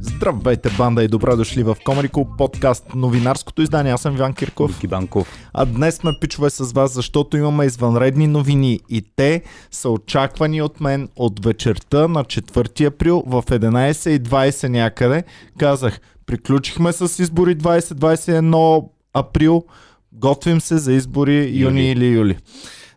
Здравейте, 0.00 0.70
банда 0.78 1.04
и 1.04 1.08
добре 1.08 1.36
дошли 1.36 1.62
в 1.62 1.76
Club 1.86 2.36
подкаст, 2.38 2.94
новинарското 2.94 3.62
издание. 3.62 3.92
Аз 3.92 4.02
съм 4.02 4.14
Иван 4.14 4.34
Кирков. 4.34 4.70
Вики 4.70 4.86
Банков. 4.86 5.38
А 5.52 5.64
днес 5.64 5.94
сме 5.94 6.12
пичове 6.20 6.50
с 6.50 6.72
вас, 6.72 6.92
защото 6.92 7.36
имаме 7.36 7.64
извънредни 7.64 8.26
новини 8.26 8.80
и 8.88 9.04
те 9.16 9.42
са 9.70 9.90
очаквани 9.90 10.62
от 10.62 10.80
мен 10.80 11.08
от 11.16 11.44
вечерта 11.44 12.08
на 12.08 12.24
4 12.24 12.86
април 12.86 13.22
в 13.26 13.42
11.20 13.42 14.68
някъде. 14.68 15.24
Казах, 15.58 16.00
приключихме 16.26 16.92
с 16.92 17.22
избори 17.22 17.56
2021 17.56 18.88
април, 19.14 19.64
готвим 20.12 20.60
се 20.60 20.78
за 20.78 20.92
избори 20.92 21.36
юни, 21.36 21.60
юни 21.60 21.90
или 21.90 22.06
юли. 22.06 22.36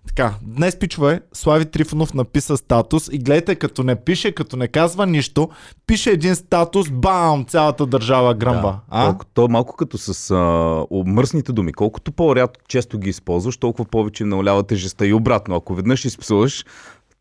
Така, 0.07 0.34
днес 0.41 0.79
пичове, 0.79 1.21
Слави 1.34 1.65
Трифонов 1.65 2.13
написа 2.13 2.57
статус 2.57 3.09
и 3.11 3.18
гледайте, 3.18 3.55
като 3.55 3.84
не 3.84 3.95
пише, 3.95 4.32
като 4.32 4.57
не 4.57 4.68
казва 4.68 5.05
нищо, 5.05 5.50
пише 5.88 6.11
един 6.11 6.36
статус, 6.36 6.89
бам, 6.89 7.45
цялата 7.45 7.86
държава 7.86 8.33
гръмба. 8.33 8.61
Да. 8.61 8.79
А? 8.89 9.06
Колко, 9.06 9.25
то 9.25 9.46
е 9.46 9.47
малко 9.47 9.75
като 9.75 9.97
с 9.97 10.32
а, 10.32 10.86
мръсните 11.06 11.51
думи. 11.51 11.73
Колкото 11.73 12.11
по-рядко 12.11 12.64
често 12.68 12.97
ги 13.00 13.09
използваш, 13.09 13.57
толкова 13.57 13.89
повече 13.89 14.25
налява 14.25 14.64
тежестта 14.64 15.06
и 15.06 15.14
обратно. 15.14 15.56
Ако 15.56 15.75
веднъж 15.75 16.06
изпсуваш, 16.06 16.65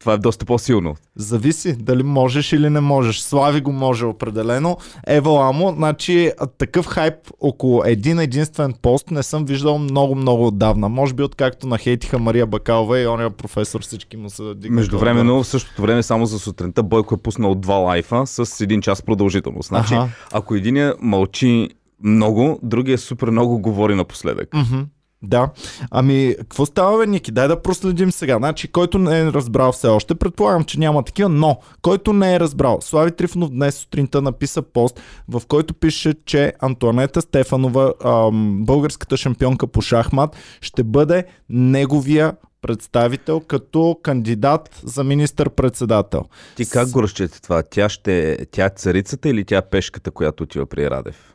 това 0.00 0.12
е 0.12 0.18
доста 0.18 0.44
по-силно. 0.44 0.94
Зависи 1.16 1.72
дали 1.72 2.02
можеш 2.02 2.52
или 2.52 2.70
не 2.70 2.80
можеш. 2.80 3.18
Слави 3.18 3.60
го 3.60 3.72
може 3.72 4.06
определено. 4.06 4.76
Ева 5.06 5.30
Ламо, 5.30 5.74
значи 5.76 6.32
такъв 6.58 6.86
хайп 6.86 7.14
около 7.40 7.84
един 7.84 8.18
единствен 8.18 8.74
пост 8.82 9.10
не 9.10 9.22
съм 9.22 9.44
виждал 9.44 9.78
много-много 9.78 10.46
отдавна. 10.46 10.88
Може 10.88 11.14
би 11.14 11.22
откакто 11.22 11.66
нахейтиха 11.66 12.18
Мария 12.18 12.46
Бакалова 12.46 13.00
и 13.00 13.06
ония 13.06 13.30
професор 13.30 13.82
всички 13.82 14.16
му 14.16 14.30
са 14.30 14.54
дигнали. 14.54 14.74
Междувременно, 14.74 15.42
в 15.42 15.46
същото 15.46 15.82
време, 15.82 16.02
само 16.02 16.26
за 16.26 16.38
сутринта, 16.38 16.82
Бойко 16.82 17.14
е 17.14 17.18
пуснал 17.18 17.54
два 17.54 17.74
лайфа 17.74 18.26
с 18.26 18.60
един 18.60 18.80
час 18.80 19.02
продължителност. 19.02 19.68
Значи, 19.68 19.94
ага. 19.94 20.08
ако 20.32 20.54
един 20.54 20.92
мълчи 21.00 21.68
много, 22.02 22.58
другия 22.62 22.98
супер 22.98 23.30
много 23.30 23.58
говори 23.58 23.94
напоследък. 23.94 24.50
Mm-hmm. 24.50 24.84
Да. 25.22 25.50
Ами, 25.90 26.34
какво 26.38 26.66
става, 26.66 26.98
бе, 26.98 27.06
Ники? 27.06 27.32
Дай 27.32 27.48
да 27.48 27.62
проследим 27.62 28.12
сега. 28.12 28.36
Значи, 28.36 28.68
който 28.68 28.98
не 28.98 29.20
е 29.20 29.24
разбрал 29.24 29.72
все 29.72 29.88
още, 29.88 30.14
предполагам, 30.14 30.64
че 30.64 30.78
няма 30.78 31.02
такива, 31.02 31.28
но 31.28 31.58
който 31.82 32.12
не 32.12 32.34
е 32.34 32.40
разбрал, 32.40 32.78
Слави 32.80 33.10
Трифонов 33.10 33.50
днес 33.50 33.74
сутринта 33.74 34.22
написа 34.22 34.62
пост, 34.62 35.00
в 35.28 35.42
който 35.48 35.74
пише, 35.74 36.14
че 36.26 36.52
Антуанета 36.60 37.22
Стефанова, 37.22 37.92
ам, 38.04 38.64
българската 38.64 39.16
шампионка 39.16 39.66
по 39.66 39.80
шахмат, 39.80 40.36
ще 40.60 40.84
бъде 40.84 41.24
неговия 41.48 42.32
представител 42.62 43.40
като 43.40 43.98
кандидат 44.02 44.80
за 44.84 45.04
министър-председател. 45.04 46.24
Ти 46.56 46.70
как 46.70 46.90
го 46.90 47.02
разчете 47.02 47.42
това? 47.42 47.62
Тя, 47.62 47.88
ще, 47.88 48.38
тя 48.50 48.66
е 48.66 48.70
царицата 48.70 49.28
или 49.28 49.44
тя 49.44 49.56
е 49.56 49.68
пешката, 49.68 50.10
която 50.10 50.42
отива 50.42 50.66
при 50.66 50.90
Радев? 50.90 51.34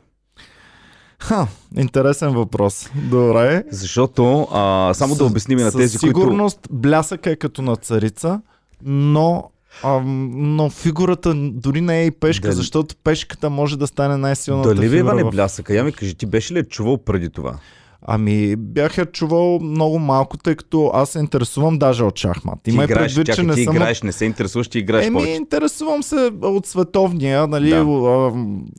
Ха, 1.24 1.46
интересен 1.76 2.30
въпрос. 2.30 2.90
Добре. 3.10 3.64
Защото, 3.70 4.48
а, 4.52 4.94
само 4.94 5.14
с, 5.14 5.18
да 5.18 5.24
обясним 5.24 5.58
на 5.58 5.72
тези, 5.72 5.98
които... 5.98 6.20
сигурност 6.20 6.58
блясъка 6.70 7.30
е 7.30 7.36
като 7.36 7.62
на 7.62 7.76
царица, 7.76 8.40
но 8.82 9.50
а, 9.82 10.00
но 10.04 10.70
фигурата 10.70 11.34
дори 11.36 11.80
не 11.80 12.00
е 12.02 12.06
и 12.06 12.10
пешка, 12.10 12.48
Дали... 12.48 12.54
защото 12.54 12.94
пешката 13.04 13.50
може 13.50 13.78
да 13.78 13.86
стане 13.86 14.16
най-силната 14.16 14.74
Дали 14.74 14.88
фигура. 14.88 15.14
Дали 15.14 15.22
в... 15.22 15.30
блясъка? 15.30 15.74
Я 15.74 15.84
ми 15.84 15.92
кажи, 15.92 16.14
ти 16.14 16.26
беше 16.26 16.54
ли 16.54 16.58
е 16.58 16.64
чувал 16.64 16.98
преди 16.98 17.30
това? 17.30 17.58
Ами, 18.06 18.56
бях 18.56 18.98
я 18.98 19.06
чувал 19.06 19.58
много 19.62 19.98
малко, 19.98 20.36
тъй 20.38 20.54
като 20.54 20.90
аз 20.94 21.10
се 21.10 21.18
интересувам 21.18 21.78
даже 21.78 22.04
от 22.04 22.18
шахмат. 22.18 22.58
Ти 22.62 22.70
Има 22.70 22.84
играеш, 22.84 23.14
предвид, 23.14 23.26
чакай, 23.26 23.44
че 23.44 23.48
не 23.48 23.54
ти 23.54 23.64
съм... 23.64 23.76
играеш, 23.76 24.02
не 24.02 24.12
се 24.12 24.24
интересуваш, 24.24 24.68
ти 24.68 24.78
играеш 24.78 25.06
Еми, 25.06 25.14
повече. 25.14 25.32
интересувам 25.32 26.02
се 26.02 26.30
от 26.42 26.66
световния, 26.66 27.46
нали, 27.46 27.70
да. 27.70 28.32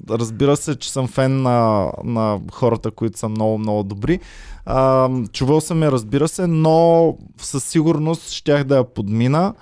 разбира 0.09 0.57
се, 0.57 0.75
че 0.75 0.91
съм 0.91 1.07
фен 1.07 1.41
на, 1.41 1.91
на 2.03 2.39
хората, 2.51 2.91
които 2.91 3.19
са 3.19 3.29
много, 3.29 3.57
много 3.57 3.83
добри. 3.83 4.19
А, 4.65 5.09
чувал 5.33 5.61
съм 5.61 5.83
я, 5.83 5.91
разбира 5.91 6.27
се, 6.27 6.47
но 6.47 7.17
със 7.37 7.63
сигурност 7.63 8.29
щях 8.31 8.63
да 8.63 8.77
я 8.77 8.83
подмина 8.83 9.53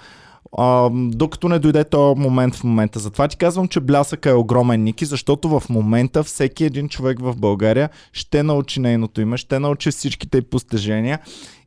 а, 0.58 0.90
докато 0.94 1.50
не 1.50 1.60
дойде 1.60 1.84
този 1.84 2.20
момент 2.20 2.56
в 2.56 2.64
момента. 2.64 3.00
Затова 3.00 3.28
ти 3.28 3.38
казвам, 3.38 3.68
че 3.68 3.80
блясъка 3.80 4.30
е 4.30 4.34
огромен, 4.34 4.84
Ники, 4.84 5.06
защото 5.06 5.60
в 5.60 5.64
момента 5.70 6.24
всеки 6.24 6.66
един 6.66 6.90
човек 6.90 7.20
в 7.20 7.36
България 7.38 7.90
ще 8.14 8.44
научи 8.44 8.80
нейното 8.80 9.22
име, 9.22 9.38
ще 9.38 9.60
научи 9.60 9.92
всичките 9.92 10.38
й 10.38 10.42
постижения 10.42 11.20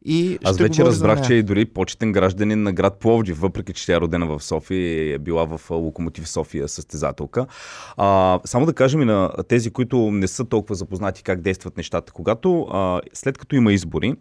и 0.09 0.39
Аз 0.45 0.59
вече 0.59 0.85
разбрах, 0.85 1.27
че 1.27 1.37
е 1.37 1.43
дори 1.43 1.65
почетен 1.65 2.13
гражданин 2.13 2.63
на 2.63 2.73
град 2.73 2.99
Пловдив, 3.01 3.41
въпреки 3.41 3.73
че 3.73 3.87
тя 3.87 3.97
е 3.97 4.01
родена 4.01 4.27
в 4.27 4.43
София 4.43 5.09
и 5.09 5.13
е 5.13 5.19
била 5.19 5.45
в 5.45 5.71
Локомотив 5.71 6.29
София 6.29 6.69
състезателка. 6.69 7.47
А, 7.97 8.41
само 8.45 8.67
да 8.67 8.73
кажем 8.73 9.03
и 9.03 9.05
на 9.05 9.31
тези, 9.49 9.71
които 9.71 10.11
не 10.11 10.29
са 10.29 10.45
толкова 10.45 10.75
запознати 10.75 11.23
как 11.23 11.41
действат 11.41 11.77
нещата. 11.77 12.13
Когато 12.13 12.63
а, 12.63 13.01
след 13.13 13.39
като 13.39 13.57
има 13.57 13.73
избори, 13.73 14.15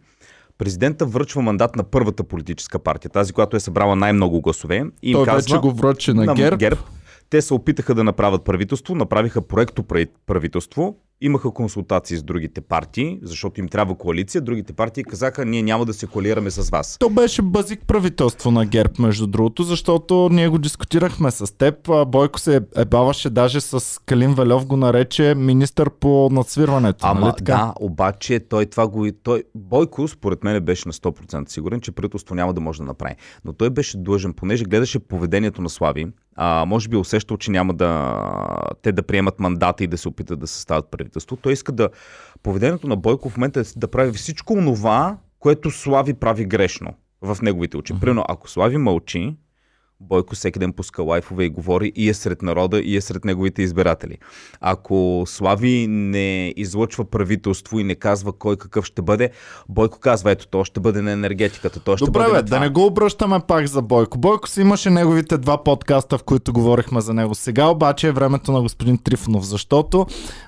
президента 0.57 1.05
връчва 1.05 1.41
мандат 1.41 1.75
на 1.75 1.83
първата 1.83 2.23
политическа 2.23 2.79
партия, 2.79 3.11
тази, 3.11 3.33
която 3.33 3.57
е 3.57 3.59
събрала 3.59 3.95
най-много 3.95 4.41
гласове. 4.41 4.83
И 5.03 5.13
Той 5.13 5.25
казва, 5.25 5.37
вече 5.37 5.57
го 5.57 5.71
връчи 5.71 6.13
на, 6.13 6.25
на 6.25 6.33
ГЕРБ. 6.33 6.57
ГЕРБ. 6.57 6.81
Те 7.29 7.41
се 7.41 7.53
опитаха 7.53 7.95
да 7.95 8.03
направят 8.03 8.43
правителство, 8.43 8.95
направиха 8.95 9.41
проекто 9.41 9.83
правителство, 10.25 10.95
имаха 11.21 11.51
консултации 11.51 12.17
с 12.17 12.23
другите 12.23 12.61
партии, 12.61 13.19
защото 13.21 13.59
им 13.59 13.67
трябва 13.67 13.95
коалиция. 13.95 14.41
Другите 14.41 14.73
партии 14.73 15.03
казаха, 15.03 15.45
ние 15.45 15.63
няма 15.63 15.85
да 15.85 15.93
се 15.93 16.07
коалираме 16.07 16.51
с 16.51 16.69
вас. 16.69 16.97
То 16.99 17.09
беше 17.09 17.41
базик 17.41 17.79
правителство 17.87 18.51
на 18.51 18.65
ГЕРБ, 18.65 18.93
между 18.99 19.27
другото, 19.27 19.63
защото 19.63 20.29
ние 20.31 20.47
го 20.47 20.57
дискутирахме 20.57 21.31
с 21.31 21.57
теб. 21.57 21.89
Бойко 22.07 22.39
се 22.39 22.61
ебаваше 22.77 23.29
даже 23.29 23.61
с 23.61 24.01
Калин 24.05 24.33
Велев 24.33 24.65
го 24.65 24.77
нарече 24.77 25.35
министър 25.35 25.89
по 25.89 26.29
надсвирването. 26.31 27.07
Ама 27.07 27.19
нали 27.19 27.33
така? 27.37 27.53
да, 27.53 27.73
обаче 27.79 28.39
той 28.39 28.65
това 28.65 28.87
го... 28.87 29.07
Той... 29.23 29.43
Бойко 29.55 30.07
според 30.07 30.43
мен 30.43 30.65
беше 30.65 30.87
на 30.87 30.93
100% 30.93 31.49
сигурен, 31.49 31.81
че 31.81 31.91
правителство 31.91 32.35
няма 32.35 32.53
да 32.53 32.61
може 32.61 32.79
да 32.79 32.85
направи. 32.85 33.15
Но 33.45 33.53
той 33.53 33.69
беше 33.69 33.97
длъжен, 33.97 34.33
понеже 34.33 34.63
гледаше 34.63 34.99
поведението 34.99 35.61
на 35.61 35.69
Слави, 35.69 36.07
а, 36.35 36.65
може 36.65 36.89
би 36.89 36.97
усещал, 36.97 37.37
че 37.37 37.51
няма 37.51 37.73
да 37.73 38.19
те 38.81 38.91
да 38.91 39.03
приемат 39.03 39.39
мандата 39.39 39.83
и 39.83 39.87
да 39.87 39.97
се 39.97 40.07
опитат 40.07 40.39
да 40.39 40.47
съставят 40.47 40.91
правителство. 40.91 41.35
Той 41.35 41.53
иска 41.53 41.71
да 41.71 41.89
поведението 42.43 42.87
на 42.87 42.95
Бойко 42.95 43.29
в 43.29 43.37
момента 43.37 43.59
е 43.59 43.63
да 43.75 43.87
прави 43.87 44.11
всичко 44.11 44.55
това, 44.55 45.17
което 45.39 45.71
Слави 45.71 46.13
прави 46.13 46.45
грешно 46.45 46.93
в 47.21 47.37
неговите 47.41 47.77
очи. 47.77 47.99
Примерно, 47.99 48.25
ако 48.27 48.49
Слави 48.49 48.77
мълчи, 48.77 49.35
Бойко 49.99 50.35
всеки 50.35 50.59
ден 50.59 50.73
пуска 50.73 51.03
лайфове 51.03 51.43
и 51.43 51.49
говори 51.49 51.91
и 51.95 52.09
е 52.09 52.13
сред 52.13 52.41
народа, 52.41 52.79
и 52.79 52.95
е 52.95 53.01
сред 53.01 53.25
неговите 53.25 53.61
избиратели. 53.61 54.17
Ако 54.61 55.23
Слави 55.27 55.87
не 55.89 56.53
излъчва 56.57 57.05
правителство 57.05 57.79
и 57.79 57.83
не 57.83 57.95
казва 57.95 58.33
кой 58.33 58.57
какъв 58.57 58.85
ще 58.85 59.01
бъде, 59.01 59.29
Бойко 59.69 59.99
казва, 59.99 60.31
ето, 60.31 60.47
то 60.47 60.63
ще 60.63 60.79
бъде 60.79 61.01
на 61.01 61.11
енергетиката, 61.11 61.79
то 61.79 61.97
ще 61.97 62.05
Добре, 62.05 62.19
бъде 62.19 62.33
бе, 62.33 62.41
да 62.41 62.59
не 62.59 62.69
го 62.69 62.85
обръщаме 62.85 63.39
пак 63.47 63.67
за 63.67 63.81
Бойко. 63.81 64.17
Бойко 64.17 64.49
си 64.49 64.61
имаше 64.61 64.89
неговите 64.89 65.37
два 65.37 65.63
подкаста, 65.63 66.17
в 66.17 66.23
които 66.23 66.53
говорихме 66.53 67.01
за 67.01 67.13
него. 67.13 67.35
Сега 67.35 67.67
обаче 67.67 68.07
е 68.07 68.11
времето 68.11 68.51
на 68.51 68.61
господин 68.61 68.97
Трифонов, 68.97 69.45
защото 69.45 70.05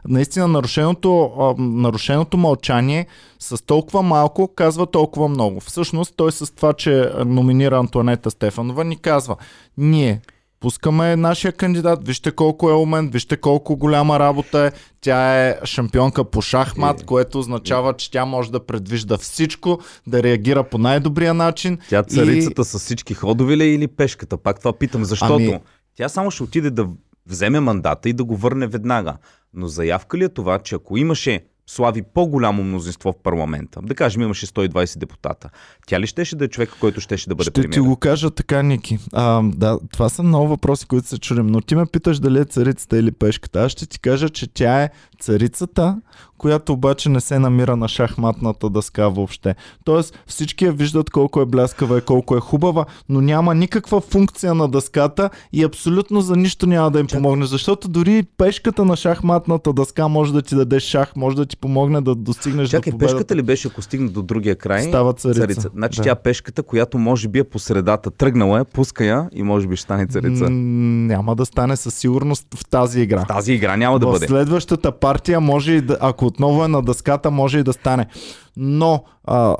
наистина 0.07 0.47
нарушеното, 0.47 1.31
нарушеното 1.57 2.37
мълчание 2.37 3.07
с 3.39 3.65
толкова 3.65 4.01
малко 4.01 4.47
казва 4.55 4.85
толкова 4.85 5.27
много. 5.27 5.59
Всъщност 5.59 6.13
той 6.15 6.31
с 6.31 6.55
това, 6.55 6.73
че 6.73 7.11
номинира 7.25 7.77
Антуанета 7.77 8.31
Стефанова, 8.31 8.83
ни 8.83 8.97
казва, 8.97 9.35
ние 9.77 10.21
пускаме 10.59 11.15
нашия 11.15 11.51
кандидат, 11.51 12.07
вижте 12.07 12.31
колко 12.31 12.69
е 12.69 12.73
умен, 12.73 13.09
вижте 13.09 13.37
колко 13.37 13.77
голяма 13.77 14.19
работа 14.19 14.59
е. 14.59 14.71
Тя 15.01 15.47
е 15.47 15.59
шампионка 15.65 16.23
по 16.23 16.41
шахмат, 16.41 17.01
е, 17.01 17.05
което 17.05 17.39
означава, 17.39 17.93
че 17.93 18.11
тя 18.11 18.25
може 18.25 18.51
да 18.51 18.65
предвижда 18.65 19.17
всичко, 19.17 19.79
да 20.07 20.23
реагира 20.23 20.63
по 20.63 20.77
най-добрия 20.77 21.33
начин. 21.33 21.77
Тя 21.89 22.03
царицата 22.03 22.61
и... 22.61 22.65
с 22.65 22.79
всички 22.79 23.13
ходове 23.13 23.57
ли 23.57 23.63
е 23.63 23.73
или 23.73 23.87
пешката? 23.87 24.37
Пак 24.37 24.59
това 24.59 24.73
питам, 24.73 25.05
защото 25.05 25.33
ами... 25.33 25.59
тя 25.95 26.09
само 26.09 26.31
ще 26.31 26.43
отиде 26.43 26.69
да 26.69 26.87
вземе 27.27 27.59
мандата 27.59 28.09
и 28.09 28.13
да 28.13 28.23
го 28.23 28.35
върне 28.35 28.67
веднага. 28.67 29.17
Но 29.53 29.67
заявка 29.67 30.17
ли 30.17 30.23
е 30.23 30.29
това, 30.29 30.59
че 30.59 30.75
ако 30.75 30.97
имаше 30.97 31.45
слави 31.67 32.03
по-голямо 32.13 32.63
мнозинство 32.63 33.11
в 33.11 33.23
парламента, 33.23 33.79
да 33.83 33.95
кажем 33.95 34.21
имаше 34.21 34.47
120 34.47 34.97
депутата, 34.97 35.49
тя 35.87 35.99
ли 35.99 36.07
щеше 36.07 36.35
да 36.35 36.45
е 36.45 36.47
човека, 36.47 36.73
който 36.79 37.01
щеше 37.01 37.29
да 37.29 37.35
бъде 37.35 37.49
Ще 37.49 37.69
ти 37.69 37.79
го 37.79 37.95
кажа 37.95 38.31
така, 38.31 38.61
Ники. 38.61 38.99
А, 39.13 39.41
да, 39.43 39.79
това 39.91 40.09
са 40.09 40.23
много 40.23 40.47
въпроси, 40.47 40.85
които 40.85 41.07
се 41.07 41.17
чудим, 41.17 41.47
но 41.47 41.61
ти 41.61 41.75
ме 41.75 41.85
питаш 41.85 42.19
дали 42.19 42.39
е 42.39 42.45
царицата 42.45 42.97
или 42.97 43.11
пешката. 43.11 43.59
Аз 43.59 43.71
ще 43.71 43.85
ти 43.85 43.99
кажа, 43.99 44.29
че 44.29 44.47
тя 44.53 44.83
е 44.83 44.89
царицата, 45.19 45.97
която 46.37 46.73
обаче 46.73 47.09
не 47.09 47.21
се 47.21 47.39
намира 47.39 47.75
на 47.75 47.87
шахматната 47.87 48.69
дъска 48.69 49.09
въобще. 49.09 49.55
Тоест 49.83 50.19
всички 50.27 50.65
я 50.65 50.71
виждат 50.71 51.09
колко 51.09 51.41
е 51.41 51.45
бляскава 51.45 51.97
и 51.97 52.01
колко 52.01 52.37
е 52.37 52.39
хубава, 52.39 52.85
но 53.09 53.21
няма 53.21 53.55
никаква 53.55 54.01
функция 54.01 54.53
на 54.53 54.67
дъската 54.67 55.29
и 55.53 55.63
абсолютно 55.63 56.21
за 56.21 56.35
нищо 56.35 56.67
няма 56.67 56.91
да 56.91 56.99
им 56.99 57.07
помогне, 57.07 57.45
защото 57.45 57.87
дори 57.87 58.23
пешката 58.37 58.85
на 58.85 58.95
шахматната 58.95 59.73
дъска 59.73 60.07
може 60.07 60.33
да 60.33 60.41
ти 60.41 60.55
даде 60.55 60.79
шах, 60.79 61.15
може 61.15 61.35
да 61.35 61.45
ти 61.45 61.56
ти 61.57 61.61
помогне 61.61 62.01
да 62.01 62.15
достигнеш 62.15 62.69
Чакай, 62.69 62.91
до 62.91 62.93
победата. 62.93 63.15
пешката 63.15 63.35
ли 63.35 63.41
беше, 63.41 63.67
ако 63.67 63.81
стигне 63.81 64.09
до 64.09 64.21
другия 64.21 64.55
край? 64.55 64.81
Става 64.81 65.13
царица. 65.13 65.69
Значи 65.69 65.97
Да. 65.97 66.03
тя 66.03 66.15
пешката, 66.15 66.63
която 66.63 66.97
може 66.97 67.27
би 67.27 67.39
е 67.39 67.43
по 67.43 67.59
средата. 67.59 68.11
Тръгнала 68.11 68.59
е, 68.59 68.63
пуска 68.63 69.05
я 69.05 69.29
и 69.31 69.43
може 69.43 69.67
би 69.67 69.75
ще 69.75 69.83
стане 69.83 70.07
царица. 70.07 70.43
М, 70.43 70.49
няма 71.07 71.35
да 71.35 71.45
стане 71.45 71.75
със 71.75 71.93
сигурност 71.93 72.47
в 72.55 72.65
тази 72.65 73.01
игра. 73.01 73.25
Тази 73.25 73.53
игра 73.53 73.77
няма 73.77 73.99
да 73.99 74.07
в 74.07 74.11
бъде. 74.11 74.27
следващата 74.27 74.91
партия 74.91 75.39
може 75.39 75.71
и 75.71 75.81
да, 75.81 75.97
ако 76.01 76.25
отново 76.25 76.63
е 76.63 76.67
на 76.67 76.81
дъската, 76.81 77.31
може 77.31 77.59
и 77.59 77.63
да 77.63 77.73
стане. 77.73 78.05
Но 78.59 79.03
а, 79.23 79.55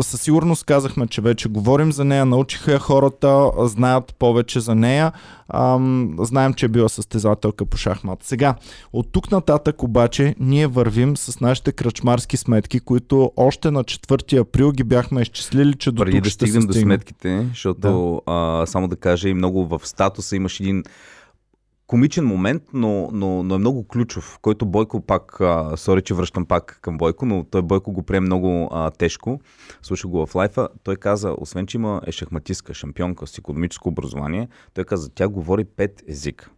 със 0.00 0.20
сигурност 0.20 0.64
казахме, 0.64 1.06
че 1.06 1.20
вече 1.20 1.48
говорим 1.48 1.92
за 1.92 2.04
нея, 2.04 2.26
научиха 2.26 2.72
я 2.72 2.78
хората, 2.78 3.50
знаят 3.58 4.14
повече 4.18 4.60
за 4.60 4.74
нея. 4.74 5.12
Ам, 5.48 6.16
знаем, 6.18 6.54
че 6.54 6.66
е 6.66 6.68
била 6.68 6.88
състезателка 6.88 7.66
по 7.66 7.76
шахмат. 7.76 8.22
Сега, 8.22 8.54
от 8.92 9.12
тук 9.12 9.30
нататък 9.30 9.82
обаче 9.82 10.34
ние 10.40 10.66
вървим 10.66 11.16
с 11.16 11.40
нашите 11.40 11.72
кръчмарски 11.72 12.36
сметки, 12.36 12.80
които 12.80 13.32
още 13.36 13.70
на 13.70 13.84
4 13.84 14.40
април 14.40 14.72
ги 14.72 14.84
бяхме 14.84 15.22
изчислили, 15.22 15.74
че 15.74 15.92
до 15.92 16.02
Преди 16.02 16.16
тук 16.16 16.24
да 16.24 16.30
ще 16.30 16.46
стигнем 16.46 16.66
до 16.66 16.72
сметките, 16.72 17.46
защото 17.48 18.22
а, 18.26 18.66
само 18.66 18.88
да 18.88 18.96
кажа 18.96 19.28
и 19.28 19.34
много 19.34 19.66
в 19.66 19.80
статуса 19.84 20.36
имаш 20.36 20.60
един 20.60 20.84
комичен 21.86 22.24
момент, 22.24 22.62
но, 22.72 23.10
но, 23.12 23.42
но 23.42 23.54
е 23.54 23.58
много 23.58 23.88
ключов, 23.88 24.38
който 24.42 24.66
Бойко 24.66 25.00
пак, 25.00 25.40
сори, 25.76 26.02
че 26.02 26.14
връщам 26.14 26.46
пак 26.46 26.78
към 26.82 26.98
Бойко, 26.98 27.26
но 27.26 27.44
той 27.44 27.62
Бойко 27.62 27.92
го 27.92 28.02
прие 28.02 28.20
много 28.20 28.68
а, 28.72 28.90
тежко. 28.90 29.40
Слушах 29.82 30.10
го 30.10 30.26
в 30.26 30.34
лайфа. 30.34 30.68
Той 30.82 30.96
каза, 30.96 31.34
освен, 31.38 31.66
че 31.66 31.76
има 31.76 32.00
е 32.06 32.12
шахматистка, 32.12 32.74
шампионка 32.74 33.26
с 33.26 33.38
економическо 33.38 33.88
образование, 33.88 34.48
той 34.74 34.84
каза, 34.84 35.10
тя 35.14 35.28
говори 35.28 35.64
пет 35.64 36.02
езика. 36.08 36.50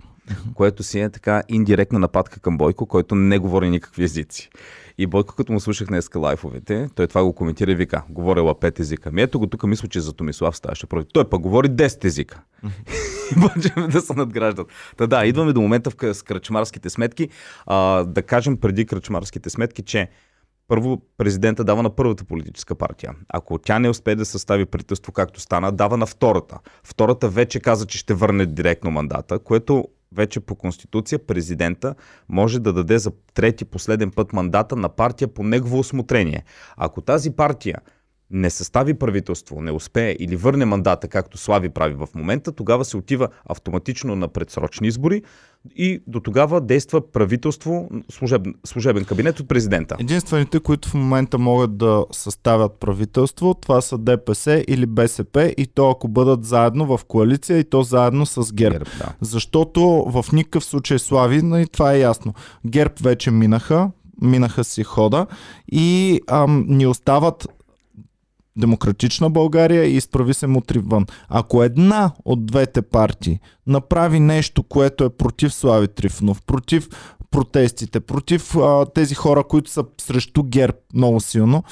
Което 0.55 0.83
си 0.83 1.01
е 1.01 1.11
така 1.11 1.43
индиректна 1.49 1.99
нападка 1.99 2.41
към 2.41 2.59
Бойко, 2.59 2.87
който 2.87 3.15
не 3.15 3.39
говори 3.39 3.71
никакви 3.71 4.05
езици. 4.05 4.51
И 4.99 5.07
Бойко, 5.07 5.35
като 5.35 5.53
му 5.53 5.61
слушах 5.61 5.89
днес 5.89 6.11
лайфовете, 6.17 6.89
той 6.95 7.07
това 7.07 7.25
го 7.25 7.33
коментира 7.33 7.73
и 7.73 7.75
вика, 7.75 8.03
говорила 8.09 8.61
пет 8.61 8.81
езика. 8.81 9.11
Ми 9.13 9.23
ето 9.23 9.39
го 9.39 9.47
тук 9.47 9.65
мисля, 9.65 9.89
че 9.89 10.01
за 10.01 10.13
Томислав 10.13 10.57
ставаше 10.57 10.87
против. 10.87 11.09
Той 11.13 11.29
пък 11.29 11.41
говори 11.41 11.69
10 11.69 12.05
езика. 12.05 12.41
И 13.37 13.41
почваме 13.41 13.89
да 13.89 14.01
се 14.01 14.15
надграждат. 14.15 14.67
Та 14.97 15.07
да, 15.07 15.27
идваме 15.27 15.53
до 15.53 15.61
момента 15.61 15.91
в 15.91 16.15
с 16.15 16.23
кръчмарските 16.23 16.91
сметки. 16.91 17.29
А, 17.67 18.05
да 18.05 18.23
кажем 18.23 18.57
преди 18.57 18.87
кръчмарските 18.87 19.51
сметки, 19.51 19.83
че 19.83 20.09
първо 20.69 21.03
президента 21.17 21.65
дава 21.65 21.83
на 21.83 21.91
първата 21.91 22.25
политическа 22.25 22.75
партия. 22.75 23.13
Ако 23.29 23.59
тя 23.59 23.79
не 23.79 23.89
успее 23.89 24.15
да 24.15 24.25
състави 24.25 24.67
правителство 24.67 25.13
както 25.13 25.41
стана, 25.41 25.73
дава 25.73 25.97
на 25.97 26.07
втората. 26.07 26.59
Втората 26.85 27.29
вече 27.29 27.61
каза, 27.61 27.87
че 27.87 27.99
ще 27.99 28.15
върне 28.15 28.47
директно 28.47 28.91
мандата, 28.91 29.39
което 29.39 29.85
вече 30.13 30.41
по 30.41 30.55
конституция 30.55 31.27
президента 31.27 31.95
може 32.29 32.61
да 32.61 32.73
даде 32.73 32.99
за 32.99 33.13
трети 33.35 33.65
последен 33.65 34.11
път 34.11 34.33
мандата 34.33 34.77
на 34.77 34.89
партия 34.89 35.29
по 35.29 35.43
негово 35.43 35.79
осмотрение. 35.79 36.45
Ако 36.77 37.01
тази 37.01 37.31
партия 37.31 37.79
не 38.31 38.51
състави 38.51 38.95
правителство, 38.95 39.63
не 39.63 39.71
успее 39.73 40.17
или 40.19 40.37
върне 40.37 40.65
мандата, 40.65 41.09
както 41.09 41.39
Слави 41.39 41.69
прави 41.69 41.95
в 41.95 42.09
момента, 42.15 42.53
тогава 42.53 42.85
се 42.85 42.97
отива 42.97 43.29
автоматично 43.47 44.17
на 44.17 44.29
предсрочни 44.29 44.89
избори 44.89 45.23
и 45.77 46.03
до 46.07 46.21
тогава 46.21 46.61
действа 46.61 47.13
правителство, 47.13 47.89
служебен, 48.11 48.55
служебен 48.65 49.05
кабинет 49.05 49.41
от 49.41 49.49
президента. 49.49 49.97
Единствените, 49.99 50.61
които 50.61 50.89
в 50.89 50.95
момента 50.95 51.39
могат 51.39 51.77
да 51.77 52.05
съставят 52.13 52.73
правителство, 52.81 53.55
това 53.55 53.81
са 53.81 53.99
ДПС 53.99 54.65
или 54.69 54.87
БСП 54.87 55.55
и 55.57 55.67
то 55.67 55.91
ако 55.91 56.09
бъдат 56.09 56.45
заедно 56.45 56.97
в 56.97 57.05
коалиция 57.05 57.59
и 57.59 57.65
то 57.65 57.83
заедно 57.83 58.27
с 58.27 58.55
ГЕРБ. 58.55 58.79
Герб, 58.79 58.89
да. 58.99 59.13
Защото 59.21 59.81
в 60.07 60.25
никакъв 60.33 60.65
случай 60.65 60.99
Слави, 60.99 61.63
и 61.63 61.67
това 61.73 61.95
е 61.95 62.01
ясно. 62.01 62.35
ГЕРБ 62.67 62.95
вече 63.01 63.31
минаха, 63.31 63.91
минаха 64.23 64.65
си 64.65 64.85
хода 64.85 65.27
и 65.73 66.21
ам, 66.27 66.65
ни 66.69 66.87
остават 66.87 67.49
Демократична 68.59 69.31
България 69.31 69.85
и 69.85 69.97
изправи 69.97 70.35
се 70.35 70.47
мутри 70.47 70.79
вън. 70.79 71.07
Ако 71.29 71.63
една 71.63 72.11
от 72.25 72.47
двете 72.47 72.83
партии 72.83 73.41
направи 73.67 74.21
нещо, 74.21 74.63
което 74.63 75.05
е 75.05 75.11
против 75.11 75.55
Слави 75.55 75.89
Трифонов, 75.89 76.43
против 76.43 76.89
протестите, 77.31 78.01
против 78.01 78.57
а, 78.57 78.87
тези 78.95 79.15
хора, 79.15 79.45
които 79.45 79.71
са 79.71 79.85
срещу 80.01 80.43
ГЕРБ 80.43 80.77
много 80.95 81.21
силно, 81.21 81.63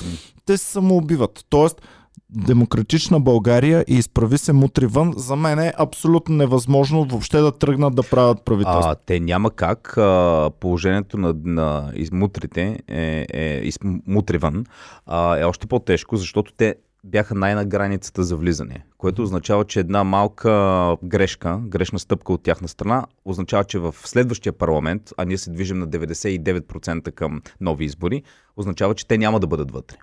те 0.46 0.58
се 0.58 0.64
самоубиват. 0.64 1.44
Тоест, 1.48 1.82
Демократична 2.30 3.20
България 3.20 3.84
и 3.88 3.94
изправи 3.94 4.38
се 4.38 4.52
мутри 4.52 4.86
вън, 4.86 5.14
за 5.16 5.36
мен 5.36 5.58
е 5.58 5.72
абсолютно 5.78 6.36
невъзможно 6.36 7.04
въобще 7.04 7.38
да 7.38 7.52
тръгнат 7.52 7.94
да 7.94 8.02
правят 8.02 8.44
правителство. 8.44 8.90
А, 8.90 8.94
те 8.94 9.20
няма 9.20 9.50
как. 9.50 9.98
А, 9.98 10.50
положението 10.60 11.18
на, 11.18 11.34
на 11.44 11.92
измутрите 11.94 12.78
е, 12.88 13.26
е 13.34 13.60
измутриван 13.64 14.66
а, 15.06 15.38
е 15.38 15.44
още 15.44 15.66
по-тежко, 15.66 16.16
защото 16.16 16.52
те 16.56 16.74
бяха 17.06 17.34
най-на 17.34 17.64
границата 17.64 18.24
за 18.24 18.36
влизане, 18.36 18.84
което 18.98 19.22
означава, 19.22 19.64
че 19.64 19.80
една 19.80 20.04
малка 20.04 20.96
грешка, 21.04 21.60
грешна 21.62 21.98
стъпка 21.98 22.32
от 22.32 22.42
тяхна 22.42 22.68
страна, 22.68 23.04
означава, 23.24 23.64
че 23.64 23.78
в 23.78 23.94
следващия 24.04 24.52
парламент, 24.52 25.12
а 25.16 25.24
ние 25.24 25.38
се 25.38 25.50
движим 25.50 25.78
на 25.78 25.88
99% 25.88 27.12
към 27.12 27.42
нови 27.60 27.84
избори, 27.84 28.22
означава, 28.56 28.94
че 28.94 29.06
те 29.06 29.18
няма 29.18 29.40
да 29.40 29.46
бъдат 29.46 29.70
вътре. 29.70 29.96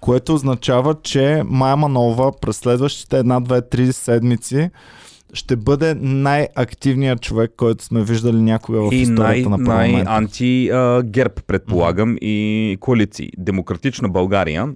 Което 0.00 0.34
означава, 0.34 0.94
че 1.02 1.42
Майя 1.46 1.76
Манова 1.76 2.32
през 2.40 2.56
следващите 2.56 3.18
една, 3.18 3.40
две, 3.40 3.68
три 3.68 3.92
седмици 3.92 4.70
ще 5.32 5.56
бъде 5.56 5.94
най-активният 5.94 7.20
човек, 7.20 7.52
който 7.56 7.84
сме 7.84 8.04
виждали 8.04 8.42
някога 8.42 8.80
в 8.80 8.92
и 8.92 8.96
най- 8.96 9.02
историята 9.02 9.48
на 9.50 9.56
парламента. 9.56 10.04
най-анти-герб, 10.04 11.42
предполагам, 11.46 12.16
и 12.20 12.76
коалиции. 12.80 13.30
Демократична 13.38 14.08
България 14.08 14.68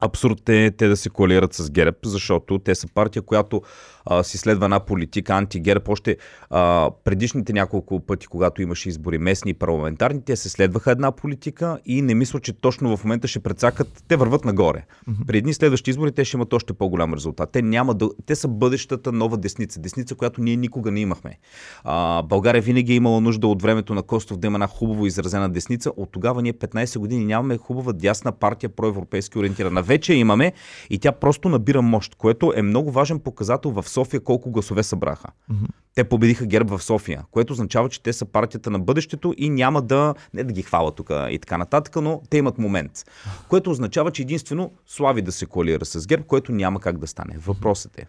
Абсурд 0.00 0.48
е 0.48 0.70
те 0.70 0.88
да 0.88 0.96
се 0.96 1.10
коалират 1.10 1.54
с 1.54 1.70
ГЕРБ, 1.70 1.96
защото 2.04 2.58
те 2.58 2.74
са 2.74 2.86
партия, 2.94 3.22
която 3.22 3.62
а, 4.06 4.22
си 4.22 4.38
следва 4.38 4.64
една 4.64 4.80
политика 4.80 5.32
анти-ГЕРБ. 5.32 5.84
Още 5.88 6.16
а, 6.50 6.90
предишните 7.04 7.52
няколко 7.52 8.00
пъти, 8.00 8.26
когато 8.26 8.62
имаше 8.62 8.88
избори 8.88 9.18
местни 9.18 9.50
и 9.50 9.54
парламентарни, 9.54 10.24
те 10.24 10.36
се 10.36 10.48
следваха 10.48 10.90
една 10.90 11.12
политика 11.12 11.78
и 11.86 12.02
не 12.02 12.14
мисля, 12.14 12.40
че 12.40 12.52
точно 12.52 12.96
в 12.96 13.04
момента 13.04 13.28
ще 13.28 13.40
прецакат. 13.40 14.04
Те 14.08 14.16
върват 14.16 14.44
нагоре. 14.44 14.84
Mm-hmm. 15.08 15.26
При 15.26 15.38
едни 15.38 15.54
следващи 15.54 15.90
избори 15.90 16.12
те 16.12 16.24
ще 16.24 16.36
имат 16.36 16.52
още 16.52 16.72
по-голям 16.72 17.14
резултат. 17.14 17.50
Те, 17.52 17.62
няма 17.62 17.94
да, 17.94 18.08
те 18.26 18.34
са 18.34 18.48
бъдещата 18.48 19.12
нова 19.12 19.36
десница. 19.36 19.80
Десница, 19.80 20.14
която 20.14 20.40
ние 20.40 20.56
никога 20.56 20.90
не 20.90 21.00
имахме. 21.00 21.38
А, 21.84 22.22
България 22.22 22.62
винаги 22.62 22.92
е 22.92 22.96
имала 22.96 23.20
нужда 23.20 23.46
от 23.46 23.62
времето 23.62 23.94
на 23.94 24.02
Костов 24.02 24.36
да 24.36 24.46
има 24.46 24.56
една 24.56 24.66
хубаво 24.66 25.06
изразена 25.06 25.50
десница. 25.50 25.90
От 25.96 26.12
тогава 26.12 26.42
ние 26.42 26.52
15 26.52 26.98
години 26.98 27.24
нямаме 27.24 27.58
хубава 27.58 27.92
дясна 27.92 28.32
партия, 28.32 28.70
проевропейски 28.70 29.38
ориентирана. 29.38 29.82
Вече 29.88 30.14
имаме 30.14 30.52
и 30.90 30.98
тя 30.98 31.12
просто 31.12 31.48
набира 31.48 31.82
мощ, 31.82 32.14
което 32.14 32.52
е 32.56 32.62
много 32.62 32.90
важен 32.90 33.20
показател 33.20 33.70
в 33.70 33.88
София 33.88 34.20
колко 34.20 34.50
гласове 34.50 34.82
събраха. 34.82 35.28
Mm-hmm. 35.28 35.68
Те 35.94 36.04
победиха 36.04 36.46
ГЕРБ 36.46 36.78
в 36.78 36.82
София, 36.82 37.24
което 37.30 37.52
означава, 37.52 37.88
че 37.88 38.02
те 38.02 38.12
са 38.12 38.24
партията 38.24 38.70
на 38.70 38.78
бъдещето 38.78 39.34
и 39.36 39.50
няма 39.50 39.82
да, 39.82 40.14
не 40.34 40.44
да 40.44 40.52
ги 40.52 40.62
хвала 40.62 40.94
тук 40.94 41.10
и 41.30 41.38
така 41.38 41.58
нататък, 41.58 41.96
но 41.96 42.22
те 42.30 42.38
имат 42.38 42.58
момент. 42.58 43.04
Което 43.48 43.70
означава, 43.70 44.10
че 44.10 44.22
единствено 44.22 44.72
Слави 44.86 45.22
да 45.22 45.32
се 45.32 45.46
коалира 45.46 45.84
с 45.84 46.06
ГЕРБ, 46.06 46.24
което 46.24 46.52
няма 46.52 46.80
как 46.80 46.98
да 46.98 47.06
стане. 47.06 47.38
Въпросът 47.38 47.98
е 47.98 48.06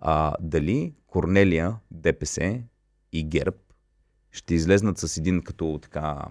а, 0.00 0.34
дали 0.40 0.92
Корнелия, 1.06 1.76
ДПС 1.90 2.60
и 3.12 3.24
ГЕРБ 3.24 3.56
ще 4.32 4.54
излезнат 4.54 4.98
с 4.98 5.16
един 5.16 5.42
като 5.42 5.78
така 5.82 6.24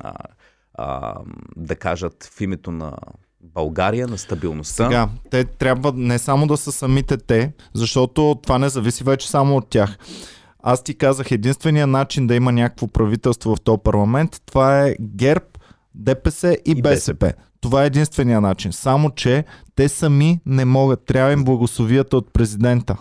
а, 0.00 0.14
а, 0.74 1.20
да 1.56 1.76
кажат 1.76 2.24
в 2.24 2.40
името 2.40 2.72
на 2.72 2.96
България, 3.54 4.06
на 4.08 4.18
стабилността. 4.18 4.84
Сега, 4.84 5.08
те 5.30 5.44
трябва 5.44 5.92
не 5.96 6.18
само 6.18 6.46
да 6.46 6.56
са 6.56 6.72
самите 6.72 7.16
те, 7.16 7.52
защото 7.74 8.38
това 8.42 8.58
не 8.58 8.68
зависи 8.68 9.04
вече 9.04 9.30
само 9.30 9.56
от 9.56 9.68
тях. 9.70 9.98
Аз 10.62 10.82
ти 10.82 10.94
казах, 10.94 11.30
единствения 11.30 11.86
начин 11.86 12.26
да 12.26 12.34
има 12.34 12.52
някакво 12.52 12.86
правителство 12.86 13.56
в 13.56 13.60
този 13.60 13.80
парламент, 13.84 14.42
това 14.46 14.86
е 14.86 14.94
ГЕРБ, 15.00 15.44
ДПС 15.94 16.56
и, 16.66 16.70
И 16.70 16.82
БСП. 16.82 17.14
БСП. 17.14 17.32
Това 17.60 17.82
е 17.82 17.86
единствения 17.86 18.40
начин. 18.40 18.72
Само, 18.72 19.10
че 19.10 19.44
те 19.74 19.88
сами 19.88 20.40
не 20.46 20.64
могат. 20.64 21.04
Трябва 21.04 21.32
им 21.32 21.44
благословията 21.44 22.16
от 22.16 22.32
президента. 22.32 22.96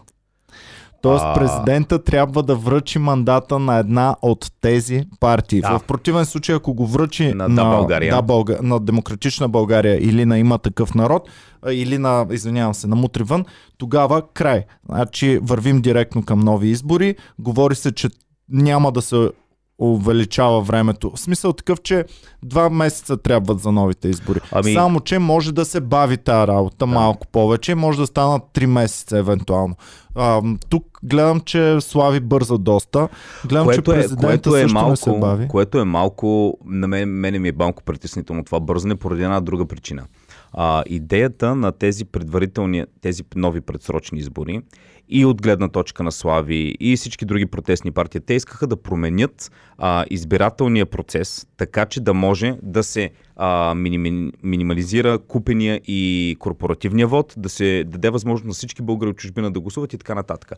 Тоест 1.03 1.25
президента 1.35 2.03
трябва 2.03 2.43
да 2.43 2.55
връчи 2.55 2.99
мандата 2.99 3.59
на 3.59 3.77
една 3.77 4.15
от 4.21 4.51
тези 4.61 5.03
партии. 5.19 5.61
Да. 5.61 5.79
В 5.79 5.83
противен 5.83 6.25
случай, 6.25 6.55
ако 6.55 6.73
го 6.73 6.87
връчи 6.87 7.33
На 7.33 7.49
Да, 7.49 7.65
България. 7.65 8.15
Да, 8.15 8.21
Бълга... 8.21 8.57
на 8.61 8.79
Демократична 8.79 9.49
България 9.49 9.97
или 10.01 10.25
на 10.25 10.39
Има 10.39 10.57
такъв 10.57 10.95
народ, 10.95 11.29
или 11.71 11.97
на, 11.97 12.25
извинявам 12.31 12.73
се, 12.73 12.87
на 12.87 12.95
Мутривън, 12.95 13.45
тогава 13.77 14.21
край. 14.33 14.65
Значи 14.89 15.39
вървим 15.43 15.81
директно 15.81 16.23
към 16.23 16.39
нови 16.39 16.67
избори. 16.67 17.15
Говори 17.39 17.75
се, 17.75 17.91
че 17.91 18.09
няма 18.49 18.91
да 18.91 19.01
се 19.01 19.29
увеличава 19.83 20.61
времето. 20.61 21.11
В 21.11 21.19
смисъл 21.19 21.53
такъв, 21.53 21.81
че 21.81 22.05
два 22.43 22.69
месеца 22.69 23.17
трябват 23.17 23.59
за 23.59 23.71
новите 23.71 24.07
избори. 24.07 24.39
Ами- 24.51 24.73
Само, 24.73 24.99
че 24.99 25.19
може 25.19 25.53
да 25.53 25.65
се 25.65 25.81
бави 25.81 26.17
тази 26.17 26.47
работа 26.47 26.85
малко 26.85 27.27
повече, 27.27 27.75
може 27.75 27.97
да 27.97 28.07
станат 28.07 28.41
три 28.53 28.67
месеца 28.67 29.17
евентуално. 29.17 29.75
А, 30.15 30.41
тук 30.69 30.99
гледам, 31.03 31.39
че 31.39 31.81
Слави 31.81 32.19
бърза 32.19 32.57
доста. 32.57 33.07
Гледам, 33.45 33.63
че 33.63 33.67
Което 33.67 33.91
е, 33.91 33.95
президента 33.95 34.27
което 34.27 34.55
е 34.55 34.61
също 34.61 34.73
малко, 34.73 34.89
не 34.89 34.97
се 34.97 35.11
бави. 35.11 35.47
което 35.47 35.79
е 35.79 35.83
малко, 35.83 36.57
на 36.65 36.87
мен, 36.87 37.09
мене 37.09 37.39
ми 37.39 37.49
е 37.49 37.53
малко 37.59 37.83
притеснително 37.83 38.43
това 38.43 38.59
бързане 38.59 38.95
поради 38.95 39.23
една 39.23 39.41
друга 39.41 39.65
причина. 39.65 40.03
А, 40.53 40.83
идеята 40.85 41.55
на 41.55 41.71
тези 41.71 42.05
предварителни, 42.05 42.85
тези 43.01 43.23
нови 43.35 43.61
предсрочни 43.61 44.19
избори 44.19 44.61
и 45.09 45.25
от 45.25 45.41
гледна 45.41 45.67
точка 45.67 46.03
на 46.03 46.11
Слави 46.11 46.75
и 46.79 46.95
всички 46.95 47.25
други 47.25 47.45
протестни 47.45 47.91
партии, 47.91 48.21
те 48.21 48.33
искаха 48.33 48.67
да 48.67 48.81
променят 48.81 49.51
а, 49.77 50.05
избирателния 50.09 50.85
процес, 50.85 51.47
така 51.57 51.85
че 51.85 52.01
да 52.01 52.13
може 52.13 52.57
да 52.63 52.83
се 52.83 53.11
а, 53.35 53.73
миними, 53.75 54.31
минимализира 54.43 55.19
купения 55.19 55.81
и 55.87 56.35
корпоративния 56.39 57.07
вод, 57.07 57.33
да 57.37 57.49
се 57.49 57.83
даде 57.87 58.09
възможност 58.09 58.47
на 58.47 58.53
всички 58.53 58.81
българи 58.81 59.09
от 59.09 59.17
чужбина 59.17 59.51
да 59.51 59.59
гласуват 59.59 59.93
и 59.93 59.97
така 59.97 60.15
нататък. 60.15 60.51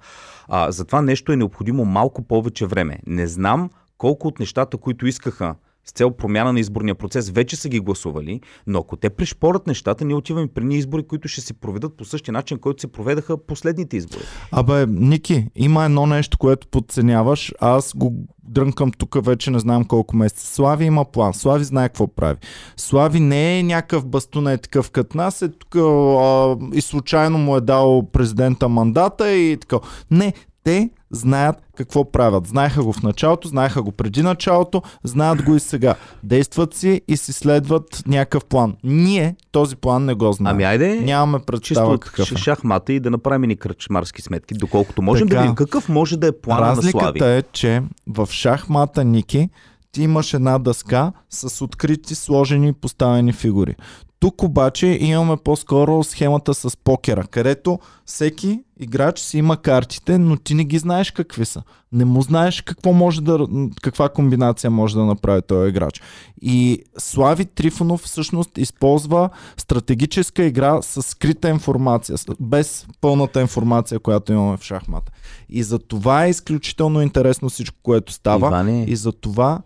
А, 0.47 0.71
за 0.71 0.85
това 0.85 1.01
нещо 1.01 1.31
е 1.31 1.35
необходимо 1.35 1.85
малко 1.85 2.21
повече 2.21 2.65
време. 2.65 2.99
Не 3.07 3.27
знам 3.27 3.69
колко 3.97 4.27
от 4.27 4.39
нещата, 4.39 4.77
които 4.77 5.07
искаха 5.07 5.55
с 5.85 5.91
цел 5.91 6.11
промяна 6.11 6.53
на 6.53 6.59
изборния 6.59 6.95
процес, 6.95 7.29
вече 7.29 7.55
са 7.55 7.69
ги 7.69 7.79
гласували, 7.79 8.41
но 8.67 8.79
ако 8.79 8.95
те 8.95 9.09
пришпорят 9.09 9.67
нещата, 9.67 10.05
ние 10.05 10.15
отиваме 10.15 10.47
при 10.47 10.63
ни 10.63 10.77
избори, 10.77 11.03
които 11.03 11.27
ще 11.27 11.41
се 11.41 11.53
проведат 11.53 11.97
по 11.97 12.05
същия 12.05 12.31
начин, 12.31 12.57
който 12.57 12.81
се 12.81 12.87
проведаха 12.87 13.37
последните 13.37 13.97
избори. 13.97 14.23
Абе, 14.51 14.85
Ники, 14.85 15.47
има 15.55 15.85
едно 15.85 16.05
нещо, 16.05 16.37
което 16.37 16.67
подценяваш. 16.67 17.53
Аз 17.59 17.93
го 17.95 18.13
дрънкам 18.43 18.91
тук 18.91 19.25
вече 19.25 19.51
не 19.51 19.59
знам 19.59 19.85
колко 19.85 20.15
месеца. 20.15 20.47
Слави 20.47 20.85
има 20.85 21.05
план. 21.05 21.33
Слави 21.33 21.63
знае 21.63 21.89
какво 21.89 22.07
прави. 22.07 22.37
Слави 22.77 23.19
не 23.19 23.59
е 23.59 23.63
някакъв 23.63 24.05
бастун 24.05 24.47
е 24.47 24.57
такъв 24.57 24.91
като 24.91 25.17
нас, 25.17 25.41
е 25.41 25.49
тук 25.49 25.75
а, 25.75 26.57
и 26.73 26.81
случайно 26.81 27.37
му 27.37 27.57
е 27.57 27.61
дал 27.61 28.09
президента 28.11 28.69
мандата 28.69 29.33
и 29.33 29.57
така. 29.57 29.77
Не, 30.11 30.33
те 30.63 30.89
знаят 31.15 31.55
какво 31.77 32.11
правят. 32.11 32.47
Знаеха 32.47 32.83
го 32.83 32.93
в 32.93 33.03
началото, 33.03 33.47
знаеха 33.47 33.81
го 33.83 33.91
преди 33.91 34.21
началото, 34.21 34.81
знаят 35.03 35.43
го 35.43 35.55
и 35.55 35.59
сега. 35.59 35.95
Действат 36.23 36.73
си 36.73 37.01
и 37.07 37.17
си 37.17 37.33
следват 37.33 38.03
някакъв 38.07 38.45
план. 38.45 38.75
Ние 38.83 39.35
този 39.51 39.75
план 39.75 40.05
не 40.05 40.13
го 40.13 40.31
знаем. 40.31 40.55
Ами 40.55 40.63
айде, 40.63 41.01
Нямаме 41.01 41.39
чисто 41.39 41.45
представа 41.45 41.93
от 41.93 42.01
какъв 42.01 42.31
е. 42.31 42.35
шахмата 42.35 42.93
и 42.93 42.99
да 42.99 43.09
направим 43.09 43.47
ни 43.47 43.55
кръчмарски 43.55 44.21
сметки, 44.21 44.53
доколкото 44.53 45.01
можем 45.01 45.27
Така. 45.27 45.35
да 45.35 45.41
видим 45.41 45.55
какъв 45.55 45.89
може 45.89 46.17
да 46.17 46.27
е 46.27 46.31
плана 46.31 46.67
на 46.67 46.75
Слави. 46.75 46.93
Разликата 46.93 47.25
е, 47.27 47.41
че 47.41 47.83
в 48.07 48.27
шахмата 48.31 49.03
Ники 49.03 49.49
ти 49.91 50.03
имаш 50.03 50.33
една 50.33 50.59
дъска 50.59 51.11
с 51.29 51.61
открити, 51.61 52.15
сложени 52.15 52.67
и 52.67 52.73
поставени 52.73 53.33
фигури. 53.33 53.75
Тук 54.25 54.43
обаче 54.43 54.97
имаме 55.01 55.37
по-скоро 55.37 56.03
схемата 56.03 56.53
с 56.53 56.77
покера, 56.77 57.23
където 57.27 57.79
всеки 58.05 58.59
играч 58.79 59.19
си 59.19 59.37
има 59.37 59.57
картите, 59.57 60.17
но 60.17 60.37
ти 60.37 60.53
не 60.53 60.63
ги 60.63 60.77
знаеш 60.77 61.11
какви 61.11 61.45
са. 61.45 61.63
Не 61.91 62.05
му 62.05 62.21
знаеш 62.21 62.61
какво 62.61 62.93
може 62.93 63.21
да, 63.21 63.47
каква 63.81 64.09
комбинация 64.09 64.71
може 64.71 64.95
да 64.95 65.05
направи 65.05 65.41
този 65.41 65.69
играч. 65.69 66.01
И 66.41 66.83
Слави 66.97 67.45
Трифонов 67.45 68.01
всъщност 68.01 68.57
използва 68.57 69.29
стратегическа 69.57 70.43
игра 70.43 70.81
с 70.81 71.01
скрита 71.01 71.49
информация, 71.49 72.17
без 72.39 72.87
пълната 73.01 73.41
информация, 73.41 73.99
която 73.99 74.33
имаме 74.33 74.57
в 74.57 74.63
шахмата. 74.63 75.11
И 75.49 75.63
за 75.63 75.79
това 75.79 76.25
е 76.25 76.29
изключително 76.29 77.01
интересно 77.01 77.49
всичко, 77.49 77.77
което 77.83 78.13
става. 78.13 78.47
Иване, 78.47 78.85
И 78.87 78.95
за 78.95 79.11
това 79.11 79.61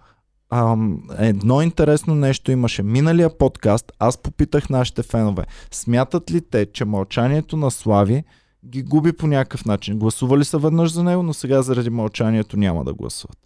ам, 0.49 1.03
едно 1.17 1.61
интересно 1.61 2.15
нещо 2.15 2.51
имаше. 2.51 2.83
Миналия 2.83 3.37
подкаст 3.37 3.91
аз 3.99 4.17
попитах 4.17 4.69
нашите 4.69 5.03
фенове. 5.03 5.43
Смятат 5.71 6.31
ли 6.31 6.41
те, 6.41 6.65
че 6.65 6.85
мълчанието 6.85 7.57
на 7.57 7.71
Слави 7.71 8.23
ги 8.65 8.83
губи 8.83 9.13
по 9.13 9.27
някакъв 9.27 9.65
начин? 9.65 9.99
Гласували 9.99 10.45
са 10.45 10.57
веднъж 10.57 10.91
за 10.91 11.03
него, 11.03 11.23
но 11.23 11.33
сега 11.33 11.61
заради 11.61 11.89
мълчанието 11.89 12.57
няма 12.57 12.83
да 12.83 12.93
гласуват. 12.93 13.37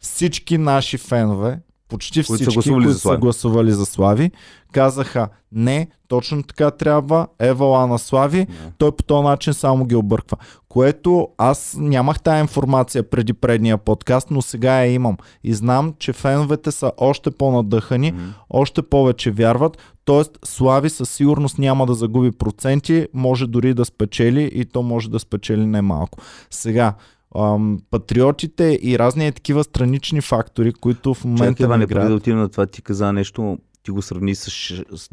Всички 0.00 0.58
наши 0.58 0.98
фенове, 0.98 1.60
почти 1.88 2.18
Които 2.18 2.26
са 2.28 2.34
всички, 2.34 2.54
гласували 2.54 2.74
които 2.76 2.88
за 2.88 2.94
са 2.94 3.02
Слави. 3.02 3.20
гласували 3.20 3.72
за 3.72 3.86
Слави, 3.86 4.30
казаха 4.72 5.28
не, 5.52 5.88
точно 6.08 6.42
така 6.42 6.70
трябва, 6.70 7.26
евала 7.38 7.86
на 7.86 7.98
Слави, 7.98 8.46
Да. 8.46 8.52
той 8.78 8.92
по 8.92 9.02
този 9.02 9.24
начин 9.24 9.54
само 9.54 9.84
ги 9.84 9.94
обърква. 9.94 10.36
Което 10.68 11.28
аз 11.38 11.76
нямах 11.78 12.20
тая 12.20 12.40
информация 12.40 13.02
преди 13.02 13.32
предния 13.32 13.78
подкаст, 13.78 14.30
но 14.30 14.42
сега 14.42 14.72
я 14.74 14.92
имам. 14.92 15.16
И 15.44 15.54
знам, 15.54 15.94
че 15.98 16.12
феновете 16.12 16.70
са 16.70 16.92
още 16.96 17.30
по-надъхани, 17.30 18.12
Мгм. 18.12 18.22
още 18.50 18.82
повече 18.82 19.30
вярват. 19.30 19.78
Тоест, 20.04 20.38
Слави 20.44 20.90
със 20.90 21.10
сигурност 21.10 21.58
няма 21.58 21.86
да 21.86 21.94
загуби 21.94 22.32
проценти, 22.32 23.06
може 23.14 23.46
дори 23.46 23.74
да 23.74 23.84
спечели 23.84 24.50
и 24.54 24.64
то 24.64 24.82
може 24.82 25.10
да 25.10 25.18
спечели 25.18 25.66
немалко. 25.66 26.18
Сега, 26.50 26.94
ам, 27.36 27.78
патриотите 27.90 28.78
и 28.82 28.98
разни 28.98 29.32
такива 29.32 29.64
странични 29.64 30.20
фактори, 30.20 30.72
които 30.72 31.14
в 31.14 31.24
момента 31.24 31.62
Чакай, 31.62 31.78
не 31.78 31.86
преди 31.86 32.08
да 32.08 32.14
отидем 32.14 32.38
на 32.38 32.48
това, 32.48 32.66
ти 32.66 32.82
каза 32.82 33.12
нещо, 33.12 33.58
ти 33.82 33.90
го 33.90 34.02
сравни 34.02 34.34
с, 34.34 34.50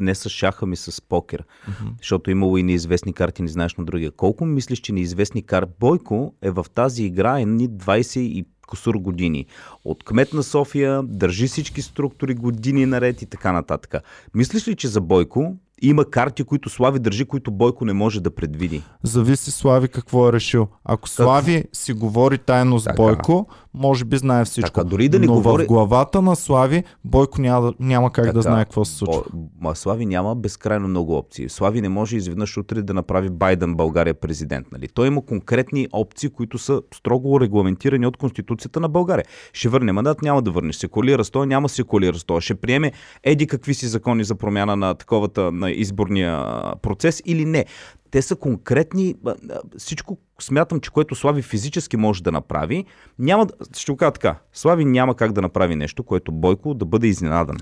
не 0.00 0.14
с 0.14 0.28
шаха 0.28 0.66
ми, 0.66 0.76
с 0.76 1.02
покер. 1.08 1.44
Мгм. 1.68 1.88
Защото 1.98 2.30
имало 2.30 2.58
и 2.58 2.62
неизвестни 2.62 3.12
карти, 3.12 3.42
не 3.42 3.48
знаеш 3.48 3.74
на 3.74 3.84
другия. 3.84 4.10
Колко 4.10 4.44
мислиш, 4.44 4.78
че 4.78 4.92
неизвестни 4.92 5.42
карти? 5.42 5.72
Бойко 5.80 6.34
е 6.42 6.50
в 6.50 6.66
тази 6.74 7.04
игра 7.04 7.40
едни 7.40 7.70
20 7.70 8.18
и 8.18 8.44
косур 8.66 8.94
години. 8.94 9.46
От 9.84 10.04
кмет 10.04 10.32
на 10.32 10.42
София, 10.42 11.02
държи 11.02 11.46
всички 11.46 11.82
структури 11.82 12.34
години 12.34 12.86
наред 12.86 13.22
и 13.22 13.26
така 13.26 13.52
нататък. 13.52 13.94
Мислиш 14.34 14.68
ли, 14.68 14.76
че 14.76 14.88
за 14.88 15.00
Бойко 15.00 15.56
има 15.82 16.04
карти, 16.04 16.44
които 16.44 16.70
Слави 16.70 16.98
държи, 16.98 17.24
които 17.24 17.50
Бойко 17.50 17.84
не 17.84 17.92
може 17.92 18.20
да 18.20 18.34
предвиди? 18.34 18.82
Зависи 19.02 19.50
Слави 19.50 19.88
какво 19.88 20.28
е 20.28 20.32
решил. 20.32 20.68
Ако 20.84 21.08
Слави 21.08 21.64
си 21.72 21.92
говори 21.92 22.38
тайно 22.38 22.78
с 22.78 22.84
Така. 22.84 22.96
Бойко, 22.96 23.46
може 23.76 24.04
би 24.04 24.16
знае 24.16 24.44
всичко. 24.44 24.70
Така, 24.70 24.84
дори 24.84 25.08
да 25.08 25.18
не 25.18 25.26
Но 25.26 25.32
говори- 25.34 25.64
в 25.64 25.66
главата 25.66 26.22
на 26.22 26.36
Слави, 26.36 26.84
Бойко 27.04 27.40
няма, 27.40 27.62
да- 27.62 27.72
няма 27.80 28.12
как 28.12 28.24
да 28.24 28.30
Така, 28.30 28.42
знае 28.42 28.64
какво 28.64 28.84
се 28.84 28.94
случва. 28.94 29.22
О, 29.64 29.74
Слави 29.74 30.06
няма 30.06 30.34
безкрайно 30.34 30.88
много 30.88 31.16
опции. 31.16 31.48
Слави 31.48 31.80
не 31.80 31.88
може 31.88 32.16
изведнъж 32.16 32.56
утре 32.56 32.82
да 32.82 32.94
направи 32.94 33.30
Байден 33.30 33.74
България 33.74 34.14
президент. 34.14 34.66
Нали? 34.72 34.88
Той 34.88 35.06
има 35.06 35.22
конкретни 35.22 35.88
опции, 35.92 36.28
които 36.28 36.58
са 36.58 36.82
строго 36.94 37.40
регламентирани 37.40 38.06
от 38.06 38.16
Конституцията 38.16 38.80
на 38.80 38.88
България. 38.88 39.24
Ще 39.52 39.68
върне 39.68 39.92
мандат, 39.92 40.22
няма 40.22 40.42
да 40.42 40.50
върне. 40.50 40.72
Се 40.72 40.88
колира 40.88 41.24
с 41.24 41.30
той, 41.30 41.46
няма 41.46 41.68
се 41.68 41.82
колира 41.82 42.14
с 42.14 42.24
той. 42.24 42.40
Ще 42.40 42.54
приеме 42.54 42.92
еди 43.22 43.46
какви 43.46 43.74
си 43.74 43.86
закони 43.86 44.24
за 44.24 44.34
промяна 44.34 44.76
на 44.76 44.94
таковата 44.94 45.52
на 45.52 45.70
изборния 45.70 46.44
процес 46.82 47.22
или 47.26 47.44
не. 47.44 47.64
Те 48.16 48.22
са 48.22 48.36
конкретни. 48.36 49.14
Всичко 49.78 50.18
смятам, 50.40 50.80
че 50.80 50.90
което 50.90 51.14
Слави 51.14 51.42
физически 51.42 51.96
може 51.96 52.22
да 52.22 52.32
направи, 52.32 52.84
няма 53.18 53.46
ще 53.76 53.92
го 53.92 53.96
кажа 53.96 54.12
така. 54.12 54.38
Слави 54.52 54.84
няма 54.84 55.14
как 55.14 55.32
да 55.32 55.42
направи 55.42 55.76
нещо, 55.76 56.02
което 56.02 56.32
Бойко 56.32 56.74
да 56.74 56.84
бъде 56.84 57.06
изненадан. 57.06 57.56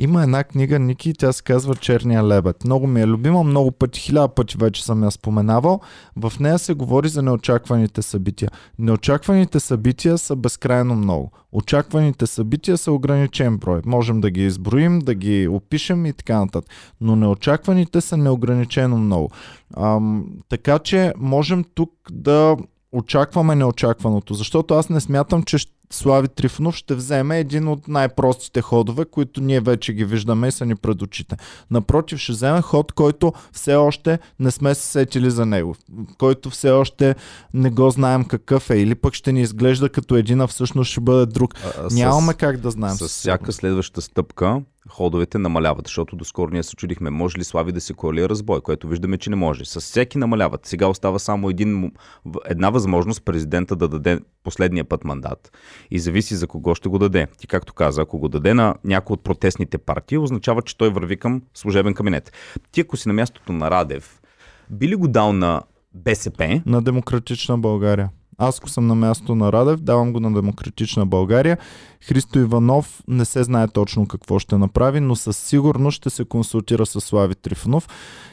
Има 0.00 0.22
една 0.22 0.44
книга, 0.44 0.78
Ники, 0.78 1.14
тя 1.14 1.32
се 1.32 1.42
казва 1.42 1.74
Черния 1.76 2.24
лебед. 2.24 2.64
Много 2.64 2.86
ми 2.86 3.00
е 3.00 3.06
любима, 3.06 3.42
много 3.42 3.70
пъти, 3.70 4.00
хиляда 4.00 4.28
пъти 4.28 4.56
вече 4.58 4.84
съм 4.84 5.04
я 5.04 5.10
споменавал. 5.10 5.80
В 6.16 6.32
нея 6.40 6.58
се 6.58 6.74
говори 6.74 7.08
за 7.08 7.22
неочакваните 7.22 8.02
събития. 8.02 8.50
Неочакваните 8.78 9.60
събития 9.60 10.18
са 10.18 10.36
безкрайно 10.36 10.94
много. 10.94 11.30
Очакваните 11.52 12.26
събития 12.26 12.78
са 12.78 12.92
ограничен 12.92 13.58
брой. 13.58 13.80
Можем 13.86 14.20
да 14.20 14.30
ги 14.30 14.46
изброим, 14.46 14.98
да 14.98 15.14
ги 15.14 15.48
опишем 15.48 16.06
и 16.06 16.12
така 16.12 16.38
нататък. 16.40 16.70
Но 17.00 17.16
неочакваните 17.16 18.00
са 18.00 18.16
неограничено 18.16 18.98
много. 18.98 19.30
Ам, 19.76 20.26
така 20.48 20.78
че 20.78 21.12
можем 21.18 21.64
тук 21.74 21.92
да 22.12 22.56
очакваме 22.92 23.54
неочакваното, 23.54 24.34
защото 24.34 24.74
аз 24.74 24.88
не 24.88 25.00
смятам, 25.00 25.42
че 25.42 25.58
ще- 25.58 25.77
Слави 25.90 26.28
Трифонов 26.28 26.74
ще 26.74 26.94
вземе 26.94 27.38
един 27.38 27.68
от 27.68 27.88
най-простите 27.88 28.62
ходове, 28.62 29.04
които 29.04 29.40
ние 29.40 29.60
вече 29.60 29.92
ги 29.92 30.04
виждаме 30.04 30.48
и 30.48 30.52
са 30.52 30.66
ни 30.66 30.76
пред 30.76 31.02
очите. 31.02 31.36
Напротив, 31.70 32.18
ще 32.18 32.32
вземе 32.32 32.62
ход, 32.62 32.92
който 32.92 33.32
все 33.52 33.74
още 33.74 34.18
не 34.38 34.50
сме 34.50 34.74
се 34.74 34.82
сетили 34.82 35.30
за 35.30 35.46
него, 35.46 35.74
който 36.18 36.50
все 36.50 36.70
още 36.70 37.14
не 37.54 37.70
го 37.70 37.90
знаем 37.90 38.24
какъв 38.24 38.70
е, 38.70 38.76
или 38.76 38.94
пък 38.94 39.14
ще 39.14 39.32
ни 39.32 39.40
изглежда 39.42 39.88
като 39.88 40.16
един, 40.16 40.40
а 40.40 40.46
всъщност 40.46 40.90
ще 40.90 41.00
бъде 41.00 41.26
друг. 41.26 41.54
А, 41.78 41.90
с- 41.90 41.94
Нямаме 41.94 42.34
как 42.34 42.56
да 42.56 42.70
знаем. 42.70 42.96
С 42.96 43.08
всяка 43.08 43.52
следваща 43.52 44.02
стъпка 44.02 44.60
ходовете 44.88 45.38
намаляват, 45.38 45.86
защото 45.86 46.16
доскоро 46.16 46.50
ние 46.52 46.62
се 46.62 46.76
чудихме, 46.76 47.10
може 47.10 47.38
ли 47.38 47.44
Слави 47.44 47.72
да 47.72 47.80
се 47.80 47.94
коалира 47.94 48.34
с 48.34 48.42
бой, 48.42 48.60
което 48.60 48.88
виждаме, 48.88 49.18
че 49.18 49.30
не 49.30 49.36
може. 49.36 49.64
С 49.64 49.80
всеки 49.80 50.18
намаляват. 50.18 50.66
Сега 50.66 50.86
остава 50.86 51.18
само 51.18 51.50
един, 51.50 51.92
една 52.46 52.70
възможност 52.70 53.24
президента 53.24 53.76
да 53.76 53.88
даде 53.88 54.20
последния 54.44 54.84
път 54.84 55.04
мандат 55.04 55.52
и 55.90 55.98
зависи 55.98 56.34
за 56.34 56.46
кого 56.46 56.74
ще 56.74 56.88
го 56.88 56.98
даде. 56.98 57.26
Ти 57.38 57.46
както 57.46 57.74
каза, 57.74 58.02
ако 58.02 58.18
го 58.18 58.28
даде 58.28 58.54
на 58.54 58.74
някой 58.84 59.14
от 59.14 59.24
протестните 59.24 59.78
партии, 59.78 60.18
означава, 60.18 60.62
че 60.62 60.76
той 60.76 60.90
върви 60.90 61.16
към 61.16 61.42
служебен 61.54 61.94
кабинет. 61.94 62.32
Ти 62.72 62.80
ако 62.80 62.96
си 62.96 63.08
на 63.08 63.14
мястото 63.14 63.52
на 63.52 63.70
Радев, 63.70 64.20
би 64.70 64.88
ли 64.88 64.96
го 64.96 65.08
дал 65.08 65.32
на 65.32 65.62
БСП, 65.94 66.62
На 66.66 66.82
демократична 66.82 67.58
България. 67.58 68.10
Аз 68.40 68.58
ако 68.58 68.68
съм 68.68 68.86
на 68.86 68.94
място 68.94 69.34
на 69.34 69.52
Радев, 69.52 69.80
давам 69.80 70.12
го 70.12 70.20
на 70.20 70.32
Демократична 70.32 71.06
България. 71.06 71.58
Христо 72.00 72.38
Иванов 72.38 73.02
не 73.08 73.24
се 73.24 73.42
знае 73.44 73.68
точно 73.68 74.06
какво 74.06 74.38
ще 74.38 74.58
направи, 74.58 75.00
но 75.00 75.16
със 75.16 75.38
сигурност 75.38 75.96
ще 75.96 76.10
се 76.10 76.24
консултира 76.24 76.86
с 76.86 77.00
Слави 77.00 77.34
Трифонов 77.34 77.88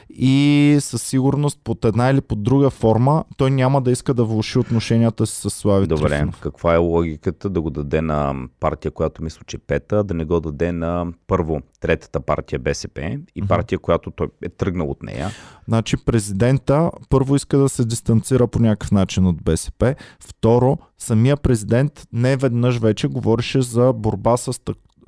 и 0.09 0.77
със 0.79 1.01
сигурност 1.01 1.59
под 1.63 1.85
една 1.85 2.09
или 2.09 2.21
под 2.21 2.43
друга 2.43 2.69
форма 2.69 3.23
той 3.37 3.51
няма 3.51 3.81
да 3.81 3.91
иска 3.91 4.13
да 4.13 4.25
влуши 4.25 4.59
отношенията 4.59 5.27
си 5.27 5.41
с 5.41 5.49
Слави 5.49 5.87
Добре, 5.87 6.09
Трифонов. 6.09 6.39
каква 6.39 6.73
е 6.73 6.77
логиката 6.77 7.49
да 7.49 7.61
го 7.61 7.69
даде 7.69 8.01
на 8.01 8.35
партия, 8.59 8.91
която 8.91 9.23
мисля, 9.23 9.41
че 9.47 9.57
е 9.57 9.59
пета, 9.59 10.03
да 10.03 10.13
не 10.13 10.25
го 10.25 10.39
даде 10.39 10.71
на 10.71 11.05
първо 11.27 11.61
третата 11.79 12.19
партия 12.19 12.59
БСП 12.59 13.17
и 13.35 13.41
партия, 13.41 13.79
която 13.79 14.11
той 14.11 14.27
е 14.41 14.49
тръгнал 14.49 14.89
от 14.89 15.03
нея. 15.03 15.29
Значи 15.67 15.97
президента 15.97 16.91
първо 17.09 17.35
иска 17.35 17.57
да 17.57 17.69
се 17.69 17.85
дистанцира 17.85 18.47
по 18.47 18.59
някакъв 18.59 18.91
начин 18.91 19.25
от 19.25 19.43
БСП, 19.43 19.95
второ 20.19 20.77
самия 20.97 21.37
президент 21.37 22.07
не 22.13 22.37
веднъж 22.37 22.77
вече 22.79 23.07
говореше 23.07 23.54
за 23.61 23.93
борба 23.93 24.37
с 24.37 24.59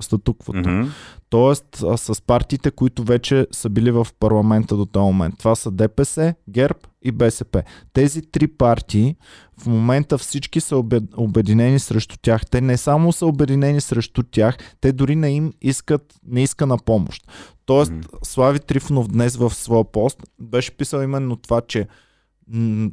статуквото. 0.02 0.58
Мгм. 0.70 0.88
Тоест 1.30 1.82
а, 1.82 1.96
с 1.96 2.22
партиите, 2.22 2.70
които 2.70 3.02
вече 3.04 3.46
са 3.52 3.68
били 3.68 3.90
в 3.90 4.06
парламента 4.20 4.76
до 4.76 4.86
този 4.86 5.04
момент. 5.04 5.34
Това 5.38 5.54
са 5.54 5.70
ДПС, 5.70 6.34
ГЕРБ 6.48 6.78
и 7.02 7.12
БСП. 7.12 7.62
Тези 7.92 8.22
три 8.22 8.46
партии 8.46 9.16
в 9.62 9.66
момента 9.66 10.18
всички 10.18 10.60
са 10.60 10.74
обе- 10.74 11.16
обединени 11.16 11.78
срещу 11.78 12.16
тях. 12.22 12.46
Те 12.50 12.60
не 12.60 12.76
само 12.76 13.12
са 13.12 13.26
обединени 13.26 13.80
срещу 13.80 14.22
тях, 14.22 14.56
те 14.80 14.92
дори 14.92 15.16
не 15.16 15.30
им 15.30 15.52
искат, 15.62 16.14
не 16.26 16.42
иска 16.42 16.66
на 16.66 16.78
помощ. 16.78 17.22
Тоест, 17.66 17.92
Мгм. 17.92 18.00
Слави 18.22 18.58
Трифонов 18.58 19.08
днес 19.08 19.36
в 19.36 19.54
своя 19.54 19.84
пост 19.84 20.18
беше 20.40 20.76
писал 20.76 21.00
именно 21.02 21.36
това, 21.36 21.60
че 21.60 21.88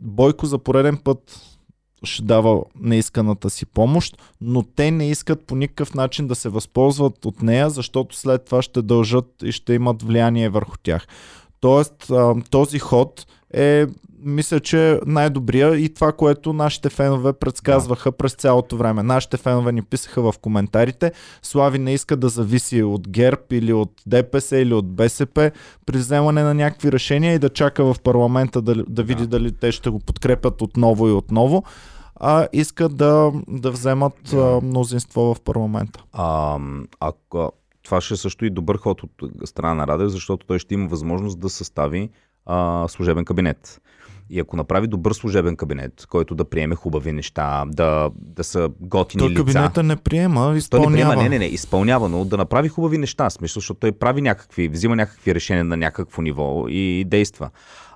Бойко 0.01 0.45
за 0.45 0.57
пореден 0.59 0.97
път 0.97 1.41
ще 2.05 2.23
дава 2.23 2.61
неисканата 2.81 3.49
си 3.49 3.65
помощ, 3.65 4.17
но 4.41 4.63
те 4.63 4.91
не 4.91 5.09
искат 5.09 5.45
по 5.47 5.55
никакъв 5.55 5.93
начин 5.93 6.27
да 6.27 6.35
се 6.35 6.49
възползват 6.49 7.25
от 7.25 7.41
нея, 7.41 7.69
защото 7.69 8.15
след 8.15 8.45
това 8.45 8.61
ще 8.61 8.81
дължат 8.81 9.25
и 9.43 9.51
ще 9.51 9.73
имат 9.73 10.03
влияние 10.03 10.49
върху 10.49 10.77
тях. 10.83 11.07
Тоест, 11.59 12.11
този 12.49 12.79
ход 12.79 13.25
е, 13.53 13.85
мисля, 14.25 14.59
че 14.59 14.99
най-добрия 15.05 15.75
и 15.75 15.93
това, 15.93 16.11
което 16.11 16.53
нашите 16.53 16.89
фенове 16.89 17.33
предсказваха 17.33 18.11
през 18.11 18.33
цялото 18.33 18.77
време. 18.77 19.03
Нашите 19.03 19.37
фенове 19.37 19.71
ни 19.71 19.81
писаха 19.81 20.31
в 20.31 20.33
коментарите, 20.41 21.11
Слави 21.41 21.79
не 21.79 21.93
иска 21.93 22.17
да 22.17 22.29
зависи 22.29 22.83
от 22.83 23.09
ГЕРБ 23.09 23.41
или 23.51 23.73
от 23.73 23.91
ДПС 24.05 24.57
или 24.57 24.73
от 24.73 24.95
БСП 24.95 25.51
при 25.85 25.97
вземане 25.97 26.43
на 26.43 26.53
някакви 26.53 26.91
решения 26.91 27.33
и 27.33 27.39
да 27.39 27.49
чака 27.49 27.93
в 27.93 27.99
парламента 28.03 28.61
да, 28.61 28.75
да 28.75 29.03
види 29.03 29.23
Да. 29.23 29.27
дали 29.27 29.51
те 29.51 29.71
ще 29.71 29.89
го 29.89 29.99
подкрепят 29.99 30.61
отново 30.61 31.07
и 31.07 31.11
отново, 31.11 31.63
а 32.19 32.47
иска 32.53 32.89
да, 32.89 33.31
да 33.47 33.71
вземат 33.71 34.33
а, 34.33 34.59
мнозинство 34.63 35.33
в 35.33 35.41
парламента. 35.41 36.03
А, 36.13 36.59
ако, 36.99 37.51
това 37.83 38.01
ще 38.01 38.13
е 38.13 38.17
също 38.17 38.45
и 38.45 38.49
добър 38.49 38.77
ход 38.77 39.03
от 39.03 39.11
страна 39.45 39.73
на 39.73 39.87
Радев, 39.87 40.09
защото 40.09 40.47
той 40.47 40.59
ще 40.59 40.73
има 40.73 40.87
възможност 40.87 41.39
да 41.39 41.49
състави 41.49 42.09
а, 42.45 42.87
служебен 42.87 43.25
кабинет. 43.25 43.81
И 44.29 44.39
ако 44.39 44.57
направи 44.57 44.87
добър 44.87 45.13
служебен 45.13 45.55
кабинет, 45.55 46.05
който 46.09 46.35
да 46.35 46.45
приеме 46.45 46.75
хубави 46.75 47.11
неща, 47.11 47.63
да, 47.67 48.09
да 48.15 48.43
са 48.43 48.69
готини 48.79 49.19
Той 49.19 49.29
лица. 49.29 49.43
кабинета 49.43 49.83
не 49.83 49.95
приема, 49.95 50.41
Той 50.41 50.51
не 50.51 50.57
изпълнява. 50.57 50.93
приема, 50.93 51.15
не, 51.15 51.29
не, 51.29 51.39
не, 51.39 51.45
изпълнява, 51.45 52.09
но 52.09 52.25
да 52.25 52.37
направи 52.37 52.69
хубави 52.69 52.97
неща, 52.97 53.29
смисъл, 53.29 53.59
защото 53.59 53.79
той 53.79 53.91
прави 53.91 54.21
някакви, 54.21 54.67
взима 54.67 54.95
някакви 54.95 55.35
решения 55.35 55.63
на 55.63 55.77
някакво 55.77 56.21
ниво 56.21 56.65
и 56.67 57.05
действа. 57.07 57.49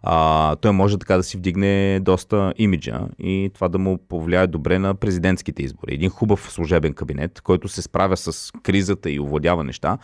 А, 0.04 0.56
той 0.56 0.72
може 0.72 0.98
така 0.98 1.18
да 1.18 1.24
си 1.24 1.38
вдигне 1.38 2.00
доста 2.00 2.54
имиджа 2.58 3.08
и 3.20 3.52
това 3.54 3.68
да 3.68 3.80
му 3.80 3.98
повлияе 4.10 4.48
добре 4.48 4.80
на 4.80 4.96
президентските 4.96 5.64
избори. 5.64 5.94
Един 5.94 6.10
хубав 6.10 6.52
служебен 6.52 6.94
кабинет, 6.94 7.42
който 7.42 7.68
се 7.68 7.82
справя 7.82 8.18
с 8.18 8.52
кризата 8.64 9.12
и 9.12 9.20
овладява 9.20 9.64
неща, 9.64 9.98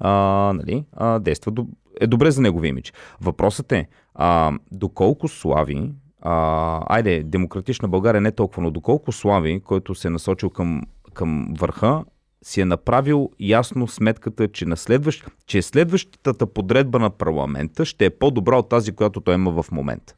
а, 0.00 0.10
нали, 0.56 0.84
а, 0.92 1.18
действа, 1.18 1.52
е 2.00 2.06
добре 2.06 2.30
за 2.30 2.40
неговия 2.42 2.68
имидж. 2.68 2.92
Въпросът 3.20 3.72
е, 3.72 3.88
а, 4.14 4.52
доколко 4.72 5.28
Слави, 5.28 5.90
а, 6.22 6.80
айде, 6.86 7.22
демократична 7.22 7.88
България 7.88 8.20
не 8.20 8.32
толкова, 8.32 8.62
но 8.62 8.70
доколко 8.70 9.12
Слави, 9.12 9.60
който 9.60 9.94
се 9.94 10.08
е 10.08 10.10
насочил 10.10 10.50
към, 10.50 10.82
към 11.14 11.54
върха, 11.58 12.04
си 12.42 12.60
е 12.60 12.64
направил 12.64 13.30
ясно 13.40 13.88
сметката, 13.88 14.48
че, 14.48 14.66
на 14.66 14.76
следващ, 14.76 15.24
че 15.46 15.62
следващата 15.62 16.46
подредба 16.46 16.98
на 16.98 17.10
парламента 17.10 17.84
ще 17.84 18.04
е 18.04 18.10
по-добра 18.10 18.58
от 18.58 18.68
тази, 18.68 18.92
която 18.92 19.20
той 19.20 19.34
има 19.34 19.62
в 19.62 19.72
момента. 19.72 20.14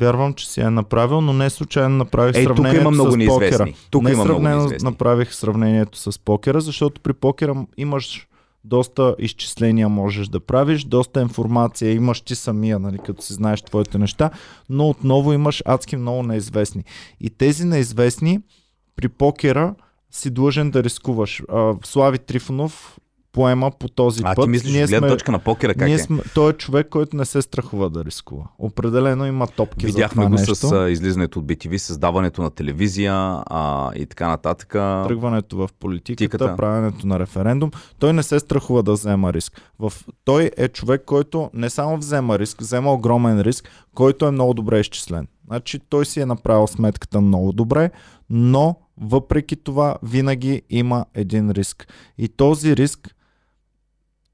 Вярвам, 0.00 0.34
че 0.34 0.50
си 0.50 0.60
е 0.60 0.70
направил, 0.70 1.20
но 1.20 1.32
не 1.32 1.50
случайно 1.50 1.96
направих 1.96 2.34
тук 2.34 2.44
сравнението 2.44 2.80
има 2.80 2.90
много 2.90 3.10
с 3.10 3.14
покера. 3.14 3.40
неизвестни. 3.40 3.74
Тук 3.90 4.02
не 4.02 4.10
има 4.10 4.24
много 4.24 4.42
неизвестни. 4.42 4.90
направих 4.90 5.34
сравнението 5.34 5.98
с 5.98 6.18
покера, 6.18 6.60
защото 6.60 7.00
при 7.00 7.12
покера 7.12 7.66
имаш 7.76 8.28
доста 8.64 9.14
изчисления 9.18 9.88
можеш 9.88 10.28
да 10.28 10.40
правиш, 10.40 10.84
доста 10.84 11.20
информация 11.20 11.92
имаш 11.92 12.20
ти 12.20 12.34
самия, 12.34 12.78
нали, 12.78 12.98
като 13.06 13.22
си 13.22 13.32
знаеш 13.32 13.62
твоите 13.62 13.98
неща, 13.98 14.30
но 14.68 14.88
отново 14.88 15.32
имаш 15.32 15.62
адски 15.66 15.96
много 15.96 16.22
неизвестни. 16.22 16.84
И 17.20 17.30
тези 17.30 17.64
неизвестни 17.64 18.40
при 18.96 19.08
покера 19.08 19.74
си 20.14 20.30
длъжен 20.30 20.70
да 20.70 20.82
рискуваш. 20.84 21.42
А, 21.52 21.74
Слави 21.84 22.18
Трифонов 22.18 22.98
поема 23.32 23.70
по 23.70 23.88
този 23.88 24.22
А 24.24 24.34
път. 24.34 24.44
ти 24.44 24.50
мислиш, 24.50 24.82
от 24.82 24.88
гледна 24.88 25.08
точка 25.08 25.32
на 25.32 25.38
покера 25.38 25.74
как 25.74 25.86
ние 25.86 25.94
е? 25.94 25.98
сме, 25.98 26.22
той 26.34 26.50
е 26.50 26.52
човек, 26.52 26.88
който 26.88 27.16
не 27.16 27.24
се 27.24 27.42
страхува 27.42 27.90
да 27.90 28.04
рискува. 28.04 28.44
Определено 28.58 29.26
има 29.26 29.46
топки 29.46 29.86
Видяхме 29.86 30.22
за 30.22 30.28
го 30.28 30.36
това 30.36 30.40
нещо. 30.40 30.54
с 30.54 30.72
а, 30.72 30.90
излизането 30.90 31.38
от 31.38 31.44
BTV, 31.46 31.76
създаването 31.76 32.42
на 32.42 32.50
телевизия 32.50 33.14
а, 33.46 33.90
и 33.94 34.06
така 34.06 34.28
нататък. 34.28 34.68
тръгването 35.08 35.56
в 35.56 35.68
политиката, 35.80 36.24
Тиката. 36.24 36.56
правенето 36.56 37.06
на 37.06 37.18
референдум. 37.18 37.70
Той 37.98 38.12
не 38.12 38.22
се 38.22 38.40
страхува 38.40 38.82
да 38.82 38.92
взема 38.92 39.32
риск. 39.32 39.60
В... 39.78 39.92
Той 40.24 40.50
е 40.56 40.68
човек, 40.68 41.02
който 41.06 41.50
не 41.54 41.70
само 41.70 41.96
взема 41.96 42.38
риск, 42.38 42.60
взема 42.60 42.92
огромен 42.92 43.40
риск, 43.40 43.68
който 43.94 44.26
е 44.26 44.30
много 44.30 44.54
добре 44.54 44.80
изчислен. 44.80 45.26
Значи 45.46 45.78
той 45.88 46.06
си 46.06 46.20
е 46.20 46.26
направил 46.26 46.66
сметката 46.66 47.20
много 47.20 47.52
добре, 47.52 47.90
но 48.30 48.76
въпреки 49.00 49.56
това 49.56 49.96
винаги 50.02 50.62
има 50.70 51.04
един 51.14 51.50
риск. 51.50 51.92
И 52.18 52.28
този 52.28 52.76
риск 52.76 53.14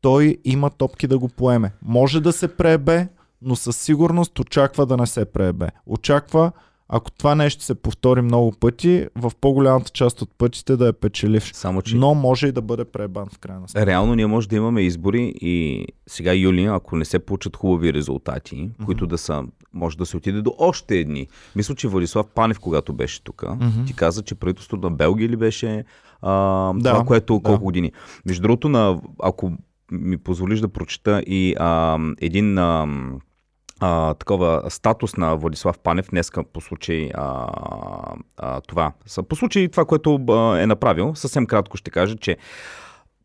той 0.00 0.36
има 0.44 0.70
топки 0.70 1.06
да 1.06 1.18
го 1.18 1.28
поеме. 1.28 1.72
Може 1.82 2.20
да 2.20 2.32
се 2.32 2.56
преебе, 2.56 3.08
но 3.42 3.56
със 3.56 3.76
сигурност 3.76 4.38
очаква 4.38 4.86
да 4.86 4.96
не 4.96 5.06
се 5.06 5.24
преебе. 5.24 5.68
Очаква, 5.86 6.52
ако 6.88 7.10
това 7.10 7.34
нещо 7.34 7.64
се 7.64 7.74
повтори 7.74 8.22
много 8.22 8.52
пъти, 8.52 9.06
в 9.16 9.32
по-голямата 9.40 9.90
част 9.90 10.22
от 10.22 10.30
пътите 10.38 10.76
да 10.76 10.88
е 10.88 10.92
печеливш. 10.92 11.52
Само, 11.54 11.82
че 11.82 11.96
Но 11.96 12.14
може 12.14 12.46
и 12.46 12.52
да 12.52 12.62
бъде 12.62 12.84
пребан 12.84 13.28
в 13.32 13.38
крайна 13.38 13.68
сметка. 13.68 13.86
реално 13.86 14.14
ние 14.14 14.26
може 14.26 14.48
да 14.48 14.56
имаме 14.56 14.82
избори 14.82 15.34
и 15.40 15.86
сега 16.06 16.32
юли, 16.32 16.64
ако 16.64 16.96
не 16.96 17.04
се 17.04 17.18
получат 17.18 17.56
хубави 17.56 17.92
резултати, 17.92 18.56
mm-hmm. 18.56 18.84
които 18.84 19.06
да 19.06 19.18
са, 19.18 19.44
може 19.74 19.98
да 19.98 20.06
се 20.06 20.16
отиде 20.16 20.42
до 20.42 20.54
още 20.58 20.98
едни. 20.98 21.28
Мисля, 21.56 21.74
че 21.74 21.88
Владислав 21.88 22.26
Панев, 22.26 22.60
когато 22.60 22.92
беше 22.92 23.22
тук, 23.22 23.42
mm-hmm. 23.42 23.86
ти 23.86 23.94
каза, 23.96 24.22
че 24.22 24.34
правителството 24.34 24.90
на 24.90 24.96
Белгия 24.96 25.28
ли 25.28 25.36
беше 25.36 25.84
а, 26.22 26.72
Да, 26.72 26.92
това, 26.92 27.04
което 27.04 27.34
да. 27.34 27.42
колко 27.42 27.64
години. 27.64 27.92
Между 28.26 28.42
другото, 28.42 28.68
на, 28.68 29.00
ако 29.22 29.52
ми 29.92 30.18
позволиш 30.18 30.60
да 30.60 30.68
прочета 30.68 31.22
и 31.26 31.54
а, 31.58 31.98
един 32.20 32.58
а, 32.58 32.88
а, 33.80 34.14
такова 34.14 34.62
статус 34.68 35.16
на 35.16 35.36
Владислав 35.36 35.78
Панев 35.78 36.10
днеска 36.10 36.44
по 36.44 36.60
случай 36.60 37.10
а, 37.14 37.46
а, 38.36 38.60
това. 38.60 38.92
По 39.28 39.36
случай 39.36 39.68
това, 39.68 39.84
което 39.84 40.14
а, 40.28 40.60
е 40.60 40.66
направил, 40.66 41.14
съвсем 41.14 41.46
кратко 41.46 41.76
ще 41.76 41.90
кажа, 41.90 42.16
че 42.16 42.36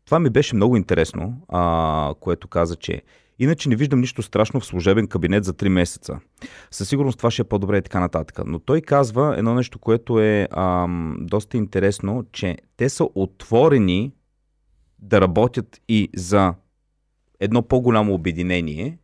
това 0.04 0.18
ми 0.18 0.30
беше 0.30 0.56
много 0.56 0.76
интересно, 0.76 1.34
а, 1.48 2.14
което 2.20 2.48
каза, 2.48 2.76
че 2.76 3.02
иначе 3.38 3.68
не 3.68 3.76
виждам 3.76 4.00
нищо 4.00 4.22
страшно 4.22 4.60
в 4.60 4.66
служебен 4.66 5.06
кабинет 5.06 5.44
за 5.44 5.52
3 5.52 5.68
месеца. 5.68 6.18
Със 6.70 6.88
сигурност 6.88 7.18
това 7.18 7.30
ще 7.30 7.42
е 7.42 7.44
по-добре 7.44 7.78
и 7.78 7.82
така 7.82 8.00
нататък. 8.00 8.40
Но 8.46 8.58
той 8.58 8.80
казва 8.80 9.34
едно 9.38 9.54
нещо, 9.54 9.78
което 9.78 10.20
е 10.20 10.48
ам, 10.50 11.16
доста 11.20 11.56
интересно, 11.56 12.24
че 12.32 12.56
те 12.76 12.88
са 12.88 13.08
отворени 13.14 14.12
да 14.98 15.20
работят 15.20 15.80
и 15.88 16.10
за 16.16 16.54
едно 17.40 17.62
по-голямо 17.62 18.14
обединение, 18.14 18.98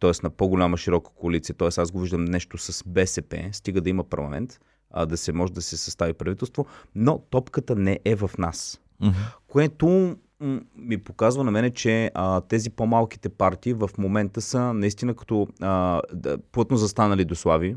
т.е. 0.00 0.10
на 0.22 0.30
по-голяма 0.30 0.76
широка 0.76 1.10
коалиция, 1.14 1.56
т.е. 1.56 1.68
аз 1.76 1.90
го 1.90 2.00
виждам 2.00 2.24
нещо 2.24 2.58
с 2.58 2.84
БСП, 2.86 3.48
стига 3.52 3.80
да 3.80 3.90
има 3.90 4.04
парламент, 4.04 4.60
а, 4.90 5.06
да 5.06 5.16
се 5.16 5.32
може 5.32 5.52
да 5.52 5.62
се 5.62 5.76
състави 5.76 6.12
правителство, 6.12 6.66
но 6.94 7.18
топката 7.18 7.76
не 7.76 8.00
е 8.04 8.14
в 8.14 8.30
нас 8.38 8.80
Мгм. 9.00 9.18
което 9.46 10.16
ми 10.76 10.98
показва 10.98 11.44
на 11.44 11.50
мене, 11.50 11.70
че 11.70 12.10
а, 12.14 12.40
тези 12.40 12.70
по-малките 12.70 13.28
партии 13.28 13.72
в 13.72 13.90
момента 13.98 14.40
са 14.40 14.74
наистина 14.74 15.14
като 15.14 15.48
а, 15.60 16.02
да, 16.12 16.38
плътно 16.52 16.76
застанали 16.76 17.24
до 17.24 17.34
Слави 17.34 17.76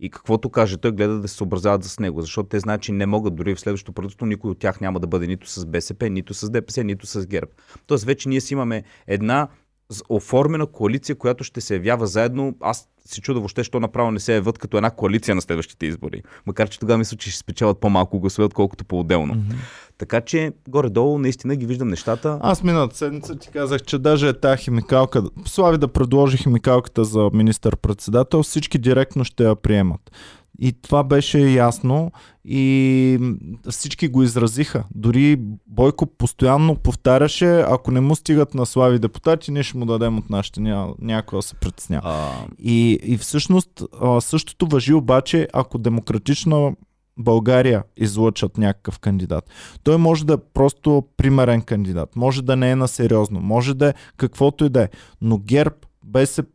и 0.00 0.10
каквото 0.10 0.50
каже, 0.50 0.76
той 0.76 0.92
гледа 0.92 1.20
да 1.20 1.28
се 1.28 1.36
съобразяват 1.36 1.84
с 1.84 1.98
него, 1.98 2.20
защото 2.20 2.48
те 2.48 2.60
знаят, 2.60 2.82
че 2.82 2.92
не 2.92 3.06
могат 3.06 3.36
дори 3.36 3.54
в 3.54 3.60
следващото 3.60 3.92
правителство, 3.92 4.26
никой 4.26 4.50
от 4.50 4.58
тях 4.58 4.80
няма 4.80 5.00
да 5.00 5.06
бъде 5.06 5.26
нито 5.26 5.48
с 5.48 5.66
БСП, 5.66 6.10
нито 6.10 6.34
с 6.34 6.50
ДПС, 6.50 6.84
нито 6.84 7.06
с 7.06 7.26
ГЕРБ. 7.26 7.50
Тоест 7.86 8.04
вече 8.04 8.28
ние 8.28 8.40
си 8.40 8.54
имаме 8.54 8.84
една 9.06 9.48
оформена 10.08 10.66
коалиция, 10.66 11.16
която 11.16 11.44
ще 11.44 11.60
се 11.60 11.74
явява 11.74 12.06
заедно. 12.06 12.54
Аз 12.60 12.88
се 13.04 13.20
чуда 13.20 13.40
въобще, 13.40 13.64
що 13.64 13.80
направо 13.80 14.10
не 14.10 14.20
се 14.20 14.34
явят 14.34 14.58
като 14.58 14.76
една 14.76 14.90
коалиция 14.90 15.34
на 15.34 15.42
следващите 15.42 15.86
избори. 15.86 16.22
Макар, 16.46 16.68
че 16.68 16.78
тогава 16.78 16.98
мисля, 16.98 17.16
че 17.16 17.30
ще 17.30 17.38
спечелят 17.38 17.80
по-малко 17.80 18.20
гласове, 18.20 18.44
отколкото 18.44 18.84
по-отделно. 18.84 19.34
Mm-hmm. 19.34 19.54
Така 19.98 20.20
че, 20.20 20.52
горе-долу, 20.68 21.18
наистина 21.18 21.56
ги 21.56 21.66
виждам 21.66 21.88
нещата. 21.88 22.38
Аз 22.42 22.62
миналата 22.62 22.96
седмица 22.96 23.38
ти 23.38 23.48
казах, 23.48 23.82
че 23.82 23.98
даже 23.98 24.28
е 24.28 24.32
тази 24.32 24.62
химикалка, 24.62 25.22
Слави 25.44 25.78
да 25.78 25.88
предложи 25.88 26.36
химикалката 26.36 27.04
за 27.04 27.30
министър-председател, 27.32 28.42
всички 28.42 28.78
директно 28.78 29.24
ще 29.24 29.44
я 29.44 29.56
приемат. 29.56 30.00
И 30.58 30.72
това 30.82 31.04
беше 31.04 31.38
ясно 31.38 32.12
и 32.44 33.18
всички 33.70 34.08
го 34.08 34.22
изразиха. 34.22 34.84
Дори 34.94 35.36
Бойко 35.66 36.06
постоянно 36.06 36.76
повтаряше, 36.76 37.60
ако 37.60 37.90
не 37.90 38.00
му 38.00 38.14
стигат 38.14 38.54
на 38.54 38.66
слави 38.66 38.98
депутати, 38.98 39.50
ние 39.50 39.62
ще 39.62 39.78
му 39.78 39.86
дадем 39.86 40.18
от 40.18 40.30
нашите, 40.30 40.60
ня, 40.60 40.94
някой 41.00 41.38
да 41.38 41.42
се 41.42 41.54
притеснява. 41.54 42.02
А... 42.04 42.46
И, 42.58 42.98
и 43.02 43.18
всъщност 43.18 43.82
същото 44.20 44.66
въжи 44.66 44.94
обаче, 44.94 45.48
ако 45.52 45.78
демократична 45.78 46.72
България 47.18 47.84
излъчат 47.96 48.58
някакъв 48.58 48.98
кандидат. 48.98 49.50
Той 49.82 49.96
може 49.96 50.26
да 50.26 50.32
е 50.34 50.38
просто 50.54 51.04
примерен 51.16 51.62
кандидат, 51.62 52.16
може 52.16 52.42
да 52.42 52.56
не 52.56 52.70
е 52.70 52.76
на 52.76 52.88
сериозно, 52.88 53.40
може 53.40 53.74
да 53.74 53.88
е 53.88 53.94
каквото 54.16 54.64
и 54.64 54.68
да 54.68 54.82
е, 54.82 54.88
но 55.20 55.38
ГЕРБ 55.38 55.76
БСП, 56.06 56.48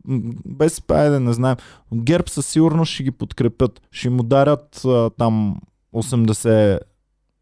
БСП, 0.44 0.94
айде 0.94 1.20
не 1.20 1.32
знаем. 1.32 1.56
ГЕРБ 1.94 2.24
със 2.28 2.46
сигурност 2.46 2.92
ще 2.92 3.02
ги 3.02 3.10
подкрепят. 3.10 3.82
Ще 3.90 4.08
им 4.08 4.20
ударят 4.20 4.82
а, 4.84 5.10
там 5.10 5.60
80 5.94 6.78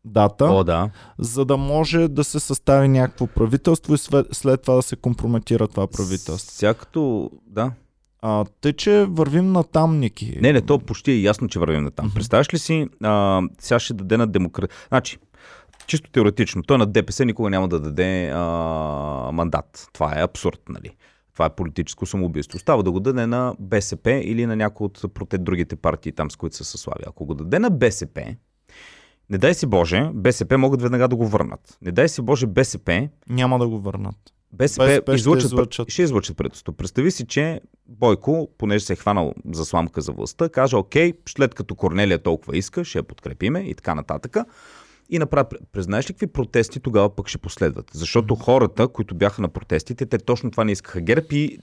дата, 0.04 0.44
О, 0.44 0.64
да. 0.64 0.90
за 1.18 1.44
да 1.44 1.56
може 1.56 2.08
да 2.08 2.24
се 2.24 2.40
състави 2.40 2.88
някакво 2.88 3.26
правителство 3.26 3.94
и 3.94 3.98
след, 4.32 4.62
това 4.62 4.74
да 4.74 4.82
се 4.82 4.96
компрометира 4.96 5.68
това 5.68 5.86
правителство. 5.86 6.52
Всякото, 6.52 7.30
да. 7.46 7.72
А, 8.22 8.44
тъй, 8.60 8.72
че 8.72 9.06
вървим 9.08 9.52
на 9.52 9.64
там, 9.64 9.98
Ники. 9.98 10.38
Не, 10.40 10.52
не, 10.52 10.60
то 10.60 10.78
почти 10.78 11.10
е 11.12 11.20
ясно, 11.20 11.48
че 11.48 11.58
вървим 11.58 11.84
на 11.84 11.90
там. 11.90 12.10
Представяш 12.14 12.54
ли 12.54 12.58
си, 12.58 12.86
а, 13.02 13.42
сега 13.58 13.78
ще 13.78 13.94
даде 13.94 14.16
на 14.16 14.26
демократ... 14.26 14.70
Значи, 14.88 15.18
чисто 15.86 16.10
теоретично, 16.10 16.62
той 16.62 16.78
на 16.78 16.86
ДПС 16.86 17.24
никога 17.24 17.50
няма 17.50 17.68
да 17.68 17.80
даде 17.80 18.30
а, 18.34 18.40
мандат. 19.32 19.88
Това 19.92 20.18
е 20.18 20.22
абсурд, 20.22 20.60
нали? 20.68 20.90
Това 21.40 21.46
е 21.46 21.56
политическо 21.56 22.06
самоубийство. 22.06 22.58
Става 22.58 22.82
да 22.82 22.92
го 22.92 23.00
даде 23.00 23.26
на 23.26 23.54
БСП 23.58 24.10
или 24.24 24.46
на 24.46 24.56
някои 24.56 24.84
от 24.84 25.14
проте 25.14 25.38
другите 25.38 25.76
партии 25.76 26.12
там, 26.12 26.30
с 26.30 26.36
които 26.36 26.56
са 26.56 26.64
съслави. 26.64 27.02
Ако 27.06 27.24
го 27.24 27.34
даде 27.34 27.58
на 27.58 27.70
БСП, 27.70 28.36
не 29.30 29.38
дай 29.38 29.54
си 29.54 29.66
Боже, 29.66 30.10
БСП 30.14 30.58
могат 30.58 30.82
веднага 30.82 31.08
да 31.08 31.16
го 31.16 31.26
върнат. 31.26 31.78
Не 31.82 31.92
дай 31.92 32.08
си 32.08 32.22
Боже, 32.22 32.46
БСП... 32.46 33.08
Няма 33.28 33.58
да 33.58 33.68
го 33.68 33.78
върнат. 33.78 34.16
БСП, 34.52 34.84
БСП 34.84 35.14
излучат, 35.14 35.40
ще, 35.40 35.46
излучат. 35.46 35.90
ще 35.90 36.02
излучат 36.02 36.36
правителство. 36.36 36.72
Представи 36.72 37.10
си, 37.10 37.26
че 37.26 37.60
Бойко, 37.86 38.48
понеже 38.58 38.84
се 38.84 38.92
е 38.92 38.96
хванал 38.96 39.34
за 39.52 39.64
сламка 39.64 40.00
за 40.00 40.12
властта, 40.12 40.48
каже, 40.48 40.76
окей, 40.76 41.12
след 41.28 41.54
като 41.54 41.74
Корнелия 41.74 42.22
толкова 42.22 42.56
иска, 42.56 42.84
ще 42.84 42.98
я 42.98 43.02
подкрепиме 43.02 43.60
и 43.60 43.74
така 43.74 43.94
нататък 43.94 44.36
и 45.10 45.18
направи. 45.18 45.46
Признаеш 45.72 46.10
ли 46.10 46.12
какви 46.12 46.26
протести 46.26 46.80
тогава 46.80 47.16
пък 47.16 47.28
ще 47.28 47.38
последват? 47.38 47.90
Защото 47.94 48.34
хората, 48.34 48.88
които 48.88 49.14
бяха 49.14 49.42
на 49.42 49.48
протестите, 49.48 50.06
те 50.06 50.18
точно 50.18 50.50
това 50.50 50.64
не 50.64 50.72
искаха. 50.72 51.00
ГЕРБ 51.00 51.26
и 51.30 51.58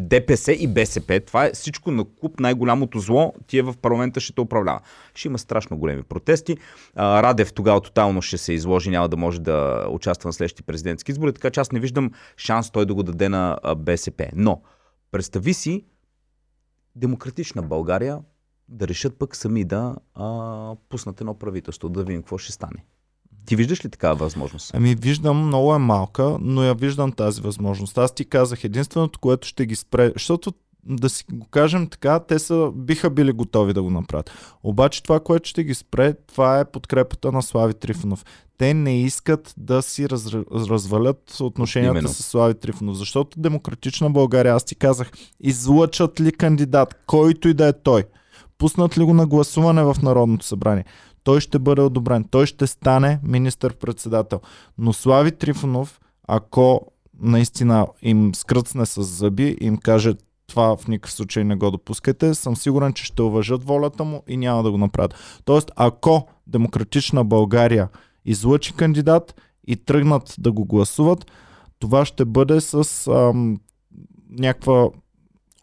ДПС 0.00 0.52
и 0.52 0.68
БСП, 0.68 1.20
това 1.20 1.46
е 1.46 1.52
всичко 1.52 1.90
на 1.90 2.04
куп 2.04 2.40
най-голямото 2.40 2.98
зло, 2.98 3.34
тия 3.46 3.64
в 3.64 3.74
парламента 3.82 4.20
ще 4.20 4.34
те 4.34 4.40
управлява. 4.40 4.80
Ще 5.14 5.28
има 5.28 5.38
страшно 5.38 5.78
големи 5.78 6.02
протести. 6.02 6.56
Радев 6.96 7.52
тогава 7.52 7.80
тотално 7.80 8.22
ще 8.22 8.38
се 8.38 8.52
изложи, 8.52 8.90
няма 8.90 9.08
да 9.08 9.16
може 9.16 9.40
да 9.40 9.86
участва 9.90 10.28
на 10.28 10.32
следващите 10.32 10.62
президентски 10.62 11.12
избори, 11.12 11.32
така 11.32 11.50
че 11.50 11.60
аз 11.60 11.72
не 11.72 11.80
виждам 11.80 12.10
шанс 12.36 12.70
той 12.70 12.86
да 12.86 12.94
го 12.94 13.02
даде 13.02 13.28
на 13.28 13.58
БСП. 13.76 14.26
Но, 14.34 14.62
представи 15.10 15.54
си, 15.54 15.84
демократична 16.96 17.62
България 17.62 18.18
да 18.68 18.88
решат 18.88 19.18
пък 19.18 19.36
сами 19.36 19.64
да 19.64 19.96
а, 20.14 20.74
пуснат 20.88 21.20
едно 21.20 21.34
правителство, 21.34 21.88
да 21.88 22.04
видим 22.04 22.22
какво 22.22 22.38
ще 22.38 22.52
стане. 22.52 22.84
Ти 23.46 23.56
виждаш 23.56 23.84
ли 23.84 23.88
такава 23.88 24.14
възможност? 24.14 24.70
Ами 24.74 24.94
виждам, 24.94 25.46
много 25.46 25.74
е 25.74 25.78
малка, 25.78 26.36
но 26.40 26.62
я 26.62 26.74
виждам 26.74 27.12
тази 27.12 27.40
възможност. 27.40 27.98
Аз 27.98 28.14
ти 28.14 28.24
казах, 28.24 28.64
единственото, 28.64 29.18
което 29.18 29.48
ще 29.48 29.66
ги 29.66 29.76
спре, 29.76 30.12
защото 30.12 30.52
да 30.88 31.08
си 31.08 31.24
го 31.32 31.46
кажем 31.46 31.88
така, 31.88 32.20
те 32.20 32.38
са, 32.38 32.70
биха 32.74 33.10
били 33.10 33.32
готови 33.32 33.72
да 33.72 33.82
го 33.82 33.90
направят. 33.90 34.30
Обаче 34.62 35.02
това, 35.02 35.20
което 35.20 35.48
ще 35.48 35.64
ги 35.64 35.74
спре, 35.74 36.14
това 36.14 36.60
е 36.60 36.70
подкрепата 36.70 37.32
на 37.32 37.42
Слави 37.42 37.74
Трифонов. 37.74 38.24
Те 38.58 38.74
не 38.74 39.02
искат 39.02 39.54
да 39.56 39.82
си 39.82 40.08
раз, 40.08 40.34
развалят 40.52 41.40
отношенията 41.40 41.98
Именно. 41.98 42.08
с 42.08 42.22
Слави 42.22 42.54
Трифонов, 42.54 42.96
защото 42.96 43.40
Демократична 43.40 44.10
България, 44.10 44.54
аз 44.54 44.64
ти 44.64 44.74
казах, 44.74 45.10
излъчат 45.40 46.20
ли 46.20 46.32
кандидат, 46.32 47.02
който 47.06 47.48
и 47.48 47.54
да 47.54 47.68
е 47.68 47.72
той– 47.72 48.04
пуснат 48.58 48.98
ли 48.98 49.04
го 49.04 49.14
на 49.14 49.26
гласуване 49.26 49.82
в 49.82 49.96
Народното 50.02 50.46
събрание, 50.46 50.84
той 51.24 51.40
ще 51.40 51.58
бъде 51.58 51.82
одобрен. 51.82 52.24
Той 52.30 52.46
ще 52.46 52.66
стане 52.66 53.20
министър-председател. 53.22 54.40
Но 54.78 54.92
Слави 54.92 55.32
Трифонов, 55.32 56.00
ако 56.28 56.80
наистина 57.20 57.86
им 58.02 58.34
скръцне 58.34 58.86
с 58.86 59.02
зъби, 59.02 59.56
им 59.60 59.76
каже 59.76 60.14
това 60.46 60.76
в 60.76 60.88
никакъв 60.88 61.12
случай 61.12 61.44
не 61.44 61.56
го 61.56 61.70
допускайте, 61.70 62.34
съм 62.34 62.56
сигурен, 62.56 62.92
че 62.92 63.04
ще 63.04 63.22
уважат 63.22 63.64
волята 63.64 64.04
му 64.04 64.22
и 64.28 64.36
няма 64.36 64.62
да 64.62 64.70
го 64.70 64.78
направят. 64.78 65.14
Тоест, 65.44 65.70
ако 65.76 66.28
Демократична 66.46 67.24
България 67.24 67.88
излъчи 68.24 68.72
кандидат 68.72 69.34
и 69.66 69.76
тръгнат 69.76 70.34
да 70.38 70.52
го 70.52 70.64
гласуват, 70.64 71.30
това 71.78 72.04
ще 72.04 72.24
бъде 72.24 72.60
с 72.60 73.06
ам, 73.06 73.56
някаква 74.30 74.88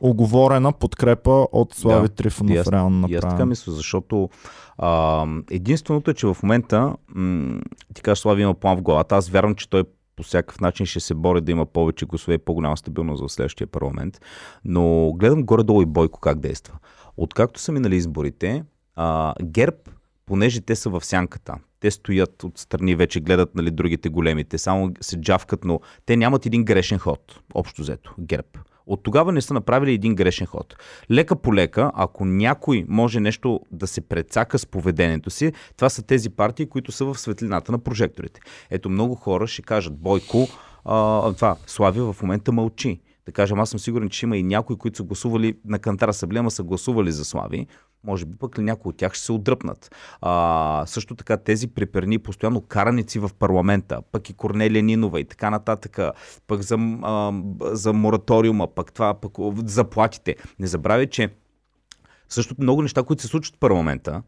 оговорена 0.04 0.74
подкрепа 0.74 1.48
от 1.52 1.74
Слави 1.74 2.08
да, 2.08 2.14
Трифонов 2.14 2.58
аз, 2.58 2.68
реално 2.68 3.00
направен. 3.00 3.28
Аз 3.28 3.34
така 3.34 3.46
мисля, 3.46 3.72
защото 3.72 4.30
а, 4.78 5.26
единственото 5.52 6.12
е, 6.12 6.14
че 6.14 6.28
в 6.28 6.38
момента 6.44 6.96
м- 7.08 7.62
ти 7.94 8.02
кажа 8.02 8.22
Слави 8.22 8.42
има 8.42 8.54
план 8.54 8.78
в 8.78 8.82
главата. 8.82 9.16
Аз 9.16 9.30
вярвам, 9.30 9.56
че 9.56 9.70
той 9.70 9.84
по 10.16 10.24
всякакъв 10.24 10.60
начин 10.60 10.86
ще 10.86 11.00
се 11.00 11.14
бори 11.14 11.42
да 11.42 11.52
има 11.52 11.66
повече 11.66 12.06
гласове 12.06 12.34
и 12.34 12.38
по-голяма 12.38 12.78
стабилност 12.78 13.24
в 13.24 13.32
следващия 13.32 13.68
парламент. 13.68 14.22
Но 14.66 15.14
гледам 15.14 15.44
горе-долу 15.44 15.82
и 15.82 15.86
Бойко 15.86 16.20
как 16.20 16.40
действа. 16.40 16.74
Откакто 17.18 17.60
са 17.60 17.72
минали 17.72 17.96
изборите, 17.96 18.64
а, 18.96 19.34
ГЕРБ, 19.44 19.78
понеже 20.26 20.62
те 20.62 20.76
са 20.76 20.90
в 20.90 21.06
сянката, 21.06 21.56
те 21.80 21.92
стоят 21.92 22.44
отстрани, 22.44 22.96
вече 22.96 23.20
гледат 23.20 23.56
нали, 23.56 23.72
другите 23.72 24.10
големите, 24.10 24.58
само 24.58 24.92
се 25.02 25.22
джавкат, 25.22 25.64
но 25.64 25.80
те 26.06 26.18
нямат 26.18 26.46
един 26.46 26.64
грешен 26.64 27.00
ход, 27.00 27.40
общо 27.54 27.82
взето, 27.82 28.16
ГЕРБ. 28.20 28.48
От 28.88 29.04
тогава 29.04 29.32
не 29.32 29.42
са 29.42 29.54
направили 29.54 29.94
един 29.94 30.16
грешен 30.16 30.48
ход. 30.48 30.76
Лека 31.12 31.36
по 31.36 31.56
лека, 31.56 31.92
ако 31.96 32.26
някой 32.26 32.86
може 32.88 33.20
нещо 33.20 33.60
да 33.72 33.88
се 33.88 34.02
прецака 34.02 34.60
с 34.60 34.66
поведението 34.66 35.30
си, 35.30 35.54
това 35.78 35.90
са 35.90 36.02
тези 36.02 36.30
партии, 36.30 36.66
които 36.66 36.92
са 36.92 37.06
в 37.06 37.20
светлината 37.20 37.72
на 37.72 37.80
прожекторите. 37.80 38.42
Ето 38.70 38.90
много 38.90 39.16
хора 39.16 39.48
ще 39.48 39.62
кажат, 39.62 39.98
Бойко, 39.98 40.48
а, 40.86 41.34
това, 41.34 41.56
Слави 41.68 42.02
в 42.02 42.16
момента 42.22 42.52
мълчи. 42.52 43.02
Да 43.26 43.32
кажем, 43.32 43.60
аз 43.60 43.70
съм 43.70 43.80
сигурен, 43.80 44.10
че 44.10 44.26
има 44.26 44.38
и 44.38 44.44
някои, 44.44 44.78
които 44.78 44.98
са 44.98 45.04
гласували 45.04 45.58
на 45.66 45.80
Кантара 45.80 46.14
Саблема, 46.14 46.52
са 46.52 46.64
гласували 46.64 47.12
за 47.12 47.26
Слави. 47.26 47.68
Може 48.04 48.26
би 48.26 48.38
пък 48.38 48.58
ли 48.58 48.64
някои 48.64 48.90
от 48.90 48.98
тях 48.98 49.14
ще 49.14 49.26
се 49.26 49.32
отдръпнат. 49.32 49.96
А, 50.22 50.84
също 50.86 51.16
така 51.16 51.38
тези 51.38 51.68
приперни 51.68 52.20
постоянно 52.20 52.62
караници 52.62 53.20
в 53.20 53.32
парламента, 53.40 54.02
пък 54.12 54.30
и 54.30 54.34
Корнелия 54.34 54.84
Нинова 54.84 55.20
и 55.20 55.26
така 55.26 55.50
нататък, 55.50 56.00
пък 56.48 56.62
за, 56.62 56.78
а, 57.02 57.34
за 57.62 57.94
мораториума, 57.94 58.68
пък 58.68 58.94
това, 58.94 59.14
пък 59.14 59.32
заплатите. 59.66 60.36
Не 60.60 60.68
забравяй, 60.68 61.08
че 61.08 61.30
също 62.30 62.56
много 62.60 62.82
неща, 62.82 63.04
които 63.04 63.22
се 63.22 63.28
случват 63.28 63.56
в 63.56 63.60
парламента, 63.60 64.24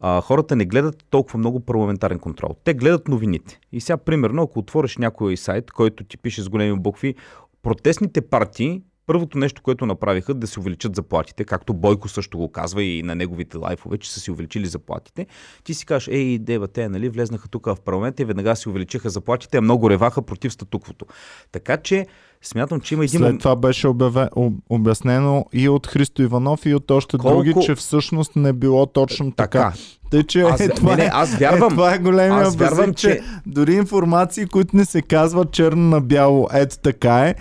а, 0.00 0.20
хората 0.20 0.56
не 0.56 0.64
гледат 0.64 1.04
толкова 1.10 1.38
много 1.38 1.60
парламентарен 1.60 2.18
контрол. 2.18 2.56
Те 2.64 2.74
гледат 2.74 3.08
новините. 3.08 3.60
И 3.72 3.80
сега, 3.80 3.96
примерно, 3.96 4.42
ако 4.42 4.58
отвориш 4.58 4.96
някой 4.96 5.36
сайт, 5.36 5.70
който 5.70 6.04
ти 6.04 6.16
пише 6.16 6.42
с 6.42 6.48
големи 6.48 6.78
букви, 6.78 7.14
протестните 7.62 8.20
партии 8.20 8.82
Първото 9.10 9.38
нещо, 9.38 9.62
което 9.62 9.86
направиха, 9.86 10.34
да 10.34 10.46
се 10.46 10.60
увеличат 10.60 10.96
заплатите, 10.96 11.44
както 11.44 11.74
Бойко 11.74 12.08
също 12.08 12.38
го 12.38 12.52
казва 12.52 12.82
и 12.82 13.02
на 13.02 13.14
неговите 13.14 13.58
лайфове, 13.58 13.98
че 13.98 14.12
са 14.12 14.20
си 14.20 14.30
увеличили 14.30 14.66
заплатите. 14.66 15.26
Ти 15.64 15.74
си 15.74 15.86
кажеш, 15.86 16.08
ей, 16.08 16.38
дева, 16.38 16.68
те, 16.68 16.88
нали, 16.88 17.08
влезнаха 17.08 17.48
тук 17.48 17.66
в 17.66 17.76
парламента 17.84 18.22
и 18.22 18.24
веднага 18.24 18.56
си 18.56 18.68
увеличиха 18.68 19.10
заплатите, 19.10 19.58
а 19.58 19.60
много 19.60 19.90
реваха 19.90 20.22
против 20.22 20.52
статуквото. 20.52 21.06
Така 21.52 21.76
че, 21.76 22.06
смятам, 22.42 22.80
че 22.80 22.94
има 22.94 23.04
един... 23.04 23.20
След 23.20 23.38
това 23.38 23.56
беше 23.56 23.88
обяве, 23.88 24.28
обяснено 24.68 25.46
и 25.52 25.68
от 25.68 25.86
Христо 25.86 26.22
Иванов 26.22 26.66
и 26.66 26.74
от 26.74 26.90
още 26.90 27.18
Колко... 27.18 27.36
други, 27.36 27.66
че 27.66 27.74
всъщност 27.74 28.36
не 28.36 28.52
било 28.52 28.86
точно 28.86 29.32
така. 29.32 29.58
така. 29.58 29.72
Тъй, 30.10 30.22
че 30.22 30.40
аз, 30.40 30.60
е, 30.60 30.68
това, 30.68 30.96
не, 30.96 31.02
не, 31.02 31.10
аз 31.12 31.36
вярвам. 31.36 31.72
Е, 31.72 31.76
това 31.76 31.94
е 31.94 31.98
големия 31.98 32.42
аз 32.42 32.56
вярвам, 32.56 32.94
че... 32.94 33.08
че 33.08 33.22
дори 33.46 33.72
информации, 33.72 34.46
които 34.46 34.76
не 34.76 34.84
се 34.84 35.02
казват 35.02 35.52
черно 35.52 35.88
на 35.88 36.00
бяло, 36.00 36.48
ето 36.52 36.78
така 36.78 37.28
е, 37.28 37.34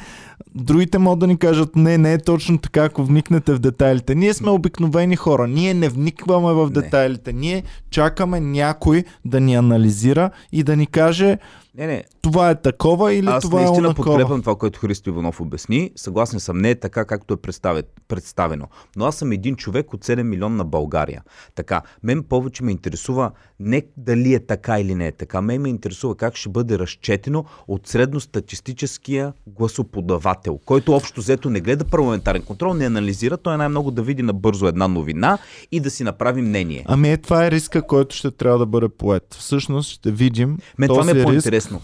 другите 0.56 0.98
могат 0.98 1.20
да 1.20 1.28
ни 1.28 1.38
кажат, 1.38 1.76
не, 1.76 1.98
не 1.98 2.14
е 2.14 2.18
точно 2.18 2.58
така, 2.58 2.84
ако 2.84 3.04
вникнете 3.04 3.54
в 3.54 3.60
детайлите. 3.60 4.16
Ние 4.16 4.34
сме 4.34 4.50
обикновени 4.50 5.16
хора, 5.16 5.48
ние 5.48 5.74
не 5.74 5.90
вникваме 5.90 6.54
в 6.54 6.66
Не. 6.66 6.82
детайлите, 6.82 7.34
ние 7.34 7.64
чакаме 7.90 8.40
някой 8.40 9.04
да 9.26 9.40
ни 9.40 9.56
анализира 9.56 10.30
и 10.52 10.64
да 10.64 10.76
ни 10.76 10.88
каже, 10.88 11.38
Не, 11.76 11.88
не, 11.88 12.04
това 12.22 12.50
е 12.50 12.62
такова 12.62 13.14
или 13.14 13.28
Аз 13.28 13.44
това 13.44 13.60
е 13.60 13.64
наистина 13.64 13.88
онакова. 13.88 14.06
подкрепям 14.06 14.42
това, 14.42 14.56
което 14.56 14.80
Христо 14.80 15.10
Иванов 15.10 15.42
обясни. 15.42 15.92
Съгласен 15.96 16.40
съм, 16.40 16.58
не 16.58 16.70
е 16.70 16.76
така, 16.76 17.06
както 17.06 17.34
е 17.34 17.38
представе- 17.38 17.84
представено. 18.08 18.68
Но 18.96 19.06
аз 19.06 19.16
съм 19.16 19.32
един 19.32 19.56
човек 19.56 19.94
от 19.94 20.06
7 20.06 20.24
милион 20.24 20.56
на 20.56 20.66
България. 20.66 21.24
Така, 21.56 21.82
мен 22.04 22.24
повече 22.24 22.64
ме 22.64 22.72
интересува 22.72 23.32
не 23.60 23.84
дали 23.98 24.34
е 24.34 24.40
така 24.40 24.80
или 24.80 24.96
не 24.96 25.08
е 25.08 25.12
така. 25.12 25.42
Мен 25.42 25.62
ме 25.62 25.70
интересува 25.70 26.16
как 26.16 26.36
ще 26.36 26.50
бъде 26.50 26.80
разчетено 26.80 27.46
от 27.68 27.88
средностатистическия 27.88 29.34
гласоподавател, 29.48 30.60
който 30.66 30.94
общо 30.94 31.22
взето 31.22 31.50
не 31.50 31.62
гледа 31.62 31.86
парламентарен 31.86 32.42
контрол, 32.42 32.74
не 32.74 32.86
анализира, 32.86 33.38
той 33.38 33.54
е 33.54 33.58
най-много 33.58 33.92
да 33.92 34.02
види 34.02 34.24
набързо 34.24 34.68
една 34.68 34.88
новина 34.88 35.38
и 35.72 35.80
да 35.80 35.90
си 35.90 36.04
направи 36.04 36.42
мнение. 36.42 36.86
Ами 36.88 37.12
е, 37.12 37.18
това 37.18 37.46
е 37.46 37.52
риска, 37.52 37.82
който 37.82 38.16
ще 38.16 38.32
трябва 38.32 38.60
да 38.60 38.66
бъде 38.66 38.90
поет. 38.90 39.36
Всъщност 39.40 39.90
ще 39.92 40.12
видим 40.12 40.58
Мен 40.78 40.90
това 40.90 41.04
ми 41.04 41.12
този 41.12 41.20
е 41.20 41.32
риск, 41.32 41.52
по-интересно. 41.68 41.82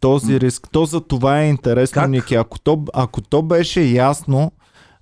този 0.00 0.40
риск. 0.40 0.68
То 0.72 0.84
за 0.84 1.00
това 1.00 1.40
е 1.40 1.48
интересно, 1.48 2.02
Как? 2.02 2.10
Ники. 2.10 2.34
Ако 2.34 2.58
то, 2.58 2.84
ако 2.94 3.20
то 3.20 3.42
беше 3.42 3.80
ясно, 3.80 4.52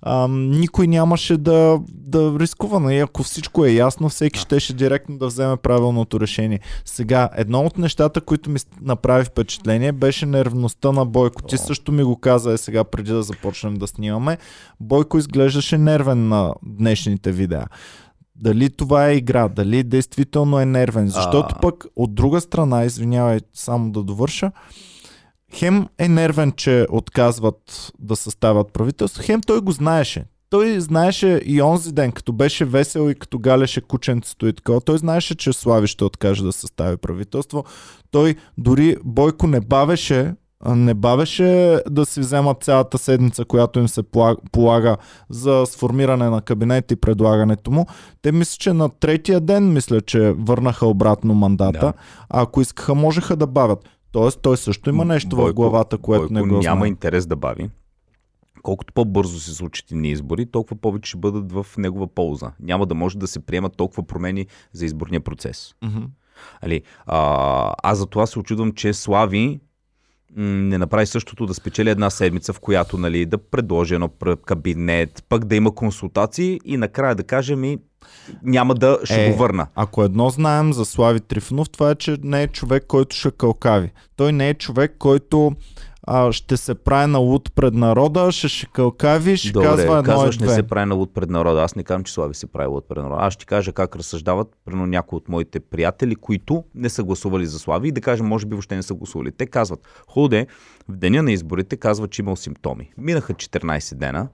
ам, 0.01 0.49
никой 0.51 0.87
нямаше 0.87 1.37
да, 1.37 1.79
да 1.89 2.39
рискува. 2.39 2.79
Но 2.79 2.91
и 2.91 2.99
ако 2.99 3.23
всичко 3.23 3.65
е 3.65 3.71
ясно, 3.71 4.09
всеки 4.09 4.39
щеше 4.39 4.73
директно 4.73 5.17
да 5.17 5.27
вземе 5.27 5.57
правилното 5.57 6.19
решение. 6.19 6.59
Сега, 6.85 7.29
едно 7.35 7.61
от 7.61 7.77
нещата, 7.77 8.21
които 8.21 8.49
ми 8.49 8.59
направи 8.81 9.25
впечатление, 9.25 9.91
беше 9.91 10.25
нервността 10.25 10.91
на 10.91 11.05
Бойко. 11.05 11.41
Ти 11.43 11.57
също 11.57 11.91
ми 11.91 12.03
го 12.03 12.19
каза 12.19 12.53
е 12.53 12.57
сега, 12.57 12.83
преди 12.83 13.11
да 13.11 13.23
започнем 13.23 13.73
да 13.73 13.87
снимаме. 13.87 14.37
Бойко 14.79 15.17
изглеждаше 15.17 15.77
нервен 15.77 16.27
на 16.27 16.53
днешните 16.63 17.31
видеа. 17.31 17.65
Дали 18.39 18.69
това 18.69 19.07
е 19.07 19.15
игра, 19.15 19.47
дали 19.47 19.83
действително 19.83 20.59
е 20.59 20.65
нервен. 20.65 21.07
Защото 21.07 21.55
А. 21.57 21.61
пък 21.61 21.85
от 21.95 22.15
друга 22.15 22.41
страна, 22.41 22.85
извинявай, 22.85 23.39
само 23.53 23.91
да 23.91 24.03
довърша, 24.03 24.51
хем 25.53 25.87
е 25.97 26.07
нервен, 26.07 26.51
че 26.51 26.87
отказват 26.89 27.91
да 27.99 28.15
съставят 28.15 28.73
правителство, 28.73 29.23
хем 29.25 29.41
той 29.41 29.61
го 29.61 29.71
знаеше. 29.71 30.25
Той 30.49 30.79
знаеше 30.79 31.41
и 31.45 31.61
онзи 31.61 31.91
ден, 31.91 32.11
като 32.11 32.33
беше 32.33 32.65
весел 32.65 33.09
и 33.09 33.15
като 33.15 33.39
галеше 33.39 33.81
кученцето 33.81 34.47
и 34.47 34.53
такова, 34.53 34.81
той 34.81 34.97
знаеше, 34.97 35.35
че 35.35 35.53
Слави 35.53 35.87
ще 35.87 36.03
откаже 36.03 36.43
да 36.43 36.51
състави 36.51 36.97
правителство. 36.97 37.63
Той 38.11 38.35
дори 38.57 38.97
Бойко 39.03 39.47
не 39.47 39.59
бавеше 39.61 40.33
не 40.65 40.93
бавеше 40.93 41.81
да 41.89 42.05
си 42.05 42.19
вземат 42.19 42.63
цялата 42.63 42.97
седмица, 42.97 43.45
която 43.45 43.79
им 43.79 43.87
се 43.87 44.03
полага- 44.51 44.97
за 45.29 45.63
сформиране 45.65 46.29
на 46.29 46.41
кабинет 46.41 46.91
и 46.91 46.95
предлагането 46.95 47.71
му. 47.71 47.85
Те 48.21 48.31
мисля, 48.31 48.57
че 48.59 48.73
на 48.73 48.89
третия 48.89 49.39
ден, 49.39 49.73
мисля, 49.73 50.01
че 50.01 50.31
върнаха 50.31 50.87
обратно 50.87 51.33
мандата. 51.33 51.79
Да. 51.79 51.93
А 52.29 52.41
ако 52.41 52.61
искаха, 52.61 52.95
можеха 52.95 53.35
да 53.35 53.47
бавят. 53.47 53.89
Тоест, 54.11 54.39
той 54.41 54.57
също 54.57 54.89
има 54.89 55.05
нещо 55.05 55.35
в 55.35 55.53
главата, 55.53 55.97
което 55.97 56.19
Бойко 56.21 56.33
не 56.33 56.41
го 56.41 56.47
няма 56.47 56.79
знае. 56.79 56.87
интерес 56.87 57.25
да 57.25 57.35
бави. 57.35 57.69
Колкото 58.63 58.93
по-бързо 58.93 59.39
се 59.39 59.53
случат 59.53 59.91
ни 59.91 60.09
избори, 60.11 60.45
толкова 60.45 60.75
повече 60.75 61.09
ще 61.09 61.17
бъдат 61.17 61.51
в 61.51 61.65
негова 61.77 62.07
полза. 62.07 62.51
Няма 62.59 62.85
да 62.85 62.95
може 62.95 63.17
да 63.17 63.27
се 63.27 63.39
приемат 63.39 63.77
толкова 63.77 64.03
промени 64.03 64.45
за 64.73 64.85
изборния 64.85 65.21
процес. 65.21 65.73
Мгм. 65.83 66.03
Али, 66.61 66.81
а, 67.05 67.73
аз 67.83 67.97
за 67.97 68.05
това 68.05 68.25
се 68.25 68.39
очудвам, 68.39 68.71
че 68.71 68.93
Слави 68.93 69.59
не 70.35 70.77
направи 70.77 71.05
същото 71.05 71.45
да 71.45 71.53
спечели 71.53 71.89
една 71.89 72.09
седмица, 72.09 72.53
в 72.53 72.59
която 72.59 72.97
нали, 72.97 73.25
да 73.25 73.37
предложи 73.37 73.93
едно 73.93 74.09
кабинет, 74.45 75.23
пък 75.29 75.45
да 75.45 75.55
има 75.55 75.75
консултации 75.75 76.59
и 76.65 76.77
накрая 76.77 77.15
да 77.15 77.23
каже 77.23 77.55
ми 77.55 77.77
няма 78.43 78.75
да 78.75 78.99
ще 79.03 79.25
Е, 79.25 79.31
го 79.31 79.37
върна. 79.37 79.67
Ако 79.75 80.03
едно 80.03 80.29
знаем 80.29 80.73
за 80.73 80.85
Слави 80.85 81.19
Трифонов, 81.19 81.69
това 81.69 81.91
е, 81.91 81.95
че 81.95 82.17
не 82.23 82.43
е 82.43 82.47
човек, 82.47 82.83
който 82.87 83.15
ще 83.15 83.31
кълкави. 83.31 83.91
Той 84.15 84.31
не 84.33 84.49
е 84.49 84.53
човек, 84.53 84.95
който 84.99 85.51
а, 86.07 86.31
ще 86.31 86.57
се 86.57 86.75
прави 86.75 87.11
на 87.11 87.17
луд 87.17 87.51
пред 87.55 87.73
народа, 87.73 88.31
ще 88.31 88.65
кълкави, 88.65 89.37
ще 89.37 89.51
Добре, 89.51 89.65
казва 89.65 89.97
едно 89.97 90.03
казваш 90.03 90.35
и 90.35 90.43
не 90.43 90.49
се 90.49 90.63
прави 90.63 90.85
на 90.85 90.95
луд 90.95 91.13
пред 91.13 91.29
народа. 91.29 91.63
Аз 91.63 91.75
не 91.75 91.83
казвам, 91.83 92.03
че 92.03 92.13
Слави 92.13 92.33
се 92.33 92.47
прави 92.47 92.67
луд 92.67 92.85
пред 92.89 93.03
народа. 93.03 93.21
Аз 93.21 93.33
ще 93.33 93.45
кажа 93.45 93.71
как 93.71 93.95
разсъждават 93.95 94.47
примерно 94.65 94.87
някои 94.87 95.17
от 95.17 95.29
моите 95.29 95.59
приятели, 95.59 96.15
които 96.15 96.63
не 96.75 96.89
са 96.89 97.03
гласували 97.03 97.45
за 97.45 97.59
Слави 97.59 97.87
и 97.87 97.91
да 97.91 98.01
кажем, 98.01 98.25
може 98.25 98.45
би 98.45 98.55
въобще 98.55 98.75
не 98.75 98.83
са 98.83 98.93
гласували. 98.93 99.31
Те 99.31 99.45
казват, 99.45 99.79
худе, 100.07 100.47
в 100.89 100.97
деня 100.97 101.23
на 101.23 101.31
изборите 101.31 101.77
казват, 101.77 102.11
че 102.11 102.21
имал 102.21 102.35
симптоми. 102.35 102.89
Минаха 102.97 103.33
14 103.33 103.95
дена. 103.95 104.27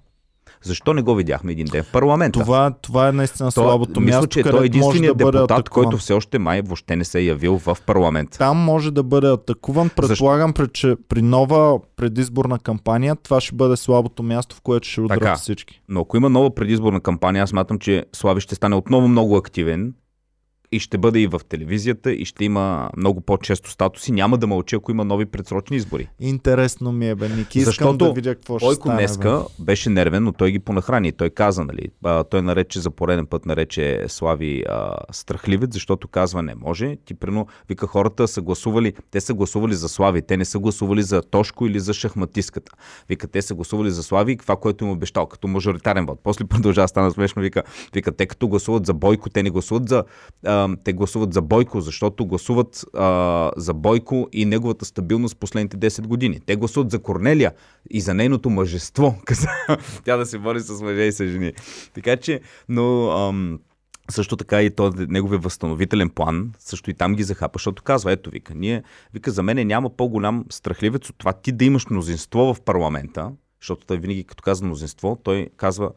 Защо 0.64 0.94
не 0.94 1.02
го 1.02 1.16
видяхме 1.16 1.52
един 1.52 1.68
ден 1.68 1.84
в 1.84 1.92
парламента? 1.92 2.40
Това, 2.40 2.72
това 2.82 3.08
е 3.08 3.12
наистина 3.12 3.48
То- 3.48 3.62
слабото 3.62 4.00
мисля, 4.00 4.16
място, 4.16 4.28
че 4.28 4.44
той 4.44 4.64
е 4.64 4.66
единственият 4.66 5.18
да 5.18 5.26
депутат, 5.26 5.52
атакуван. 5.52 5.84
който 5.86 5.98
все 5.98 6.14
още 6.14 6.40
май 6.40 6.62
въобще 6.62 6.96
не 6.96 7.06
се 7.06 7.20
е 7.20 7.24
явил 7.24 7.58
в 7.58 7.78
парламент. 7.86 8.30
Там 8.38 8.58
може 8.58 8.92
да 8.92 9.04
бъде 9.04 9.28
атакуван. 9.28 9.90
Предполагам, 9.90 10.54
при, 10.54 10.68
че 10.68 10.96
при 11.10 11.22
нова 11.22 11.80
предизборна 11.96 12.60
кампания 12.60 13.16
това 13.16 13.42
ще 13.42 13.56
бъде 13.56 13.76
слабото 13.78 14.24
място, 14.24 14.56
в 14.56 14.62
което 14.62 14.88
ще 14.88 15.02
удрят 15.02 15.20
Така. 15.20 15.36
всички. 15.36 15.82
Но 15.90 16.02
ако 16.02 16.18
има 16.18 16.30
нова 16.30 16.56
предизборна 16.56 17.00
кампания, 17.02 17.44
аз 17.44 17.50
смятам, 17.50 17.80
че 17.80 18.06
Слави 18.14 18.42
ще 18.42 18.56
стане 18.56 18.76
отново 18.76 19.08
много 19.08 19.36
активен 19.38 19.94
и 20.76 20.80
ще 20.80 20.98
бъде 20.98 21.20
и 21.20 21.28
в 21.28 21.42
телевизията 21.50 22.12
и 22.14 22.26
ще 22.26 22.46
има 22.46 22.90
много 22.98 23.22
по-често 23.22 23.72
статуси. 23.72 24.12
Няма 24.12 24.38
да 24.38 24.48
мълчи, 24.48 24.76
ако 24.76 24.92
има 24.92 25.06
нови 25.06 25.26
предсрочни 25.26 25.78
избори. 25.78 26.10
Интересно 26.20 26.92
ми 26.92 27.10
е, 27.10 27.16
бе, 27.16 27.30
Ники. 27.30 27.60
Искам 27.60 27.66
Защото 27.72 28.06
да 28.06 28.14
видя 28.14 28.36
какво 28.36 28.60
ще 28.60 28.66
Бойко 28.66 28.88
стане. 28.88 28.98
днеска 28.98 29.44
бе. 29.60 29.64
беше 29.66 29.90
нервен, 29.90 30.24
но 30.24 30.32
той 30.32 30.52
ги 30.52 30.60
понахрани. 30.60 31.12
Той 31.12 31.30
каза, 31.30 31.64
нали, 31.64 31.88
а, 32.04 32.24
той 32.24 32.42
нарече 32.42 32.80
за 32.80 32.92
пореден 32.92 33.26
път, 33.26 33.46
нарече 33.46 34.06
Слави 34.08 34.64
а, 34.70 34.98
страхливец, 35.12 35.74
защото 35.74 36.08
казва 36.08 36.44
не 36.44 36.56
може. 36.56 36.96
Ти 37.06 37.14
прено, 37.14 37.48
вика 37.70 37.88
хората 37.88 38.28
са 38.28 38.42
гласували, 38.42 38.94
те 39.12 39.22
са 39.22 39.34
гласували 39.34 39.74
за 39.74 39.90
Слави, 39.90 40.22
те 40.22 40.38
не 40.38 40.46
са 40.46 40.60
гласували 40.60 41.04
за 41.04 41.22
Тошко 41.22 41.68
или 41.68 41.80
за 41.80 41.94
шахматистката. 41.94 42.72
Вика, 43.10 43.28
те 43.28 43.42
са 43.42 43.56
гласували 43.56 43.92
за 43.92 44.04
Слави 44.04 44.32
и 44.32 44.38
това, 44.38 44.56
което 44.56 44.84
им 44.86 44.92
обещал, 44.92 45.26
като 45.26 45.48
мажоритарен 45.48 46.06
вод. 46.06 46.20
После 46.24 46.46
продължава 46.46 46.88
стана 46.88 47.12
смешно, 47.12 47.42
вика, 47.42 47.64
вика, 47.94 48.12
те 48.12 48.26
като 48.26 48.48
гласуват 48.48 48.86
за 48.86 48.94
Бойко, 48.94 49.30
те 49.30 49.44
не 49.44 49.50
гласуват 49.50 49.90
за, 49.90 50.04
а, 50.46 50.63
те 50.84 50.94
гласуват 50.94 51.34
за 51.34 51.42
Бойко, 51.42 51.82
защото 51.82 52.26
гласуват 52.26 52.86
а, 52.94 53.52
за 53.58 53.74
Бойко 53.74 54.28
и 54.34 54.46
неговата 54.46 54.86
стабилност 54.86 55.38
последните 55.38 55.78
10 55.78 56.08
години. 56.08 56.40
Те 56.46 56.56
гласуват 56.56 56.92
за 56.92 57.00
Корнелия 57.00 57.54
и 57.90 58.02
за 58.02 58.14
нейното 58.14 58.50
мъжество. 58.50 59.16
Тя 60.06 60.18
да 60.18 60.26
се 60.26 60.40
бори 60.40 60.60
с 60.60 60.82
мъже 60.82 61.02
и 61.02 61.12
с 61.12 61.28
жени. 61.28 61.54
Така 61.94 62.18
че, 62.18 62.42
но... 62.70 63.12
Ам, 63.12 63.60
също 64.12 64.38
така 64.38 64.62
и 64.62 64.70
то, 64.70 64.94
неговия 65.08 65.40
възстановителен 65.40 66.10
план, 66.10 66.52
също 66.60 66.90
и 66.90 66.94
там 66.94 67.16
ги 67.16 67.24
захапа, 67.24 67.58
защото 67.58 67.84
казва, 67.84 68.12
ето 68.12 68.30
вика, 68.30 68.56
ние, 68.56 68.84
вика, 69.14 69.32
за 69.32 69.44
мен 69.44 69.68
няма 69.68 69.90
по-голям 69.90 70.46
страхливец 70.50 71.10
от 71.10 71.18
това 71.18 71.34
ти 71.34 71.52
да 71.52 71.66
имаш 71.66 71.90
мнозинство 71.90 72.54
в 72.54 72.62
парламента, 72.62 73.32
защото 73.62 73.86
той 73.86 73.98
винаги 73.98 74.24
като 74.24 74.42
казва 74.44 74.68
мнозинство, 74.68 75.20
той 75.24 75.50
казва 75.58 75.92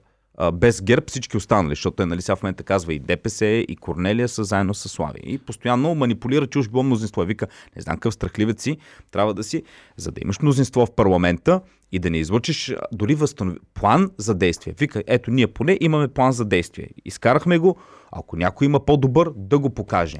без 0.53 0.83
ГЕРБ 0.83 1.05
всички 1.07 1.37
останали, 1.37 1.72
защото 1.72 1.96
той 1.96 2.07
нали, 2.07 2.22
сега 2.22 2.37
в 2.37 2.42
момента 2.42 2.62
казва 2.62 2.94
и 2.94 2.99
ДПС, 2.99 3.46
и 3.46 3.77
Корнелия 3.77 4.29
са 4.29 4.44
заедно 4.44 4.75
с 4.75 4.88
Слави. 4.88 5.20
И 5.25 5.38
постоянно 5.38 5.94
манипулира, 5.94 6.46
че 6.46 6.59
било 6.70 6.83
мнозинство. 6.83 7.22
И 7.22 7.27
Вика, 7.27 7.46
не 7.77 7.83
знам 7.83 7.96
какъв 7.96 8.14
страхливец 8.14 8.62
си, 8.62 8.77
трябва 9.11 9.35
да 9.35 9.42
си, 9.42 9.62
за 9.96 10.12
да 10.12 10.20
имаш 10.25 10.40
мнозинство 10.40 10.87
в 10.87 10.94
парламента 10.94 11.61
и 11.92 11.99
да 11.99 12.11
не 12.11 12.18
излъчиш 12.18 12.70
а, 12.70 12.77
дори 12.92 13.14
възстанови... 13.14 13.59
план 13.75 14.11
за 14.18 14.35
действие. 14.35 14.75
Вика, 14.79 15.03
ето 15.07 15.31
ние 15.31 15.46
поне 15.46 15.79
имаме 15.81 16.09
план 16.09 16.33
за 16.33 16.44
действие. 16.44 16.88
Изкарахме 17.05 17.59
го, 17.59 17.77
ако 18.12 18.37
някой 18.37 18.64
има 18.64 18.85
по-добър, 18.85 19.31
да 19.37 19.59
го 19.59 19.70
покаже. 19.70 20.18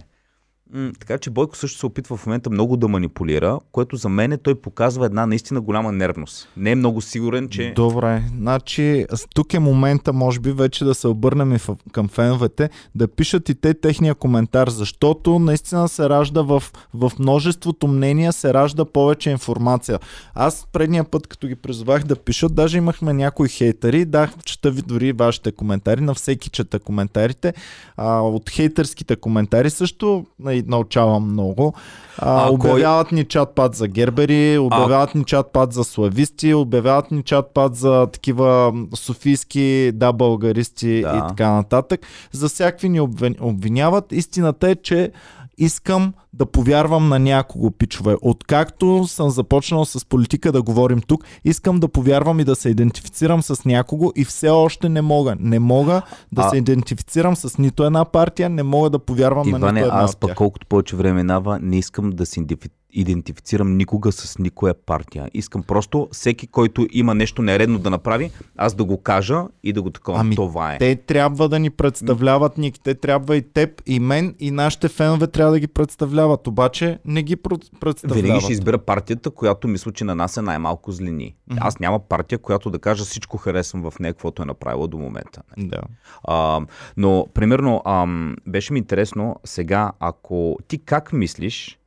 Така 0.99 1.19
че 1.19 1.31
Бойко 1.31 1.57
също 1.57 1.79
се 1.79 1.87
опитва 1.87 2.17
в 2.17 2.27
момента 2.27 2.51
много 2.51 2.77
да 2.77 2.89
манипулира, 2.89 3.59
което 3.73 3.97
за 3.97 4.09
мен 4.09 4.39
той 4.43 4.55
показва 4.55 5.07
една 5.07 5.27
наистина 5.27 5.61
голяма 5.61 5.93
нервност. 5.93 6.49
Не 6.57 6.71
е 6.71 6.75
много 6.75 7.01
сигурен, 7.01 7.49
че... 7.49 7.73
Добре, 7.77 8.23
значи 8.39 9.07
тук 9.35 9.55
е 9.55 9.59
момента, 9.59 10.13
може 10.13 10.41
би 10.41 10.53
вече 10.53 10.85
да 10.85 10.95
се 10.95 11.09
обърнем 11.09 11.55
и 11.55 11.59
към 11.93 12.09
феновете, 12.09 12.71
да 12.95 13.09
пишат 13.09 13.49
и 13.49 13.55
те 13.55 13.75
техния 13.75 14.15
коментар, 14.15 14.69
защото 14.69 15.39
наистина 15.39 15.89
се 15.89 16.09
ражда 16.09 16.43
в, 16.43 16.63
в 16.95 17.13
множеството 17.19 17.89
мнения, 17.89 18.33
се 18.33 18.55
ражда 18.55 18.85
повече 18.85 19.31
информация. 19.31 19.99
Аз 20.35 20.67
предния 20.73 21.05
път, 21.05 21.27
като 21.27 21.47
ги 21.47 21.55
призовах 21.55 22.05
да 22.05 22.17
пишат, 22.17 22.55
даже 22.55 22.79
имахме 22.79 23.13
някои 23.13 23.49
хейтери, 23.49 24.05
дах, 24.05 24.35
чета 24.45 24.71
ви 24.71 24.83
дори 24.83 25.13
вашите 25.13 25.53
коментари, 25.53 26.01
на 26.01 26.15
всеки 26.15 26.51
чета 26.51 26.79
коментарите. 26.79 27.55
А, 27.97 28.21
от 28.21 28.51
хейтерските 28.51 29.17
коментари 29.17 29.71
също 29.71 30.27
нали, 30.57 30.69
научавам 30.69 31.23
много. 31.25 31.75
А, 32.19 32.45
А, 32.45 32.47
кой- 32.49 32.55
обявяват 32.71 33.13
ни 33.13 33.25
чат-пад 33.25 33.75
за 33.75 33.89
гербери, 33.89 34.59
обявяват 34.59 35.15
ни 35.15 35.25
чат-пад 35.25 35.73
за 35.73 35.85
слависти, 35.85 36.55
обявяват 36.55 37.11
ни 37.11 37.23
чат-пад 37.23 37.75
за 37.75 38.07
такива 38.07 38.73
софийски 38.95 39.91
да 39.95 40.13
българисти 40.13 41.01
Да. 41.03 41.17
и 41.17 41.29
така 41.29 41.51
нататък. 41.51 42.01
За 42.33 42.49
всякакви 42.49 42.89
ни 42.89 43.01
обвин- 43.01 43.37
обвиняват. 43.41 44.13
Истината 44.13 44.71
е, 44.71 44.77
че 44.77 45.11
искам 45.59 46.13
да 46.33 46.47
повярвам 46.47 47.09
на 47.09 47.19
някого, 47.19 47.71
пичове. 47.71 48.17
Откакто 48.23 49.07
съм 49.07 49.31
започнал 49.31 49.85
с 49.85 50.07
политика 50.07 50.53
да 50.53 50.63
говорим 50.63 51.01
тук, 51.01 51.25
искам 51.45 51.81
да 51.81 51.89
повярвам 51.89 52.41
и 52.41 52.45
да 52.45 52.57
се 52.57 52.69
идентифицирам 52.69 53.43
с 53.43 53.65
някого 53.65 54.13
и 54.17 54.25
все 54.25 54.49
още 54.49 54.89
не 54.89 55.03
мога. 55.03 55.37
Не 55.41 55.59
мога 55.59 56.03
да 56.33 56.43
А- 56.43 56.51
се 56.51 56.57
идентифицирам 56.57 57.37
с 57.37 57.59
нито 57.59 57.85
една 57.85 58.05
партия, 58.05 58.51
не 58.51 58.63
мога 58.63 58.91
да 58.91 58.99
повярвам 58.99 59.51
на 59.51 59.59
Иване, 59.59 59.81
нито 59.81 59.89
една 59.89 60.01
аз 60.01 60.17
пък 60.17 60.35
колкото 60.35 60.67
повече 60.67 60.97
време 60.97 61.23
минава, 61.23 61.59
не 61.63 61.79
искам 61.79 62.11
да 62.11 62.27
се 62.27 62.41
идентифи- 62.41 62.71
идентифицирам 62.97 63.77
никога 63.77 64.13
с 64.13 64.39
никоя 64.39 64.75
партия. 64.75 65.31
Искам 65.35 65.63
просто 65.63 66.09
всеки, 66.13 66.47
който 66.47 66.87
има 66.91 67.15
нещо 67.15 67.43
нередно 67.43 67.79
да 67.79 67.91
направи, 67.91 68.31
аз 68.57 68.75
да 68.75 68.85
го 68.85 69.03
кажа 69.03 69.45
и 69.63 69.73
да 69.73 69.83
го 69.83 69.91
такова. 69.91 70.21
Ами, 70.21 70.35
Това 70.35 70.75
е. 70.75 70.79
Те 70.79 70.97
трябва 70.97 71.49
да 71.49 71.59
ни 71.59 71.71
представляват, 71.71 72.59
Ник. 72.59 72.75
Те 72.85 72.95
трябва 72.95 73.37
и 73.37 73.43
теб, 73.43 73.83
и 73.87 74.01
мен, 74.01 74.35
и 74.39 74.51
нашите 74.51 74.89
фенове 74.89 75.27
трябва 75.27 75.53
да 75.53 75.61
ги 75.61 75.67
представляват. 75.67 76.47
Обаче 76.47 76.99
не 77.05 77.23
ги 77.23 77.37
представляват. 77.37 78.25
Винаги 78.25 78.41
ще 78.41 78.53
избера 78.53 78.79
партията, 78.79 79.31
която 79.31 79.69
мисля, 79.69 79.93
че 79.93 80.05
на 80.05 80.15
нас 80.15 80.37
е 80.37 80.43
най-малко 80.43 80.93
злини. 80.93 81.37
Аз 81.61 81.79
няма 81.79 81.99
партия, 81.99 82.39
която 82.39 82.71
да 82.71 82.79
кажа 82.79 83.05
всичко 83.05 83.37
харесвам 83.37 83.91
в 83.91 83.99
нея, 83.99 84.15
каквото 84.15 84.43
е 84.43 84.47
направила 84.47 84.89
до 84.89 84.99
момента. 84.99 85.43
Да. 85.59 85.83
А, 86.25 86.61
но, 86.97 87.27
примерно, 87.35 87.83
ам, 87.85 88.37
беше 88.47 88.73
ми 88.73 88.79
интересно 88.79 89.37
сега, 89.45 89.93
ако 90.01 90.59
ти 90.69 90.79
как 90.79 91.13
мислиш, 91.13 91.79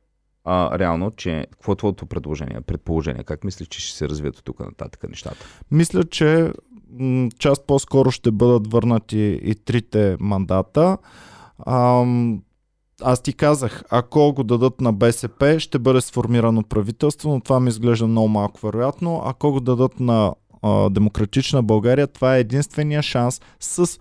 а, 0.44 0.78
реално, 0.78 1.10
че 1.10 1.46
какво 1.50 1.72
е 1.72 1.76
твоето 1.76 2.06
предложение, 2.06 2.60
предположение, 2.60 3.24
как 3.24 3.44
мислиш, 3.44 3.68
че 3.68 3.80
ще 3.80 3.98
се 3.98 4.08
развият 4.08 4.38
от 4.38 4.44
тук 4.44 4.60
нататък 4.60 5.08
нещата? 5.08 5.46
Мисля, 5.70 6.04
че 6.04 6.52
част 7.38 7.66
по-скоро 7.66 8.10
ще 8.10 8.30
бъдат 8.30 8.72
върнати 8.72 9.40
и 9.44 9.54
трите 9.54 10.16
мандата. 10.20 10.98
Ам, 11.66 12.42
аз 13.02 13.22
ти 13.22 13.32
казах, 13.32 13.84
ако 13.90 14.32
го 14.32 14.44
дадат 14.44 14.80
на 14.80 14.92
БСП, 14.92 15.60
ще 15.60 15.78
бъде 15.78 16.00
сформирано 16.00 16.62
правителство, 16.62 17.30
но 17.30 17.40
това 17.40 17.60
ми 17.60 17.68
изглежда 17.68 18.06
много 18.06 18.28
малко 18.28 18.66
вероятно. 18.66 19.22
Ако 19.24 19.52
го 19.52 19.60
дадат 19.60 20.00
на 20.00 20.34
а, 20.62 20.90
Демократична 20.90 21.62
България, 21.62 22.06
това 22.06 22.36
е 22.36 22.40
единствения 22.40 23.02
шанс 23.02 23.40
с 23.60 23.98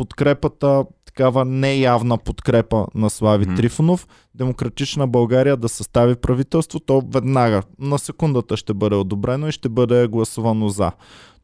подкрепата, 0.00 0.84
такава 1.04 1.44
неявна 1.44 2.18
подкрепа 2.18 2.86
на 2.94 3.10
Слави 3.10 3.46
Мгм. 3.46 3.56
Трифонов, 3.56 4.08
Демократична 4.34 5.08
България 5.08 5.56
да 5.56 5.68
състави 5.68 6.16
правителство, 6.16 6.80
то 6.80 7.02
веднага, 7.12 7.62
на 7.78 7.98
секундата 7.98 8.56
ще 8.56 8.74
бъде 8.74 8.96
одобрено 8.96 9.48
и 9.48 9.52
ще 9.52 9.68
бъде 9.68 10.06
гласувано 10.08 10.68
за. 10.68 10.92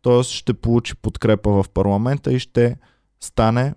Тоест 0.03 0.31
ще 0.31 0.55
получи 0.55 0.97
подкрепа 0.97 1.51
в 1.51 1.64
парламента 1.75 2.33
и 2.33 2.38
ще 2.38 2.77
стане, 3.21 3.75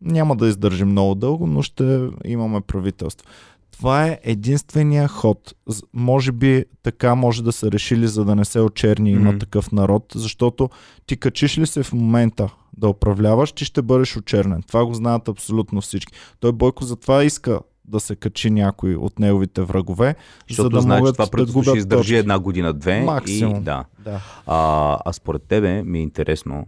няма 0.00 0.36
да 0.36 0.48
издържи 0.48 0.84
много 0.84 1.14
дълго, 1.14 1.46
но 1.46 1.62
ще 1.62 2.08
имаме 2.24 2.60
правителство. 2.60 3.26
Това 3.72 4.06
е 4.06 4.18
единствения 4.22 5.08
ход. 5.08 5.54
Може 5.92 6.32
би 6.32 6.64
така 6.82 7.14
може 7.14 7.42
да 7.42 7.52
са 7.52 7.72
решили, 7.72 8.08
за 8.08 8.24
да 8.24 8.34
не 8.34 8.44
се 8.44 8.60
очерни 8.60 9.10
има 9.10 9.30
Мгм. 9.30 9.38
такъв 9.38 9.72
народ, 9.72 10.12
защото 10.14 10.70
ти 11.06 11.16
качиш 11.16 11.58
ли 11.58 11.66
се 11.66 11.82
в 11.82 11.92
момента 11.92 12.48
да 12.76 12.88
управляваш, 12.88 13.52
ти 13.52 13.64
ще 13.64 13.82
бъдеш 13.82 14.16
очернен. 14.16 14.62
Това 14.62 14.86
го 14.86 14.94
знаят 14.94 15.28
абсолютно 15.28 15.80
всички. 15.80 16.12
Той 16.40 16.52
Бойко 16.52 16.84
затова 16.84 17.24
иска 17.24 17.60
да 17.84 18.00
се 18.00 18.16
качи 18.16 18.50
някой 18.50 18.94
от 18.94 19.18
неговите 19.18 19.62
врагове, 19.62 20.14
Защото 20.48 20.66
за 20.66 20.70
да 20.70 20.80
знаеш, 20.80 20.98
че 20.98 21.00
могат 21.00 21.14
това 21.14 21.24
да 21.24 21.30
правителство 21.30 21.62
ще 21.62 21.70
губят 21.70 21.78
издържи 21.78 22.00
точки. 22.02 22.14
една 22.14 22.38
година, 22.38 22.72
две. 22.72 23.00
Максимум. 23.00 23.56
И, 23.56 23.60
да. 23.60 23.84
Да. 23.98 24.20
А, 24.46 24.98
а 25.04 25.12
според 25.12 25.42
тебе 25.42 25.82
ми 25.82 25.98
е 25.98 26.02
интересно, 26.02 26.66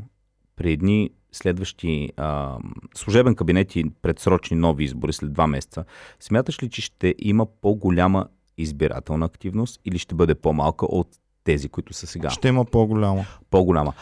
при 0.56 0.72
едни 0.72 1.10
следващи 1.34 2.10
а, 2.16 2.58
служебен 2.94 3.34
кабинет 3.34 3.76
и 3.76 3.84
предсрочни 4.02 4.56
нови 4.56 4.84
избори 4.84 5.12
след 5.12 5.32
два 5.32 5.46
месеца, 5.46 5.84
смяташ 6.20 6.62
ли, 6.62 6.70
че 6.70 6.82
ще 6.82 7.14
има 7.18 7.46
по-голяма 7.46 8.26
избирателна 8.58 9.26
активност 9.26 9.80
или 9.84 9.98
ще 9.98 10.14
бъде 10.14 10.34
по-малка 10.34 10.86
от 10.86 11.08
тези, 11.44 11.68
които 11.68 11.92
са 11.92 12.06
сега? 12.06 12.30
Ще 12.30 12.48
има 12.48 12.64
по-голямо. 12.64 13.24
По-голяма. 13.50 13.92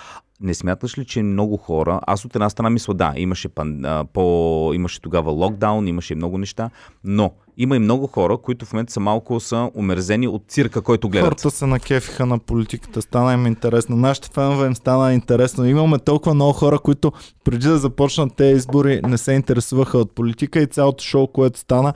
Не 0.42 0.54
смяташ 0.54 0.98
ли, 0.98 1.04
че 1.04 1.22
много 1.22 1.56
хора, 1.56 2.00
аз 2.06 2.24
от 2.24 2.34
една 2.34 2.50
страна 2.50 2.70
мисля, 2.70 2.94
да, 2.94 3.12
имаше, 3.16 3.48
пан, 3.48 3.84
а, 3.84 4.04
по, 4.12 4.70
имаше 4.74 5.00
тогава 5.00 5.30
локдаун, 5.30 5.88
имаше 5.88 6.14
много 6.14 6.38
неща, 6.38 6.70
но 7.04 7.32
има 7.56 7.76
и 7.76 7.78
много 7.78 8.06
хора, 8.06 8.38
които 8.38 8.66
в 8.66 8.72
момента 8.72 8.92
са 8.92 9.00
малко 9.00 9.40
са 9.40 9.70
умерзени 9.74 10.28
от 10.28 10.42
цирка, 10.48 10.82
който 10.82 11.08
гледат. 11.08 11.28
Хората 11.28 11.50
се 11.50 11.66
накефиха 11.66 12.26
на 12.26 12.38
политиката, 12.38 13.02
стана 13.02 13.34
им 13.34 13.46
интересно. 13.46 13.96
Нашите 13.96 14.28
фенове 14.34 14.66
им 14.66 14.76
стана 14.76 15.14
интересно. 15.14 15.66
Имаме 15.66 15.98
толкова 15.98 16.34
много 16.34 16.52
хора, 16.52 16.78
които 16.78 17.12
преди 17.44 17.68
да 17.68 17.78
започнат 17.78 18.36
тези 18.36 18.56
избори 18.56 19.00
не 19.08 19.18
се 19.18 19.32
интересуваха 19.32 19.98
от 19.98 20.14
политика 20.14 20.60
и 20.60 20.66
цялото 20.66 21.04
шоу, 21.04 21.26
което 21.26 21.58
стана. 21.58 21.92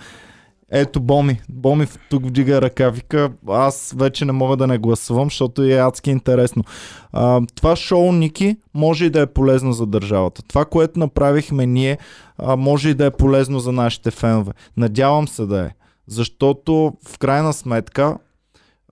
Ето 0.70 1.00
Боми. 1.00 1.40
Боми 1.48 1.86
тук 2.10 2.26
вдига 2.26 2.62
ръка, 2.62 2.90
вика, 2.90 3.32
аз 3.48 3.94
вече 3.96 4.24
не 4.24 4.32
мога 4.32 4.56
да 4.56 4.66
не 4.66 4.78
гласувам, 4.78 5.26
защото 5.26 5.62
е 5.62 5.72
адски 5.72 6.10
интересно. 6.10 6.64
А, 7.12 7.40
това 7.54 7.76
шоу, 7.76 8.12
Ники, 8.12 8.56
може 8.74 9.04
и 9.04 9.10
да 9.10 9.20
е 9.20 9.26
полезно 9.26 9.72
за 9.72 9.86
държавата. 9.86 10.42
Това, 10.42 10.64
което 10.64 10.98
направихме 11.00 11.66
ние, 11.66 11.98
а, 12.38 12.56
може 12.56 12.88
и 12.88 12.94
да 12.94 13.06
е 13.06 13.10
полезно 13.10 13.60
за 13.60 13.72
нашите 13.72 14.10
фенове. 14.10 14.52
Надявам 14.76 15.28
се 15.28 15.46
да 15.46 15.60
е. 15.60 15.70
Защото 16.06 16.92
в 17.08 17.18
крайна 17.18 17.52
сметка 17.52 18.18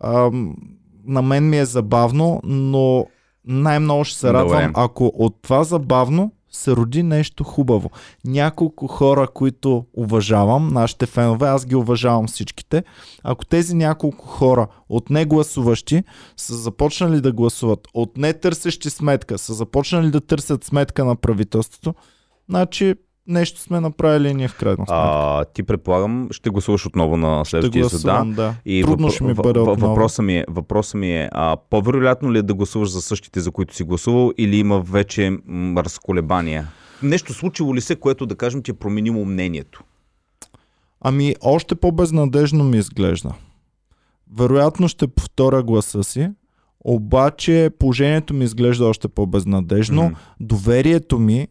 ам, 0.04 0.56
на 1.06 1.22
мен 1.22 1.48
ми 1.48 1.58
е 1.58 1.64
забавно, 1.64 2.40
но 2.44 3.06
най-много 3.44 4.04
ще 4.04 4.18
се 4.18 4.26
Добре. 4.26 4.38
радвам, 4.38 4.72
ако 4.74 5.12
от 5.14 5.36
това 5.42 5.64
забавно 5.64 6.32
се 6.56 6.76
роди 6.76 7.02
нещо 7.02 7.44
хубаво. 7.44 7.90
Няколко 8.24 8.86
хора, 8.86 9.28
които 9.34 9.86
уважавам, 9.94 10.68
нашите 10.68 11.06
фенове, 11.06 11.46
аз 11.46 11.66
ги 11.66 11.74
уважавам 11.74 12.26
всичките, 12.26 12.84
ако 13.22 13.44
тези 13.44 13.74
няколко 13.74 14.26
хора 14.26 14.66
от 14.88 15.10
не 15.10 15.24
гласуващи 15.24 16.02
са 16.36 16.54
започнали 16.54 17.20
да 17.20 17.32
гласуват, 17.32 17.88
от 17.94 18.16
не 18.16 18.32
търсещи 18.32 18.90
сметка, 18.90 19.38
са 19.38 19.54
започнали 19.54 20.10
да 20.10 20.20
търсят 20.20 20.64
сметка 20.64 21.04
на 21.04 21.16
правителството, 21.16 21.94
значи 22.48 22.94
нещо 23.26 23.60
сме 23.60 23.80
направили 23.80 24.34
ние 24.34 24.48
в 24.48 24.54
крайна 24.54 24.76
сметка. 24.76 24.94
А, 24.94 25.44
ти 25.44 25.62
предполагам, 25.62 26.28
ще 26.30 26.50
гласуваш 26.50 26.86
отново 26.86 27.16
на 27.16 27.44
Ще 27.44 27.50
следващия 27.50 27.84
съда. 27.84 28.02
гласувам, 28.02 28.32
да. 28.32 28.54
И 28.66 28.82
Трудно 28.82 29.08
въпро- 29.08 29.12
ще 29.12 29.24
ми 29.24 29.34
бъде 29.34 29.48
въ- 29.50 29.62
отново. 29.62 29.88
Въпросът 29.88 30.24
ми 30.24 30.36
е, 30.36 30.44
въпросът 30.48 30.94
ми 30.94 31.12
е 31.12 31.28
а, 31.32 31.56
по-вероятно 31.70 32.32
ли 32.32 32.38
е 32.38 32.42
да 32.42 32.54
гласуваш 32.54 32.88
за 32.88 33.02
същите, 33.02 33.40
за 33.40 33.50
които 33.50 33.74
си 33.74 33.84
гласувал, 33.84 34.32
или 34.38 34.56
има 34.56 34.80
вече 34.80 35.38
м, 35.46 35.82
разколебания? 35.82 36.68
Нещо 37.02 37.32
случило 37.32 37.74
ли 37.74 37.80
се, 37.80 37.96
което 37.96 38.26
да 38.26 38.36
кажем, 38.36 38.62
че 38.62 38.70
е 38.70 38.76
променило 38.76 39.24
мнението? 39.24 39.84
Ами, 41.00 41.34
още 41.42 41.74
по-безнадежно 41.74 42.64
ми 42.64 42.76
изглежда. 42.76 43.32
Вероятно 44.30 44.88
ще 44.88 45.06
повторя 45.06 45.62
гласа 45.62 46.04
си, 46.04 46.28
обаче 46.80 47.70
положението 47.78 48.34
ми 48.34 48.44
изглежда 48.44 48.84
още 48.84 49.08
по-безнадежно. 49.08 50.02
Мгм. 50.02 50.14
Доверието 50.40 51.18
ми, 51.18 51.48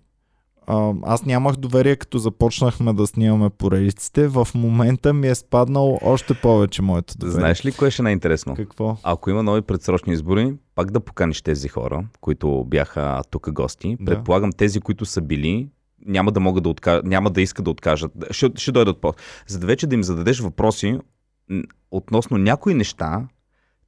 аз 1.03 1.25
нямах 1.25 1.55
доверие 1.55 1.95
като 1.95 2.17
започнахме 2.17 2.93
да 2.93 3.07
снимаме 3.07 3.49
поредиците, 3.49 4.27
в 4.27 4.47
момента 4.55 5.13
ми 5.13 5.27
е 5.27 5.35
спаднало 5.35 5.99
още 6.01 6.33
повече 6.33 6.81
моето 6.81 7.17
доверие. 7.17 7.39
Знаеш 7.39 7.65
ли 7.65 7.71
кое 7.71 7.91
ще 7.91 8.01
е 8.01 8.03
най-интересно? 8.03 8.55
Какво? 8.55 8.97
Ако 9.03 9.29
има 9.29 9.43
нови 9.43 9.61
предсрочни 9.61 10.13
избори, 10.13 10.53
пак 10.75 10.91
да 10.91 10.99
поканиш 10.99 11.41
тези 11.41 11.67
хора, 11.67 12.05
които 12.21 12.63
бяха 12.67 13.21
тук 13.29 13.51
гости. 13.51 13.97
Да. 13.99 14.05
Предполагам, 14.05 14.51
тези, 14.51 14.79
които 14.79 15.05
са 15.05 15.21
били, 15.21 15.67
няма 16.05 16.31
да 16.31 16.39
могат 16.39 16.63
да 16.63 16.69
откажат, 16.69 17.05
няма 17.05 17.29
да 17.29 17.41
искат 17.41 17.65
да 17.65 17.71
откажат. 17.71 18.11
Ще, 18.31 18.51
ще 18.55 18.71
дойдат 18.71 19.01
по. 19.01 19.13
За 19.47 19.59
да 19.59 19.67
вече 19.67 19.87
да 19.87 19.95
им 19.95 20.03
зададеш 20.03 20.39
въпроси 20.39 20.99
относно 21.91 22.37
някои 22.37 22.73
неща, 22.73 23.27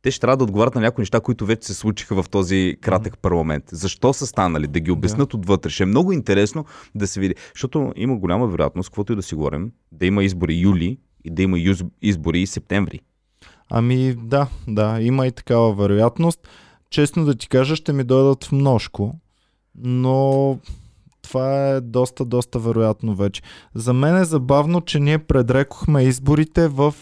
те 0.05 0.11
ще 0.11 0.19
трябва 0.19 0.37
да 0.37 0.43
отговарят 0.43 0.75
на 0.75 0.81
някои 0.81 1.01
неща, 1.01 1.19
които 1.19 1.45
вече 1.45 1.67
се 1.67 1.73
случиха 1.73 2.23
в 2.23 2.29
този 2.29 2.77
кратък 2.81 3.17
парламент. 3.17 3.63
Защо 3.71 4.13
са 4.13 4.27
станали? 4.27 4.67
Да 4.67 4.79
ги 4.79 4.91
обяснат 4.91 5.33
отвътре. 5.33 5.69
Ще 5.69 5.83
е 5.83 5.85
много 5.85 6.11
интересно 6.11 6.65
да 6.95 7.07
се 7.07 7.19
види. 7.19 7.35
Защото 7.53 7.93
има 7.95 8.15
голяма 8.15 8.47
вероятност, 8.47 8.89
каквото 8.89 9.13
и 9.13 9.15
да 9.15 9.23
си 9.23 9.35
говорим, 9.35 9.71
да 9.91 10.05
има 10.05 10.23
избори 10.23 10.55
юли 10.55 10.97
и 11.23 11.29
да 11.29 11.41
има 11.41 11.57
избори 12.01 12.41
и 12.41 12.47
септември. 12.47 12.99
Ами 13.69 14.15
да, 14.15 14.47
да, 14.67 14.97
има 15.01 15.27
и 15.27 15.31
такава 15.31 15.73
вероятност. 15.73 16.47
Честно 16.89 17.25
да 17.25 17.35
ти 17.35 17.49
кажа, 17.49 17.75
ще 17.75 17.93
ми 17.93 18.03
дойдат 18.03 18.43
в 18.43 18.51
множко, 18.51 19.15
но 19.75 20.59
това 21.27 21.67
е 21.69 21.81
доста, 21.81 22.25
доста 22.25 22.59
вероятно 22.59 23.15
вече. 23.15 23.41
За 23.75 23.93
мен 23.93 24.17
е 24.17 24.25
забавно, 24.25 24.81
че 24.81 24.99
ние 24.99 25.17
предрекохме 25.17 26.03
изборите 26.03 26.67
в 26.67 26.95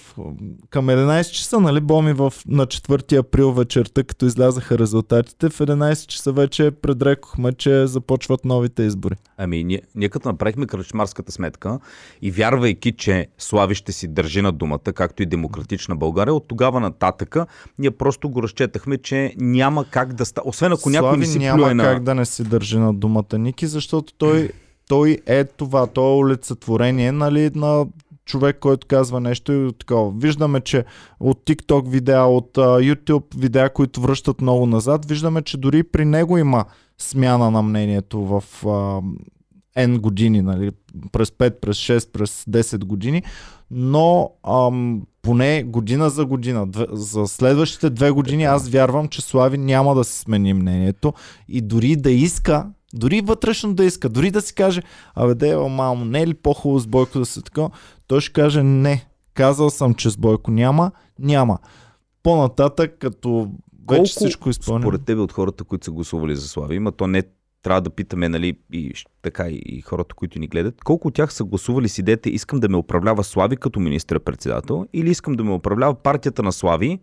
към 0.70 0.88
11 0.88 1.32
часа, 1.32 1.60
нали, 1.60 1.82
Боми, 1.82 2.14
в, 2.14 2.34
на 2.48 2.68
4 2.68 3.20
април 3.20 3.54
вечерта, 3.54 4.04
като 4.04 4.26
излязаха 4.26 4.78
резултатите, 4.78 5.50
в 5.50 5.60
11 5.60 6.08
часа 6.08 6.32
вече 6.32 6.72
предрекохме, 6.72 7.54
че 7.54 7.88
започват 7.88 8.46
новите 8.46 8.84
избори. 8.84 9.16
Ами, 9.38 9.64
ние, 9.64 9.82
ние 9.96 10.10
като 10.10 10.28
направихме 10.28 10.66
кръчмарската 10.66 11.32
сметка 11.32 11.80
и 12.22 12.32
вярвайки, 12.32 12.92
че 12.92 13.28
Слави 13.38 13.76
ще 13.76 13.92
си 13.92 14.08
държи 14.08 14.42
на 14.42 14.52
думата, 14.52 14.80
както 14.80 15.24
и 15.24 15.26
демократична 15.26 15.96
България, 15.96 16.34
от 16.34 16.48
тогава 16.48 16.80
нататъка 16.80 17.46
ние 17.80 17.92
просто 17.92 18.30
го 18.30 18.44
разчетахме, 18.44 18.98
че 18.98 19.34
няма 19.38 19.86
как 19.86 20.14
да 20.14 20.26
става. 20.26 20.50
Освен 20.50 20.72
ако 20.72 20.90
някой 20.90 21.10
Слави 21.10 21.20
не 21.20 21.26
си 21.26 21.40
няма 21.40 21.64
плюе 21.64 21.74
на... 21.74 21.84
как 21.84 22.04
да 22.04 22.16
не 22.16 22.26
си 22.26 22.44
държи 22.44 22.78
на 22.78 22.94
думата 22.94 23.38
Ники, 23.38 23.68
защото 23.68 24.13
той, 24.18 24.50
той 24.88 25.18
е 25.26 25.44
това, 25.44 25.88
той 25.88 26.14
е 26.14 26.18
олицетворение 26.18 27.12
нали, 27.12 27.52
на 27.56 27.86
човек, 28.26 28.58
който 28.60 28.88
казва 28.88 29.20
нещо 29.20 29.54
и 29.54 29.74
такова. 29.74 30.12
Виждаме, 30.18 30.62
че 30.62 30.86
от 31.20 31.46
TikTok 31.46 31.90
видеа, 31.90 32.24
от 32.24 32.54
uh, 32.54 32.94
YouTube 32.94 33.38
видеа, 33.38 33.70
които 33.70 34.02
връщат 34.02 34.42
много 34.42 34.66
назад, 34.66 35.06
виждаме, 35.06 35.42
че 35.42 35.58
дори 35.58 35.84
при 35.84 36.06
него 36.06 36.38
има 36.38 36.66
смяна 36.98 37.52
на 37.52 37.62
мнението 37.62 38.22
в 38.22 38.44
uh, 38.64 39.04
N 39.78 40.00
години, 40.00 40.42
нали, 40.42 40.72
през 41.12 41.30
5, 41.30 41.60
през 41.60 41.78
6, 41.78 42.12
през 42.12 42.44
10 42.44 42.84
години, 42.86 43.24
но 43.72 44.32
ам, 44.48 45.02
поне 45.22 45.64
година 45.64 46.10
за 46.10 46.26
година, 46.26 46.68
две, 46.68 46.86
за 46.92 47.28
следващите 47.28 47.90
две 47.90 48.12
години 48.12 48.44
аз 48.44 48.70
вярвам, 48.70 49.08
че 49.08 49.22
Слави 49.22 49.58
няма 49.58 49.96
да 49.96 50.04
се 50.04 50.20
смени 50.20 50.54
мнението 50.54 51.14
и 51.48 51.62
дори 51.62 51.96
да 51.96 52.12
иска, 52.12 52.68
дори 52.94 53.22
вътрешно 53.22 53.74
да 53.74 53.86
иска, 53.86 54.10
дори 54.10 54.32
да 54.32 54.42
си 54.42 54.56
каже, 54.56 54.82
абе 55.16 55.36
де, 55.36 55.58
мамо, 55.58 56.06
не 56.06 56.22
е 56.22 56.28
ли 56.28 56.34
по-хубаво 56.34 56.80
с 56.80 56.88
Бойко 56.88 57.20
да 57.20 57.26
се 57.26 57.42
така, 57.42 57.70
той 58.08 58.22
ще 58.22 58.34
каже 58.34 58.64
не, 58.64 59.06
казал 59.34 59.70
съм, 59.70 59.94
че 59.94 60.10
с 60.10 60.18
Бойко 60.18 60.52
няма, 60.52 60.92
няма. 61.20 61.58
По-нататък, 62.24 62.96
като 63.00 63.52
вече 63.90 64.12
всичко 64.12 64.50
изпълнено. 64.50 64.84
Според 64.84 65.06
тебе 65.06 65.22
от 65.22 65.32
хората, 65.32 65.64
които 65.64 65.86
са 65.86 65.92
гласували 65.92 66.36
за 66.36 66.48
Слави, 66.48 66.76
има 66.76 66.92
то 66.92 67.08
не 67.08 67.24
трябва 67.64 67.82
да 67.82 67.90
питаме, 67.90 68.30
нали, 68.30 68.58
и 68.74 68.94
така 69.22 69.48
и 69.50 69.82
хората, 69.82 70.16
които 70.16 70.40
ни 70.40 70.48
гледат, 70.48 70.82
колко 70.84 71.08
от 71.08 71.14
тях 71.14 71.34
са 71.34 71.44
гласували 71.44 71.90
с 71.90 71.98
идеята 71.98 72.30
искам 72.30 72.60
да 72.60 72.70
ме 72.70 72.78
управлява 72.78 73.24
Слави 73.24 73.58
като 73.58 73.80
министър-председател 73.80 74.86
или 74.94 75.10
искам 75.10 75.34
да 75.34 75.44
ме 75.44 75.52
управлява 75.52 75.96
партията 75.96 76.44
на 76.44 76.52
Слави 76.52 77.00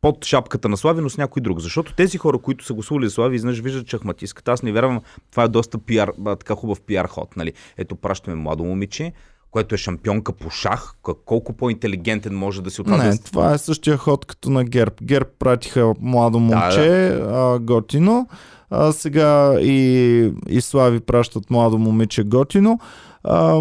под 0.00 0.24
шапката 0.24 0.68
на 0.68 0.76
Слави, 0.76 1.00
но 1.00 1.10
с 1.10 1.18
някой 1.18 1.42
друг. 1.42 1.60
Защото 1.60 1.94
тези 1.94 2.18
хора, 2.18 2.38
които 2.38 2.64
са 2.64 2.74
гласували 2.74 3.04
за 3.04 3.10
Слави, 3.10 3.36
изнъж 3.36 3.60
виждат 3.60 3.86
чахматиската. 3.86 4.52
Аз 4.52 4.62
не 4.62 4.72
вярвам, 4.72 5.00
това 5.30 5.42
е 5.42 5.48
доста 5.48 5.78
пиар, 5.78 6.10
така 6.24 6.54
хубав 6.54 6.80
пиар 6.80 7.08
ход. 7.08 7.36
Нали? 7.36 7.52
Ето, 7.76 7.96
пращаме 7.96 8.36
младо 8.36 8.64
момиче, 8.64 9.12
което 9.50 9.74
е 9.74 9.78
шампионка 9.78 10.32
по 10.32 10.50
шах, 10.50 10.92
колко 11.24 11.52
по-интелигентен 11.52 12.34
може 12.34 12.62
да 12.62 12.70
се 12.70 12.82
оказва. 12.82 13.04
Не, 13.04 13.18
това 13.18 13.54
е 13.54 13.58
същия 13.58 13.96
ход 13.96 14.24
като 14.24 14.50
на 14.50 14.64
Герб. 14.64 14.94
Герб 15.02 15.28
пратиха 15.38 15.94
младо 16.00 16.38
момче, 16.38 16.88
да, 16.88 17.18
да. 17.18 17.54
А, 17.54 17.58
готино, 17.58 18.28
а 18.70 18.92
сега 18.92 19.60
и, 19.60 20.32
и 20.48 20.60
Слави 20.60 21.00
пращат 21.00 21.50
младо 21.50 21.78
момиче 21.78 22.24
готино. 22.24 22.78
А, 23.24 23.60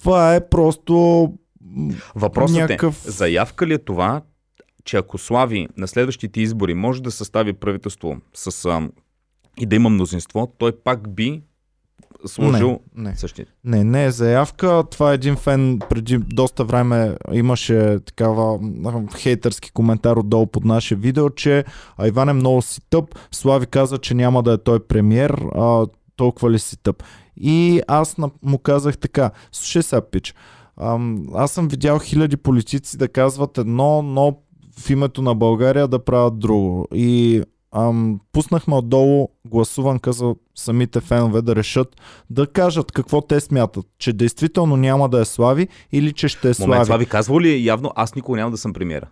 това 0.00 0.34
е 0.34 0.48
просто 0.48 1.28
Въпросът 2.14 2.56
е, 2.56 2.60
някакъв... 2.60 3.06
е, 3.06 3.10
заявка 3.10 3.66
ли 3.66 3.74
е 3.74 3.78
това, 3.78 4.22
че 4.84 4.96
ако 4.96 5.18
Слави 5.18 5.68
на 5.76 5.88
следващите 5.88 6.40
избори 6.40 6.74
може 6.74 7.02
да 7.02 7.10
състави 7.10 7.52
правителство 7.52 8.16
с, 8.34 8.64
а, 8.64 8.88
и 9.60 9.66
да 9.66 9.76
има 9.76 9.88
мнозинство, 9.90 10.54
той 10.58 10.72
пак 10.72 11.14
би 11.14 11.42
сложил 12.26 12.80
не, 12.96 13.10
не. 13.10 13.16
същия. 13.16 13.46
Не, 13.64 13.84
не 13.84 14.04
е 14.04 14.10
заявка. 14.10 14.84
Това 14.90 15.10
е 15.10 15.14
един 15.14 15.36
фен 15.36 15.78
преди 15.88 16.18
доста 16.18 16.64
време 16.64 17.16
имаше 17.32 17.98
такава 18.06 18.60
хейтърски 19.16 19.70
коментар 19.70 20.16
отдолу 20.16 20.46
под 20.46 20.64
наше 20.64 20.94
видео, 20.94 21.30
че 21.30 21.64
Иван 22.04 22.28
е 22.28 22.32
много 22.32 22.62
си 22.62 22.80
тъп. 22.90 23.18
Слави 23.32 23.66
каза, 23.66 23.98
че 23.98 24.14
няма 24.14 24.42
да 24.42 24.52
е 24.52 24.58
той 24.58 24.86
премьер, 24.86 25.30
а, 25.54 25.86
толкова 26.16 26.50
ли 26.50 26.58
си 26.58 26.76
тъп. 26.82 27.02
И 27.36 27.80
аз 27.88 28.16
му 28.42 28.58
казах 28.58 28.98
така, 28.98 29.30
слушай 29.52 29.82
сега, 29.82 30.02
пич, 30.10 30.34
аз 31.34 31.52
съм 31.52 31.68
видял 31.68 31.98
хиляди 31.98 32.36
политици 32.36 32.96
да 32.98 33.08
казват 33.08 33.58
едно, 33.58 34.02
но 34.02 34.38
в 34.78 34.90
името 34.90 35.22
на 35.22 35.34
България 35.34 35.88
да 35.88 36.04
правят 36.04 36.38
друго. 36.38 36.88
И 36.94 37.42
ам, 37.76 38.20
пуснахме 38.32 38.74
отдолу 38.74 39.28
гласуванка 39.46 40.12
за 40.12 40.34
самите 40.54 41.00
фенове 41.00 41.42
да 41.42 41.56
решат 41.56 41.96
да 42.30 42.46
кажат 42.46 42.92
какво 42.92 43.20
те 43.20 43.40
смятат. 43.40 43.86
Че 43.98 44.12
действително 44.12 44.76
няма 44.76 45.08
да 45.08 45.20
е 45.20 45.24
Слави 45.24 45.68
или 45.92 46.12
че 46.12 46.28
ще 46.28 46.48
е 46.50 46.54
Слави. 46.54 46.70
Момент, 46.70 46.86
Слави 46.86 47.06
казва 47.06 47.40
ли 47.40 47.66
явно 47.66 47.92
аз 47.96 48.14
никога 48.14 48.38
няма 48.38 48.50
да 48.50 48.56
съм 48.58 48.72
премиера? 48.72 49.06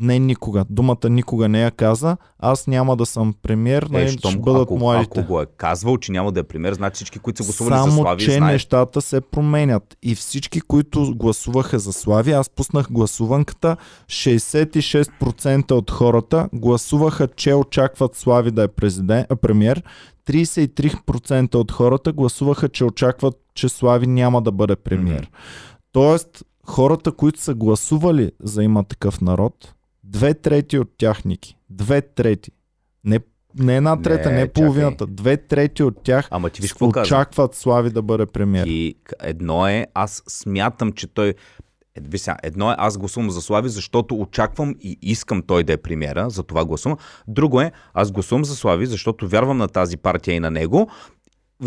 Не 0.00 0.18
никога. 0.18 0.64
Думата 0.70 1.10
никога 1.10 1.48
не 1.48 1.62
я 1.62 1.70
каза. 1.70 2.16
Аз 2.38 2.66
няма 2.66 2.96
да 2.96 3.06
съм 3.06 3.34
премьер, 3.42 3.82
е, 3.82 3.86
нали, 3.90 4.08
ще 4.08 4.36
бъдат 4.36 4.62
ако, 4.62 4.78
младите. 4.78 5.20
Ако 5.20 5.28
го 5.28 5.40
е 5.40 5.46
казвал, 5.56 5.98
че 5.98 6.12
няма 6.12 6.32
да 6.32 6.40
е 6.40 6.42
премьер, 6.42 6.74
значи 6.74 6.94
всички, 6.94 7.18
които 7.18 7.42
са 7.42 7.46
гласували 7.46 7.74
Само, 7.74 7.90
за 7.90 7.96
Слави, 7.96 8.24
че 8.24 8.30
знаят. 8.30 8.52
нещата 8.52 9.02
се 9.02 9.20
променят. 9.20 9.96
И 10.02 10.14
всички, 10.14 10.60
които 10.60 11.14
гласуваха 11.16 11.78
за 11.78 11.92
Слави, 11.92 12.32
аз 12.32 12.50
пуснах 12.50 12.86
гласуванката, 12.90 13.76
66% 14.06 15.72
от 15.72 15.90
хората 15.90 16.48
гласуваха, 16.52 17.28
че 17.28 17.54
очакват 17.54 18.16
Слави 18.16 18.50
да 18.50 18.62
е 18.62 18.68
президент, 18.68 19.26
а, 19.30 19.36
премьер. 19.36 19.82
33% 20.26 21.54
от 21.54 21.72
хората 21.72 22.12
гласуваха, 22.12 22.68
че 22.68 22.84
очакват, 22.84 23.34
че 23.54 23.68
Слави 23.68 24.06
няма 24.06 24.42
да 24.42 24.52
бъде 24.52 24.76
премьер. 24.76 25.22
Mm-hmm. 25.22 25.82
Тоест, 25.92 26.44
хората, 26.66 27.12
които 27.12 27.40
са 27.40 27.54
гласували 27.54 28.32
за 28.42 28.62
има 28.62 28.84
такъв 28.84 29.20
народ, 29.20 29.74
Две 30.08 30.34
трети 30.34 30.78
от 30.78 30.88
тях, 30.98 31.24
Ники. 31.24 31.56
Две 31.70 32.02
трети. 32.02 32.50
Не, 33.04 33.20
не 33.58 33.76
една 33.76 34.02
трета, 34.02 34.30
не, 34.30 34.36
не 34.36 34.48
половината. 34.48 35.04
Чакай. 35.04 35.14
Две 35.14 35.36
трети 35.36 35.82
от 35.82 36.02
тях 36.02 36.28
Ама 36.30 36.50
ти 36.50 36.62
виж 36.62 36.74
очакват 36.82 37.54
Слави 37.54 37.90
да 37.90 38.02
бъде 38.02 38.26
премьер. 38.26 38.66
И 38.66 38.94
едно 39.22 39.66
е, 39.66 39.86
аз 39.94 40.22
смятам, 40.28 40.92
че 40.92 41.06
той 41.06 41.34
е, 42.14 42.18
сега, 42.18 42.36
едно 42.42 42.72
е, 42.72 42.74
аз 42.78 42.98
гласувам 42.98 43.30
за 43.30 43.42
Слави, 43.42 43.68
защото 43.68 44.20
очаквам 44.20 44.74
и 44.80 44.98
искам 45.02 45.42
той 45.42 45.64
да 45.64 45.72
е 45.72 45.76
премиера, 45.76 46.30
за 46.30 46.42
това 46.42 46.64
гласувам. 46.64 46.98
Друго 47.28 47.60
е, 47.60 47.72
аз 47.94 48.12
гласувам 48.12 48.44
за 48.44 48.56
Слави, 48.56 48.86
защото 48.86 49.28
вярвам 49.28 49.58
на 49.58 49.68
тази 49.68 49.96
партия 49.96 50.34
и 50.34 50.40
на 50.40 50.50
него. 50.50 50.90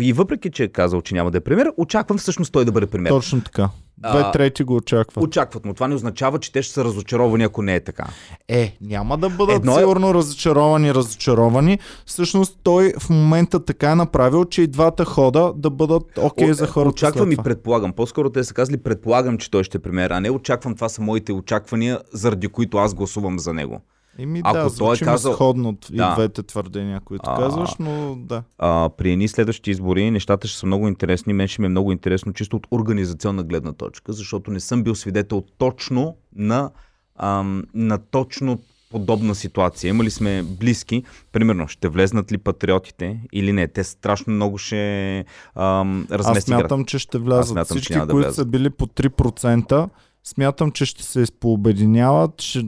И 0.00 0.12
въпреки, 0.12 0.50
че 0.50 0.64
е 0.64 0.68
казал, 0.68 1.02
че 1.02 1.14
няма 1.14 1.30
да 1.30 1.38
е 1.38 1.40
премиер, 1.40 1.72
очаквам 1.76 2.18
всъщност 2.18 2.52
той 2.52 2.64
да 2.64 2.72
бъде 2.72 2.86
премиер. 2.86 3.10
Точно 3.10 3.40
така. 3.40 3.70
Две 3.98 4.30
трети 4.32 4.64
го 4.64 4.76
очакват. 4.76 5.24
Очакват, 5.24 5.64
но 5.64 5.74
това 5.74 5.88
не 5.88 5.94
означава, 5.94 6.38
че 6.38 6.52
те 6.52 6.62
ще 6.62 6.74
са 6.74 6.84
разочаровани, 6.84 7.44
ако 7.44 7.62
не 7.62 7.74
е 7.74 7.80
така. 7.80 8.06
Е, 8.48 8.76
няма 8.80 9.18
да 9.18 9.30
бъдат 9.30 9.56
Едно 9.56 9.72
е... 9.72 9.78
сигурно 9.78 10.14
разочаровани, 10.14 10.94
разочаровани. 10.94 11.78
Всъщност 12.06 12.58
той 12.62 12.92
в 13.00 13.10
момента 13.10 13.64
така 13.64 13.90
е 13.90 13.94
направил, 13.94 14.44
че 14.44 14.62
и 14.62 14.66
двата 14.66 15.04
хода 15.04 15.52
да 15.56 15.70
бъдат 15.70 16.18
окей 16.18 16.48
okay 16.48 16.52
за 16.52 16.66
хората. 16.66 16.90
Очаквам 16.90 17.32
и 17.32 17.36
предполагам. 17.36 17.92
По-скоро 17.92 18.30
те 18.30 18.44
са 18.44 18.54
казали 18.54 18.76
предполагам, 18.76 19.38
че 19.38 19.50
той 19.50 19.64
ще 19.64 19.78
премиера, 19.78 20.14
а 20.14 20.20
не 20.20 20.30
очаквам. 20.30 20.74
Това 20.74 20.88
са 20.88 21.02
моите 21.02 21.32
очаквания, 21.32 21.98
заради 22.12 22.48
които 22.48 22.78
аз 22.78 22.94
гласувам 22.94 23.38
за 23.38 23.54
него. 23.54 23.80
Еми 24.18 24.40
Ако 24.44 24.70
да, 24.70 24.76
той 24.76 24.96
е 24.96 24.98
казал... 24.98 25.32
сходно 25.32 25.78
и 25.92 25.96
да. 25.96 26.14
двете 26.14 26.42
твърдения, 26.42 27.00
които 27.04 27.30
а, 27.30 27.36
казваш, 27.36 27.70
но 27.78 28.16
да. 28.16 28.42
А, 28.58 28.90
при 28.96 29.12
едни 29.12 29.28
следващи 29.28 29.70
избори 29.70 30.10
нещата 30.10 30.48
ще 30.48 30.58
са 30.58 30.66
много 30.66 30.88
интересни. 30.88 31.32
Мен 31.32 31.48
ще 31.48 31.62
ми 31.62 31.66
е 31.66 31.68
много 31.68 31.92
интересно 31.92 32.32
чисто 32.32 32.56
от 32.56 32.66
организационна 32.70 33.42
гледна 33.42 33.72
точка, 33.72 34.12
защото 34.12 34.50
не 34.50 34.60
съм 34.60 34.82
бил 34.82 34.94
свидетел 34.94 35.42
точно 35.58 36.16
на, 36.36 36.70
ам, 37.16 37.64
на 37.74 37.98
точно 37.98 38.58
подобна 38.90 39.34
ситуация. 39.34 39.88
Имали 39.88 40.10
сме 40.10 40.42
близки. 40.42 41.02
Примерно, 41.32 41.68
ще 41.68 41.88
влезнат 41.88 42.32
ли 42.32 42.38
патриотите 42.38 43.20
или 43.32 43.52
не? 43.52 43.68
Те 43.68 43.84
страшно 43.84 44.32
много 44.32 44.58
ще 44.58 45.24
ам, 45.54 46.06
размести 46.10 46.52
Аз 46.52 46.58
смятам, 46.58 46.84
че 46.84 46.98
ще 46.98 47.18
влязат. 47.18 47.48
Смятам, 47.48 47.76
Всички, 47.76 47.92
че 47.92 48.00
които 48.00 48.28
да 48.28 48.34
са 48.34 48.44
били 48.44 48.70
по 48.70 48.86
3%, 48.86 49.88
Смятам, 50.24 50.70
че 50.70 50.86
ще 50.86 51.02
се 51.02 51.20
изпообединяват, 51.20 52.40
ще 52.40 52.66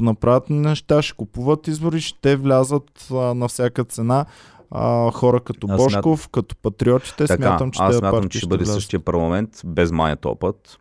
направят 0.00 0.50
неща, 0.50 1.02
ще 1.02 1.16
купуват 1.16 1.68
избори, 1.68 2.00
ще 2.00 2.36
влязат 2.36 3.08
а, 3.10 3.14
на 3.14 3.48
всяка 3.48 3.84
цена 3.84 4.26
а, 4.70 5.10
хора 5.10 5.40
като 5.40 5.66
аз 5.70 5.76
Бошков, 5.76 6.20
смят... 6.20 6.32
като 6.32 6.56
патриотите. 6.56 7.26
Така, 7.26 7.42
смятам, 7.48 7.70
че 7.70 7.82
аз 7.82 7.96
смятам, 7.96 8.28
че 8.28 8.38
ще 8.38 8.46
бъде 8.46 8.66
същия 8.66 9.00
парламент 9.00 9.62
без 9.64 9.92
маят 9.92 10.24
опит 10.24 10.78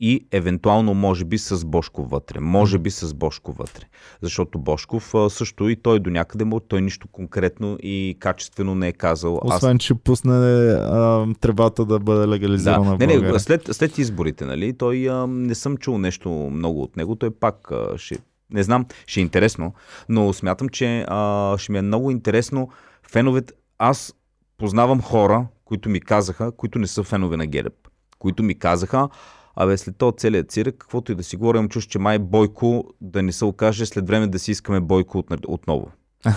и 0.00 0.26
евентуално 0.32 0.94
може 0.94 1.24
би 1.24 1.38
с 1.38 1.64
Бошков 1.64 2.10
вътре. 2.10 2.40
Може 2.40 2.78
би 2.78 2.90
с 2.90 3.14
Бошков 3.14 3.56
вътре. 3.56 3.84
Защото 4.22 4.58
Бошков 4.58 5.14
също 5.28 5.68
и 5.68 5.76
той 5.76 6.00
до 6.00 6.10
някъде 6.10 6.44
му, 6.44 6.60
той 6.60 6.82
нищо 6.82 7.08
конкретно 7.08 7.78
и 7.82 8.16
качествено 8.20 8.74
не 8.74 8.88
е 8.88 8.92
казал. 8.92 9.40
Освен, 9.44 9.76
Аз... 9.76 9.82
че 9.82 9.94
пусне 9.94 10.32
а, 10.32 11.26
требата 11.40 11.84
да 11.84 11.98
бъде 11.98 12.28
легализирана 12.28 12.96
да. 12.96 13.06
Не, 13.06 13.16
не, 13.16 13.38
след, 13.38 13.68
след 13.72 13.98
изборите, 13.98 14.44
нали, 14.44 14.72
той 14.72 15.08
а, 15.10 15.26
не 15.26 15.54
съм 15.54 15.76
чул 15.76 15.98
нещо 15.98 16.30
много 16.30 16.82
от 16.82 16.96
него, 16.96 17.16
той 17.16 17.30
пак 17.30 17.70
а, 17.70 17.98
ще 17.98 18.18
не 18.50 18.62
знам, 18.62 18.86
ще 19.06 19.20
е 19.20 19.22
интересно, 19.22 19.74
но 20.08 20.32
смятам, 20.32 20.68
че 20.68 21.04
а, 21.08 21.54
ще 21.58 21.72
ми 21.72 21.78
е 21.78 21.82
много 21.82 22.10
интересно 22.10 22.68
феновете. 23.10 23.54
Аз 23.78 24.14
познавам 24.58 25.02
хора, 25.02 25.46
които 25.64 25.88
ми 25.88 26.00
казаха, 26.00 26.52
които 26.52 26.78
не 26.78 26.86
са 26.86 27.02
фенове 27.02 27.36
на 27.36 27.46
ГЕРБ, 27.46 27.74
които 28.18 28.42
ми 28.42 28.58
казаха, 28.58 29.08
Абе, 29.60 29.76
след 29.76 29.96
този 29.96 30.16
целият 30.16 30.50
цирк, 30.50 30.74
каквото 30.78 31.12
и 31.12 31.14
да 31.14 31.22
си 31.22 31.36
говорим, 31.36 31.68
чуш, 31.68 31.86
че 31.86 31.98
май 31.98 32.18
Бойко 32.18 32.84
да 33.00 33.22
не 33.22 33.32
се 33.32 33.44
окаже 33.44 33.86
след 33.86 34.08
време 34.08 34.26
да 34.26 34.38
си 34.38 34.50
искаме 34.50 34.80
Бойко 34.80 35.18
от, 35.18 35.26
отново. 35.48 35.90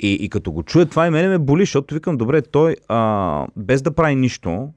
И, 0.00 0.12
и 0.12 0.28
като 0.28 0.52
го 0.52 0.62
чуя 0.62 0.86
това 0.86 1.06
и 1.06 1.10
мене 1.10 1.28
ме 1.28 1.38
боли, 1.38 1.62
защото 1.62 1.94
викам, 1.94 2.16
добре, 2.16 2.42
той 2.42 2.76
а, 2.88 3.46
без 3.56 3.82
да 3.82 3.94
прави 3.94 4.14
нищо, 4.14 4.68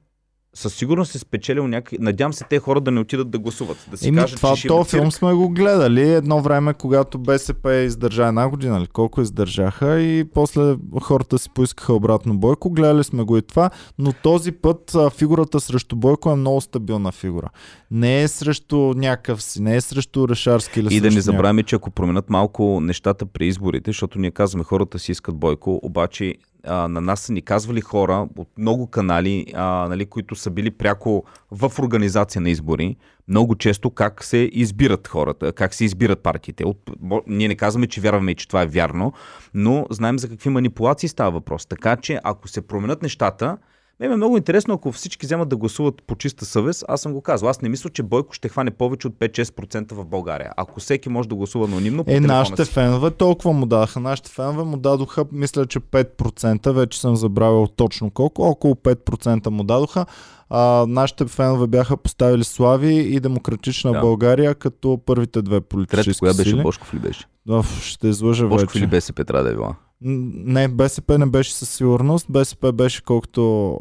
със 0.54 0.74
сигурност 0.74 1.14
е 1.14 1.18
спечелил 1.18 1.68
някакви... 1.68 1.96
Надявам 2.00 2.32
се 2.32 2.44
те 2.44 2.58
хора 2.58 2.80
да 2.80 2.90
не 2.90 3.00
отидат 3.00 3.30
да 3.30 3.38
гласуват. 3.38 3.86
Да 3.90 3.96
си 3.96 4.08
Еми, 4.08 4.16
кажат, 4.16 4.36
това, 4.36 4.56
че 4.56 4.68
то 4.68 4.84
филм 4.84 5.12
сме 5.12 5.32
го 5.32 5.48
гледали 5.48 6.02
едно 6.02 6.42
време, 6.42 6.74
когато 6.74 7.18
БСП 7.18 7.74
издържа 7.74 8.26
една 8.26 8.48
година 8.48 8.78
или 8.78 8.86
колко 8.86 9.20
издържаха 9.20 10.00
и 10.00 10.24
после 10.24 10.76
хората 11.02 11.38
си 11.38 11.50
поискаха 11.54 11.92
обратно 11.92 12.38
Бойко. 12.38 12.70
Гледали 12.70 13.04
сме 13.04 13.22
го 13.22 13.36
и 13.36 13.42
това, 13.42 13.70
но 13.98 14.12
този 14.12 14.52
път 14.52 14.96
фигурата 15.16 15.60
срещу 15.60 15.96
Бойко 15.96 16.30
е 16.30 16.36
много 16.36 16.60
стабилна 16.60 17.12
фигура. 17.12 17.48
Не 17.90 18.22
е 18.22 18.28
срещу 18.28 18.76
някакъв 18.76 19.42
си, 19.42 19.62
не 19.62 19.76
е 19.76 19.80
срещу 19.80 20.28
Решарски 20.28 20.80
или 20.80 20.94
И 20.94 21.00
да 21.00 21.10
не 21.10 21.20
забравяме, 21.20 21.62
че 21.62 21.76
ако 21.76 21.90
променят 21.90 22.30
малко 22.30 22.80
нещата 22.80 23.26
при 23.26 23.46
изборите, 23.46 23.90
защото 23.90 24.18
ние 24.18 24.30
казваме 24.30 24.64
хората 24.64 24.98
си 24.98 25.12
искат 25.12 25.36
Бойко, 25.36 25.80
обаче 25.82 26.34
а, 26.64 26.88
на 26.88 27.00
нас 27.00 27.20
са 27.20 27.32
ни 27.32 27.42
казвали 27.42 27.80
хора 27.80 28.28
от 28.36 28.48
много 28.58 28.86
канали, 28.86 29.46
а, 29.54 29.88
нали, 29.88 30.06
които 30.06 30.34
са 30.34 30.50
били 30.50 30.70
пряко 30.70 31.24
в 31.50 31.72
организация 31.78 32.42
на 32.42 32.50
избори, 32.50 32.96
много 33.28 33.54
често 33.54 33.90
как 33.90 34.24
се 34.24 34.50
избират 34.52 35.08
хората, 35.08 35.52
как 35.52 35.74
се 35.74 35.84
избират 35.84 36.22
партиите. 36.22 36.64
От, 36.64 36.90
ние 37.26 37.48
не 37.48 37.54
казваме, 37.54 37.86
че 37.86 38.00
вярваме 38.00 38.34
че 38.34 38.48
това 38.48 38.62
е 38.62 38.66
вярно, 38.66 39.12
но 39.54 39.86
знаем 39.90 40.18
за 40.18 40.28
какви 40.28 40.50
манипулации 40.50 41.08
става 41.08 41.30
въпрос. 41.30 41.66
Така 41.66 41.96
че 41.96 42.20
ако 42.24 42.48
се 42.48 42.66
променят 42.66 43.02
нещата, 43.02 43.56
Ме 44.02 44.08
ми 44.08 44.14
е 44.14 44.16
много 44.16 44.36
интересно, 44.36 44.74
ако 44.74 44.92
всички 44.92 45.26
вземат 45.26 45.48
да 45.48 45.56
гласуват 45.56 46.02
по 46.02 46.14
чиста 46.14 46.44
съвест. 46.44 46.84
Аз 46.88 47.00
съм 47.00 47.12
го 47.12 47.20
казал. 47.20 47.48
Аз 47.48 47.62
не 47.62 47.68
мисля, 47.68 47.90
че 47.90 48.02
Бойко 48.02 48.32
ще 48.34 48.48
хване 48.48 48.70
повече 48.70 49.06
от 49.06 49.14
5-6% 49.14 49.94
в 49.94 50.04
България. 50.04 50.52
Ако 50.56 50.80
всеки 50.80 51.08
може 51.08 51.28
да 51.28 51.34
гласува 51.34 51.64
анонимно, 51.66 52.04
по 52.04 52.10
Е, 52.10 52.20
нашите 52.20 52.64
си. 52.64 52.72
фенове 52.72 53.10
толкова 53.10 53.52
му 53.52 53.66
дадаха. 53.66 54.00
Нашите 54.00 54.30
фенове 54.30 54.62
му 54.62 54.76
дадоха, 54.76 55.24
мисля, 55.32 55.66
че 55.66 55.80
5%, 55.80 56.72
вече 56.72 57.00
съм 57.00 57.16
забравил 57.16 57.66
точно 57.66 58.10
колко, 58.10 58.42
около 58.42 58.74
5% 58.74 59.48
му 59.48 59.64
дадоха. 59.64 60.06
А, 60.50 60.86
нашите 60.88 61.26
фенове 61.26 61.66
бяха 61.66 61.96
поставили 61.96 62.44
Слави 62.44 62.94
и 62.94 63.20
Демократична 63.20 63.92
Да. 63.92 64.00
България 64.00 64.54
като 64.54 65.00
първите 65.06 65.42
две 65.42 65.60
политически 65.60 66.06
Трето, 66.06 66.18
коя 66.18 66.32
беше 66.34 66.50
сили. 66.50 66.62
Бошков 66.62 66.94
ли 66.94 66.98
беше? 66.98 67.24
Оф, 67.48 67.82
ще 67.82 68.08
излъжа 68.08 68.46
Бошков 68.46 68.68
вече. 68.68 68.78
или 68.78 68.86
БСП 68.86 69.24
трябва 69.24 69.44
да 69.44 69.50
е 69.50 69.54
била? 69.54 69.74
Не, 70.04 70.68
БСП 70.68 71.18
не 71.18 71.26
беше 71.26 71.54
със 71.54 71.70
сигурност. 71.70 72.26
БСП 72.30 72.72
беше 72.72 73.02
колкото, 73.02 73.76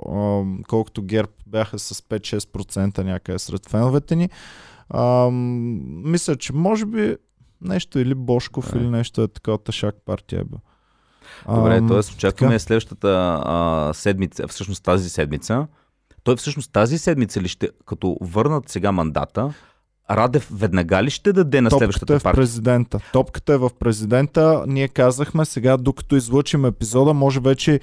колкото 0.68 1.04
ГЕРБ 1.04 1.32
бяха 1.48 1.80
с 1.80 2.02
5-6% 2.02 3.04
някъде 3.04 3.40
сред 3.40 3.70
феновете 3.70 4.16
ни. 4.16 4.30
Ам, 4.94 6.12
мисля, 6.12 6.36
че 6.36 6.54
може 6.54 6.86
би 6.86 7.16
нещо 7.62 8.00
или 8.00 8.16
Бошков 8.16 8.72
Да. 8.72 8.80
или 8.80 8.90
нещо 8.90 9.22
е 9.22 9.28
такова 9.28 9.58
тъшак 9.58 9.96
партия 10.06 10.42
е 10.42 10.44
бил. 10.44 10.60
Добре, 11.56 11.88
т.е. 11.88 11.98
очакваме 11.98 12.52
така. 12.54 12.60
следващата 12.60 13.42
а, 13.46 13.92
седмица, 13.94 14.48
всъщност 14.48 14.84
тази 14.84 15.10
седмица. 15.10 15.68
Той 16.24 16.36
всъщност 16.36 16.72
тази 16.74 16.98
седмица 16.98 17.42
ли 17.42 17.48
ще, 17.48 17.70
като 17.86 18.18
върнат 18.22 18.70
сега 18.70 18.92
мандата, 18.92 19.54
Радев 20.18 20.50
веднага 20.54 21.04
ли 21.04 21.10
ще 21.10 21.34
даде 21.34 21.62
на 21.62 21.70
Топката 21.70 21.80
следващата 21.80 22.14
е 22.14 22.20
в 22.20 22.24
партия? 22.24 22.42
президента. 22.42 23.00
Топката 23.14 23.54
е 23.54 23.58
в 23.58 23.70
президента. 23.80 24.64
Ние 24.68 24.88
казахме 24.88 25.46
сега, 25.46 25.78
докато 25.78 26.16
излучим 26.16 26.66
епизода, 26.66 27.14
може 27.14 27.40
вече 27.40 27.80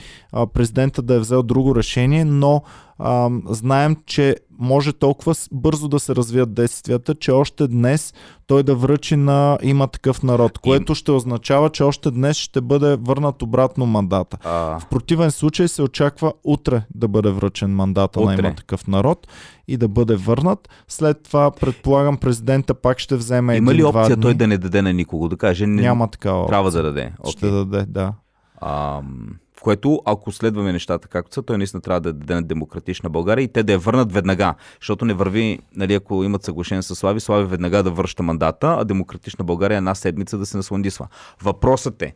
президента 0.53 1.03
да 1.03 1.15
е 1.15 1.19
взел 1.19 1.43
друго 1.43 1.77
решение, 1.77 2.25
но 2.25 2.63
а, 2.99 3.31
знаем, 3.47 3.97
че 4.07 4.37
може 4.59 4.93
толкова 4.93 5.35
бързо 5.53 5.89
да 5.89 6.01
се 6.01 6.15
развият 6.15 6.55
действията, 6.55 7.15
че 7.15 7.31
още 7.31 7.69
днес 7.69 8.15
той 8.47 8.63
да 8.63 8.75
връчи 8.75 9.17
на 9.17 9.59
има 9.63 9.87
такъв 9.87 10.23
народ, 10.23 10.59
което 10.59 10.95
ще 10.95 11.11
означава, 11.11 11.71
че 11.71 11.83
още 11.83 12.11
днес 12.11 12.37
ще 12.37 12.61
бъде 12.61 12.97
върнат 12.97 13.43
обратно 13.43 13.87
мандата. 13.87 14.39
А, 14.45 14.79
В 14.81 14.87
противен 14.87 15.31
случай 15.31 15.69
се 15.69 15.83
очаква 15.83 16.33
утре 16.45 16.83
да 16.95 17.09
бъде 17.09 17.31
връчен 17.31 17.71
мандата 17.71 18.21
на 18.21 18.27
Утре. 18.27 18.39
има 18.39 18.55
такъв 18.55 18.87
народ 18.87 19.29
и 19.69 19.77
да 19.77 19.89
бъде 19.89 20.17
върнат. 20.17 20.69
След 20.89 21.23
това, 21.23 21.51
предполагам, 21.51 22.17
президента 22.17 22.75
пак 22.75 22.99
ще 22.99 23.17
вземе 23.17 23.57
има 23.57 23.75
ли 23.75 23.85
опция 23.85 24.17
дни. 24.17 24.23
той 24.23 24.35
да 24.35 24.47
не 24.47 24.59
даде 24.59 24.83
на 24.83 24.93
никого? 24.93 25.29
Да 25.29 25.37
каже, 25.37 25.67
не, 25.67 25.83
Няма 25.83 26.09
такава. 26.09 26.47
трябва 26.47 26.71
да 26.71 26.83
даде. 26.83 27.13
Ще 27.29 27.47
Okay. 27.47 27.51
даде, 27.65 27.85
да. 27.85 28.13
А, 28.61 29.01
в 29.48 29.48
което, 29.61 30.03
ако 30.05 30.33
следваме 30.33 30.73
нещата 30.73 31.09
както 31.09 31.35
са, 31.35 31.43
той 31.43 31.59
наистина 31.59 31.81
трябва 31.81 32.01
да 32.01 32.13
даде 32.13 32.35
на 32.35 32.43
демократична 32.43 33.11
България 33.11 33.43
и 33.43 33.49
те 33.49 33.63
да 33.63 33.73
я 33.73 33.79
върнат 33.79 34.13
веднага. 34.13 34.55
Защото 34.81 35.05
не 35.05 35.15
върви, 35.15 35.59
нали, 35.77 35.95
ако 35.95 36.25
имат 36.25 36.43
съглашение 36.43 36.83
с 36.83 36.95
Слави, 36.95 37.21
Слави 37.21 37.45
веднага 37.45 37.83
да 37.83 37.91
връща 37.91 38.23
мандата, 38.23 38.77
а 38.81 38.85
демократична 38.85 39.45
България 39.45 39.77
една 39.77 39.95
седмица 39.95 40.39
да 40.39 40.47
се 40.47 40.57
насландисва. 40.57 41.09
Въпросът 41.43 42.03
е, 42.03 42.15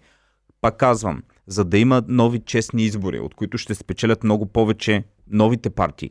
пак 0.61 0.77
казвам, 0.77 1.23
за 1.47 1.65
да 1.65 1.79
има 1.79 2.03
нови 2.09 2.39
честни 2.39 2.83
избори, 2.83 3.21
от 3.21 3.35
които 3.35 3.59
ще 3.59 3.75
спечелят 3.75 4.25
много 4.25 4.47
повече 4.47 5.05
новите 5.31 5.71
партии, 5.71 6.11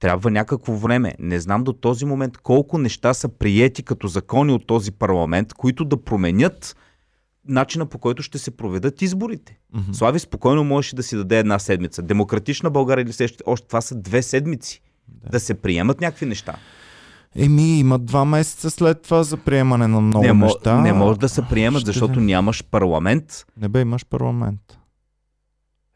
трябва 0.00 0.30
някакво 0.30 0.72
време. 0.72 1.14
Не 1.18 1.40
знам 1.40 1.64
до 1.64 1.72
този 1.72 2.04
момент 2.04 2.38
колко 2.38 2.78
неща 2.78 3.14
са 3.14 3.28
приети 3.28 3.82
като 3.82 4.08
закони 4.08 4.52
от 4.52 4.66
този 4.66 4.92
парламент, 4.92 5.54
които 5.54 5.84
да 5.84 6.04
променят 6.04 6.76
начина 7.50 7.86
по 7.86 7.98
който 7.98 8.22
ще 8.22 8.38
се 8.38 8.50
проведат 8.50 9.02
изборите. 9.02 9.58
Мгм. 9.74 9.92
Слави 9.92 10.18
спокойно 10.18 10.64
можеше 10.64 10.96
да 10.96 11.02
си 11.02 11.16
даде 11.16 11.38
една 11.38 11.58
седмица. 11.58 12.02
Демократична 12.02 12.70
България 12.70 13.02
или 13.02 13.12
следващите, 13.12 13.44
още 13.46 13.66
това 13.66 13.80
са 13.80 13.94
две 13.94 14.22
седмици. 14.22 14.82
Да. 15.08 15.30
да 15.30 15.40
се 15.40 15.54
приемат 15.54 16.00
някакви 16.00 16.26
неща. 16.26 16.54
Еми, 17.36 17.78
има 17.78 17.98
два 17.98 18.24
месеца 18.24 18.70
след 18.70 19.02
това 19.02 19.22
за 19.22 19.36
приемане 19.36 19.86
на 19.86 20.00
много 20.00 20.26
не, 20.26 20.32
неща. 20.32 20.80
не 20.80 20.92
може 20.92 21.20
да 21.20 21.28
се 21.28 21.42
приемат, 21.42 21.80
Ще 21.80 21.86
защото 21.86 22.14
да. 22.14 22.20
нямаш 22.20 22.64
парламент. 22.64 23.46
Не 23.56 23.68
бе, 23.68 23.80
имаш 23.80 24.06
парламент. 24.06 24.60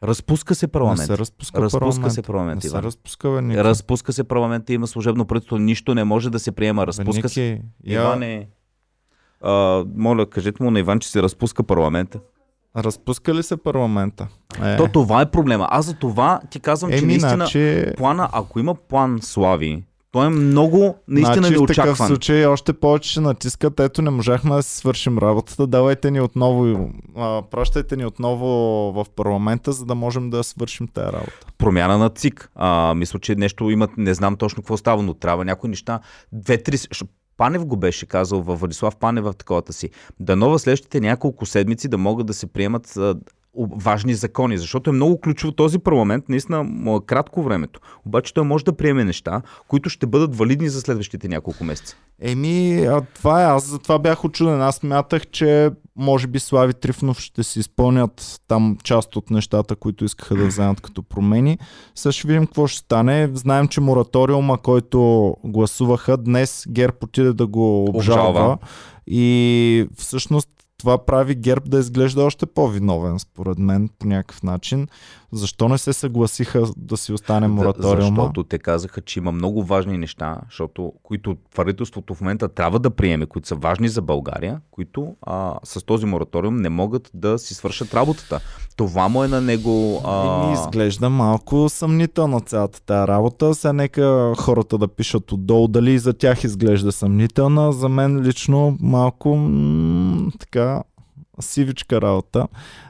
Разпуска 0.03 0.55
се 0.55 0.65
Не 0.65 0.71
парламент. 0.71 1.01
се 1.07 1.17
разпуска, 1.17 1.61
Разпуска 1.61 1.79
парламент. 1.79 2.13
се 2.13 2.21
парламент, 2.21 2.55
Не 2.55 2.61
се 2.61 2.67
Иван. 2.67 2.83
разпуска, 2.83 3.31
бе, 3.31 3.41
Ники. 3.41 3.59
Разпуска 3.59 4.13
се 4.13 4.23
парламента, 4.23 4.73
има 4.73 4.87
служебно 4.87 5.25
правителство, 5.25 5.57
нищо 5.57 5.95
не 5.95 6.03
може 6.03 6.29
да 6.29 6.39
се 6.39 6.51
приема. 6.51 6.81
Бе, 6.81 6.87
Разпуска 6.87 7.29
се. 7.29 7.41
Ники, 7.41 7.65
я... 7.85 8.01
Иван 8.01 8.23
е... 8.23 8.47
А, 9.45 9.85
моля, 9.95 10.25
кажете 10.29 10.63
му 10.63 10.71
на 10.71 10.79
Иван, 10.79 10.99
че 10.99 11.09
се 11.09 11.23
разпуска 11.23 11.63
парламента. 11.63 12.19
Разпуска 12.77 13.33
ли 13.33 13.43
се 13.43 13.57
парламента? 13.57 14.27
Е. 14.63 14.77
То 14.77 14.87
това 14.87 15.21
е 15.21 15.31
проблема. 15.31 15.67
Аз 15.71 15.85
за 15.85 15.93
това 15.93 16.39
ти 16.49 16.59
казвам, 16.59 16.91
че 16.91 16.97
Еми, 16.97 17.07
наистина 17.07 17.35
значи... 17.35 17.85
плана, 17.97 18.29
ако 18.31 18.59
има 18.59 18.75
план 18.75 19.19
Слави, 19.21 19.83
той 20.11 20.25
е 20.25 20.29
много 20.29 20.95
наистина 21.07 21.47
значи, 21.47 21.55
в 21.55 21.65
такъв 21.65 21.77
неочакван. 21.77 22.07
случай 22.07 22.45
още 22.45 22.73
повече 22.73 23.09
ще 23.09 23.21
натискат. 23.21 23.79
Ето, 23.79 24.01
не 24.01 24.09
можахме 24.09 24.55
да 24.55 24.63
си 24.63 24.77
свършим 24.77 25.17
работата. 25.17 25.67
Давайте 25.67 26.11
ни 26.11 26.21
отново, 26.21 26.89
а, 27.17 27.41
пращайте 27.51 27.95
ни 27.95 28.05
отново 28.05 28.47
в 28.91 29.05
парламента, 29.15 29.71
за 29.71 29.85
да 29.85 29.95
можем 29.95 30.29
да 30.29 30.43
свършим 30.43 30.87
тази 30.87 31.07
работа. 31.07 31.47
Промяна 31.57 31.97
на 31.97 32.09
ЦИК. 32.09 32.49
А, 32.55 32.93
мисля, 32.93 33.19
че 33.19 33.35
нещо 33.35 33.69
имат, 33.69 33.89
не 33.97 34.13
знам 34.13 34.35
точно 34.35 34.63
какво 34.63 34.77
става, 34.77 35.03
но 35.03 35.13
трябва 35.13 35.45
някои 35.45 35.69
неща. 35.69 35.99
Две-три. 36.31 36.77
Панев 37.37 37.65
го 37.65 37.77
беше 37.77 38.05
казал 38.05 38.41
във 38.41 38.59
Владислав 38.59 38.95
Панев 38.95 39.25
в 39.25 39.33
таковата 39.33 39.73
си. 39.73 39.89
Да 40.19 40.35
нова 40.35 40.59
следващите 40.59 40.99
няколко 40.99 41.45
седмици 41.45 41.87
да 41.87 41.97
могат 41.97 42.27
да 42.27 42.33
се 42.33 42.47
приемат 42.47 42.99
важни 43.57 44.13
закони, 44.13 44.57
защото 44.57 44.89
е 44.89 44.93
много 44.93 45.21
ключово 45.21 45.51
този 45.51 45.79
парламент, 45.79 46.29
наистина 46.29 46.63
му 46.63 46.97
е 46.97 47.05
кратко 47.05 47.43
времето. 47.43 47.79
Обаче 48.05 48.33
той 48.33 48.43
може 48.43 48.65
да 48.65 48.77
приеме 48.77 49.03
неща, 49.03 49.41
които 49.67 49.89
ще 49.89 50.05
бъдат 50.05 50.35
валидни 50.35 50.69
за 50.69 50.81
следващите 50.81 51.27
няколко 51.27 51.63
месеца. 51.63 51.95
Еми, 52.21 52.85
а 52.85 53.01
това 53.01 53.41
е. 53.41 53.45
Аз 53.45 53.65
за 53.65 53.79
това 53.79 53.99
бях 53.99 54.25
очуден. 54.25 54.61
Аз 54.61 54.75
смятах, 54.75 55.27
че 55.27 55.71
може 55.95 56.27
би 56.27 56.39
Слави 56.39 56.73
Трифнов 56.73 57.19
ще 57.19 57.43
си 57.43 57.59
изпълнят 57.59 58.41
там 58.47 58.77
част 58.83 59.15
от 59.15 59.29
нещата, 59.29 59.75
които 59.75 60.05
искаха 60.05 60.35
да 60.35 60.45
вземат 60.45 60.81
като 60.81 61.03
промени. 61.03 61.57
Сега 61.95 62.11
ще 62.11 62.27
видим 62.27 62.45
какво 62.45 62.67
ще 62.67 62.79
стане. 62.79 63.29
Знаем, 63.33 63.67
че 63.67 63.81
мораториума, 63.81 64.57
който 64.57 65.33
гласуваха, 65.43 66.17
днес 66.17 66.65
ГЕРБ 66.69 66.97
отиде 67.03 67.33
да 67.33 67.47
го 67.47 67.83
обжалва. 67.83 68.29
Обжалва. 68.29 68.57
И 69.07 69.87
всъщност 69.97 70.49
това 70.85 71.05
прави 71.05 71.35
ГЕРБ 71.35 71.69
да 71.69 71.79
изглежда 71.79 72.23
още 72.23 72.45
по-виновен, 72.45 73.19
според 73.19 73.59
мен, 73.59 73.89
по 73.99 74.07
някакъв 74.07 74.43
начин. 74.43 74.87
Защо 75.31 75.69
не 75.69 75.77
се 75.77 75.93
съгласиха 75.93 76.63
да 76.77 76.97
си 76.97 77.13
остане 77.13 77.47
мораториума? 77.47 78.15
Защото 78.15 78.43
те 78.43 78.59
казаха, 78.59 79.01
че 79.01 79.19
има 79.19 79.31
много 79.31 79.63
важни 79.63 79.97
неща, 79.97 80.37
защото, 80.49 80.93
които 81.03 81.37
правителството 81.55 82.15
в 82.15 82.21
момента 82.21 82.47
трябва 82.47 82.79
да 82.79 82.89
приеме, 82.89 83.25
които 83.25 83.47
са 83.47 83.55
важни 83.55 83.89
за 83.89 84.01
България, 84.01 84.61
които 84.71 85.15
а, 85.21 85.53
с 85.63 85.85
този 85.85 86.05
мораториум 86.05 86.55
не 86.55 86.69
могат 86.69 87.11
да 87.13 87.39
си 87.39 87.53
свършат 87.53 87.93
работата. 87.93 88.39
Това 88.75 89.07
му 89.07 89.23
е 89.23 89.27
на 89.27 89.41
него... 89.41 90.01
А... 90.05 90.53
изглежда 90.53 91.09
малко 91.09 91.69
съмнителна 91.69 92.39
цялата 92.41 92.81
тази 92.81 93.07
работа. 93.07 93.55
Сега 93.55 93.73
нека 93.73 94.33
хората 94.37 94.77
да 94.77 94.87
пишат 94.87 95.31
отдолу 95.31 95.67
дали 95.67 95.91
и 95.91 95.99
за 95.99 96.13
тях 96.13 96.43
изглежда 96.43 96.91
съмнителна. 96.91 97.71
За 97.71 97.89
мен 97.89 98.21
лично 98.21 98.77
малко 98.81 99.35
м- 99.35 100.31
така 100.39 100.74
сивичка 101.39 102.01
работа. 102.01 102.47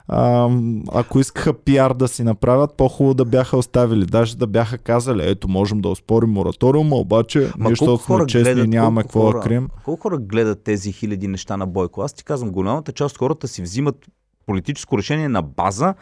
А, 0.07 0.49
ако 0.93 1.19
искаха 1.19 1.53
пиар 1.53 1.93
да 1.93 2.07
си 2.07 2.23
направят, 2.23 2.77
по-хубаво 2.77 3.13
да 3.13 3.25
бяха 3.25 3.57
оставили. 3.57 4.05
Даже 4.05 4.37
да 4.37 4.47
бяха 4.47 4.77
казали, 4.77 5.21
ето 5.23 5.47
можем 5.47 5.81
да 5.81 5.89
оспорим 5.89 6.29
мораториума, 6.29 6.95
обаче 6.95 7.39
Ма 7.39 7.45
ние, 7.57 7.69
защото 7.69 8.03
сме 8.03 8.25
честни, 8.25 8.53
гледат, 8.53 8.69
нямаме 8.69 9.01
какво 9.01 9.31
да 9.31 9.39
крием. 9.39 9.69
Колко 9.85 10.01
хора 10.01 10.17
гледат 10.17 10.63
тези 10.63 10.91
хиляди 10.91 11.27
неща 11.27 11.57
на 11.57 11.67
Бойко? 11.67 12.01
Аз 12.01 12.13
ти 12.13 12.23
казвам, 12.23 12.51
голямата 12.51 12.91
част 12.91 13.15
от 13.15 13.19
хората 13.19 13.47
си 13.47 13.61
взимат 13.61 14.05
политическо 14.45 14.97
решение 14.97 15.29
на 15.29 15.41
база 15.41 15.93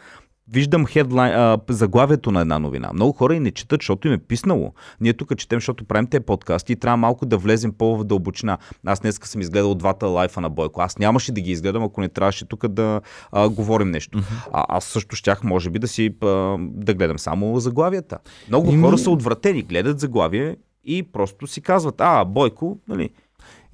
виждам 0.52 0.86
хедлайн, 0.86 1.34
а, 1.34 1.58
заглавието 1.68 2.30
на 2.30 2.40
една 2.40 2.58
новина. 2.58 2.90
Много 2.92 3.12
хора 3.12 3.34
и 3.34 3.40
не 3.40 3.50
четат, 3.50 3.80
защото 3.80 4.08
им 4.08 4.14
е 4.14 4.18
писнало. 4.18 4.72
Ние 5.00 5.12
тук 5.12 5.36
четем, 5.36 5.56
защото 5.56 5.84
правим 5.84 6.06
те 6.06 6.20
подкасти 6.20 6.72
и 6.72 6.76
трябва 6.76 6.96
малко 6.96 7.26
да 7.26 7.38
влезем 7.38 7.72
по-в 7.72 8.04
дълбочина. 8.04 8.58
Аз 8.86 9.00
днес 9.00 9.20
съм 9.22 9.40
изгледал 9.40 9.74
двата 9.74 10.06
лайфа 10.06 10.40
на 10.40 10.50
Бойко. 10.50 10.80
Аз 10.80 10.98
нямаше 10.98 11.32
да 11.32 11.40
ги 11.40 11.50
изгледам, 11.50 11.82
ако 11.82 12.00
не 12.00 12.08
трябваше 12.08 12.44
тук 12.44 12.68
да 12.68 13.00
а, 13.32 13.48
говорим 13.48 13.90
нещо. 13.90 14.20
А, 14.52 14.64
аз 14.68 14.84
също 14.84 15.16
щях, 15.16 15.44
може 15.44 15.70
би, 15.70 15.78
да 15.78 15.88
си 15.88 16.14
а, 16.22 16.56
да 16.60 16.94
гледам 16.94 17.18
само 17.18 17.58
заглавията. 17.60 18.18
Много 18.48 18.72
и 18.72 18.80
хора 18.80 18.98
са 18.98 19.10
отвратени, 19.10 19.62
гледат 19.62 20.00
заглавие 20.00 20.56
и 20.84 21.02
просто 21.02 21.46
си 21.46 21.60
казват, 21.60 21.94
а, 21.98 22.24
Бойко, 22.24 22.78
нали, 22.88 23.10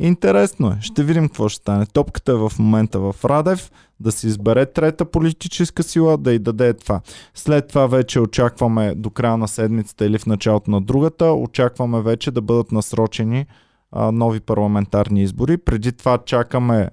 Интересно 0.02 0.68
е. 0.68 0.78
Ще 0.80 1.04
видим 1.04 1.28
какво 1.28 1.48
ще 1.48 1.62
стане. 1.62 1.86
Топката 1.86 2.32
е 2.32 2.34
в 2.34 2.52
момента 2.58 3.00
в 3.00 3.16
Радев, 3.24 3.70
да 4.00 4.12
си 4.12 4.26
избере 4.26 4.66
трета 4.66 5.04
политическа 5.04 5.82
сила, 5.82 6.18
да 6.18 6.32
й 6.32 6.38
даде 6.38 6.74
това. 6.74 7.00
След 7.34 7.68
това 7.68 7.86
вече 7.86 8.20
очакваме 8.20 8.94
до 8.94 9.10
края 9.10 9.36
на 9.36 9.48
седмицата 9.48 10.06
или 10.06 10.18
в 10.18 10.26
началото 10.26 10.70
на 10.70 10.80
другата, 10.80 11.32
очакваме 11.32 12.02
вече 12.02 12.30
да 12.30 12.40
бъдат 12.40 12.72
насрочени 12.72 13.46
а, 13.92 14.12
нови 14.12 14.40
парламентарни 14.40 15.22
избори. 15.22 15.56
Преди 15.56 15.92
това 15.92 16.18
чакаме 16.18 16.88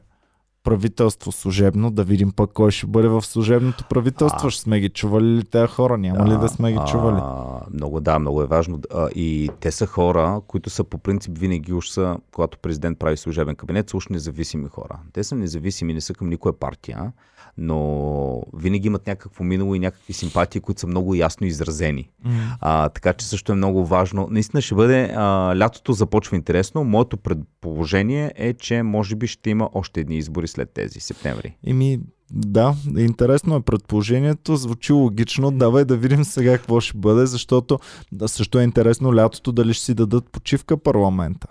правителство 0.68 1.32
служебно, 1.32 1.92
да 1.92 2.04
видим 2.04 2.32
пък 2.32 2.52
кой 2.54 2.72
ще 2.72 2.88
бъде 2.88 3.08
в 3.08 3.22
служебното 3.22 3.84
правителство. 3.90 4.48
А, 4.48 4.52
ще 4.52 4.62
сме 4.62 4.80
ги 4.80 4.90
чували 4.90 5.26
ли 5.26 5.44
тези 5.44 5.68
хора? 5.68 5.98
Няма 5.98 6.26
да, 6.26 6.32
ли 6.32 6.38
да 6.38 6.50
сме 6.50 6.72
ги 6.74 6.80
чували? 6.92 7.18
А, 7.22 7.60
много 7.74 8.00
да, 8.00 8.20
много 8.20 8.42
е 8.42 8.46
важно. 8.46 8.80
А, 8.94 9.10
и 9.16 9.50
те 9.60 9.72
са 9.72 9.86
хора, 9.86 10.42
които 10.48 10.70
са 10.70 10.84
по 10.84 10.98
принцип 10.98 11.38
винаги 11.38 11.74
уж 11.74 11.90
са, 11.90 12.18
когато 12.32 12.58
президент 12.58 13.00
прави 13.00 13.18
служебен 13.18 13.56
кабинет, 13.56 13.90
са 13.90 13.98
уж 13.98 14.08
независими 14.08 14.68
хора. 14.70 15.00
Те 15.14 15.24
са 15.24 15.36
независими, 15.36 15.94
не 15.94 16.02
са 16.02 16.14
към 16.14 16.30
никоя 16.30 16.60
партия 16.60 17.12
но 17.58 18.42
винаги 18.54 18.88
имат 18.88 19.08
някакво 19.08 19.44
минало 19.44 19.76
и 19.76 19.80
някакви 19.80 20.14
симпатии, 20.14 20.62
които 20.62 20.82
са 20.82 20.88
много 20.88 21.16
ясно 21.16 21.48
изразени. 21.48 22.10
Mm. 22.26 22.56
А, 22.62 22.90
така 22.90 23.14
че 23.14 23.26
също 23.26 23.52
е 23.52 23.56
много 23.56 23.86
важно. 23.86 24.28
Наистина 24.32 24.62
ще 24.62 24.76
бъде, 24.76 25.14
а, 25.16 25.54
лятото 25.58 25.94
започва 25.94 26.36
интересно. 26.36 26.84
Моето 26.84 27.18
предположение 27.18 28.32
е, 28.36 28.54
че 28.54 28.84
може 28.84 29.16
би 29.16 29.28
ще 29.28 29.50
има 29.50 29.70
още 29.74 30.00
едни 30.00 30.18
избори 30.18 30.48
след 30.48 30.70
тези, 30.74 31.00
септември. 31.00 31.58
Еми, 31.68 32.00
да, 32.32 32.76
интересно 32.98 33.56
е 33.56 33.62
предположението, 33.62 34.56
звучи 34.56 34.94
логично. 34.94 35.52
Давай 35.52 35.86
да 35.86 35.98
видим 35.98 36.24
сега 36.24 36.58
какво 36.58 36.80
ще 36.80 36.98
бъде, 36.98 37.26
защото 37.26 37.80
да, 38.12 38.28
също 38.28 38.60
е 38.60 38.64
интересно 38.64 39.16
лятото 39.16 39.52
дали 39.52 39.74
ще 39.74 39.86
си 39.86 39.94
дадат 39.94 40.32
почивка 40.32 40.78
парламента 40.78 41.48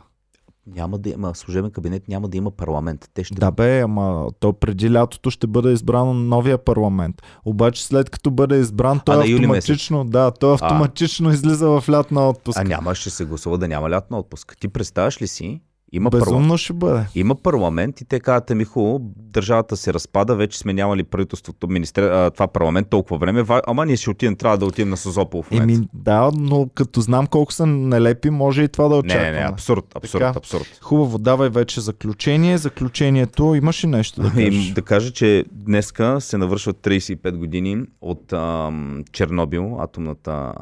няма 0.66 0.98
да 0.98 1.10
има 1.10 1.34
служебен 1.34 1.70
кабинет, 1.70 2.08
няма 2.08 2.28
да 2.28 2.36
има 2.36 2.50
парламент. 2.50 3.10
Те 3.14 3.24
ще... 3.24 3.34
Да 3.34 3.50
бе, 3.50 3.80
ама 3.80 4.28
то 4.40 4.52
преди 4.52 4.92
лятото 4.92 5.30
ще 5.30 5.46
бъде 5.46 5.72
избрано 5.72 6.14
новия 6.14 6.58
парламент. 6.58 7.22
Обаче 7.44 7.86
след 7.86 8.10
като 8.10 8.30
бъде 8.30 8.56
избран, 8.56 9.00
той 9.04 9.16
а, 9.16 9.34
автоматично, 9.34 10.04
да, 10.04 10.30
той 10.30 10.54
автоматично 10.54 11.28
а... 11.28 11.32
излиза 11.32 11.68
в 11.68 11.84
лятна 11.90 12.28
отпуск. 12.28 12.58
А 12.58 12.64
няма, 12.64 12.94
ще 12.94 13.10
се 13.10 13.24
гласува 13.24 13.58
да 13.58 13.68
няма 13.68 13.90
лятна 13.90 14.18
отпуск. 14.18 14.56
Ти 14.60 14.68
представяш 14.68 15.22
ли 15.22 15.26
си, 15.26 15.60
има 15.92 16.10
Безумно 16.10 16.30
парламент. 16.30 16.60
ще 16.60 16.72
бъде. 16.72 17.06
Има 17.14 17.34
парламент 17.34 18.00
и 18.00 18.04
те 18.04 18.20
казват, 18.20 18.50
ми 18.50 18.64
хубаво, 18.64 19.00
държавата 19.16 19.76
се 19.76 19.94
разпада, 19.94 20.36
вече 20.36 20.58
сме 20.58 20.72
нямали 20.72 21.04
правителството, 21.04 21.68
министр... 21.68 22.30
това 22.30 22.46
парламент 22.46 22.88
толкова 22.90 23.18
време, 23.18 23.44
ама 23.66 23.86
ние 23.86 23.96
ще 23.96 24.10
отидем, 24.10 24.36
трябва 24.36 24.58
да 24.58 24.66
отидем 24.66 24.88
на 24.88 24.96
Созопол 24.96 25.42
в 25.42 25.50
момента. 25.50 25.74
Еми, 25.74 25.88
да, 25.94 26.30
но 26.34 26.68
като 26.74 27.00
знам 27.00 27.26
колко 27.26 27.52
са 27.52 27.66
нелепи, 27.66 28.30
може 28.30 28.62
и 28.62 28.68
това 28.68 28.88
да 28.88 28.96
очакваме. 28.96 29.30
Не, 29.30 29.38
не, 29.38 29.46
абсурд, 29.46 29.84
абсурд, 29.94 30.20
така, 30.20 30.38
абсурд. 30.38 30.78
Хубаво, 30.82 31.18
давай 31.18 31.48
вече 31.48 31.80
заключение. 31.80 32.58
Заключението, 32.58 33.54
имаш 33.54 33.84
ли 33.84 33.88
нещо 33.88 34.22
да 34.22 34.30
кажеш? 34.30 34.70
да 34.70 34.82
кажа, 34.82 35.10
че 35.10 35.44
днеска 35.52 36.20
се 36.20 36.38
навършват 36.38 36.76
35 36.76 37.36
години 37.36 37.82
от 38.00 38.32
ам, 38.32 39.04
Чернобил, 39.12 39.80
атомната 39.80 40.52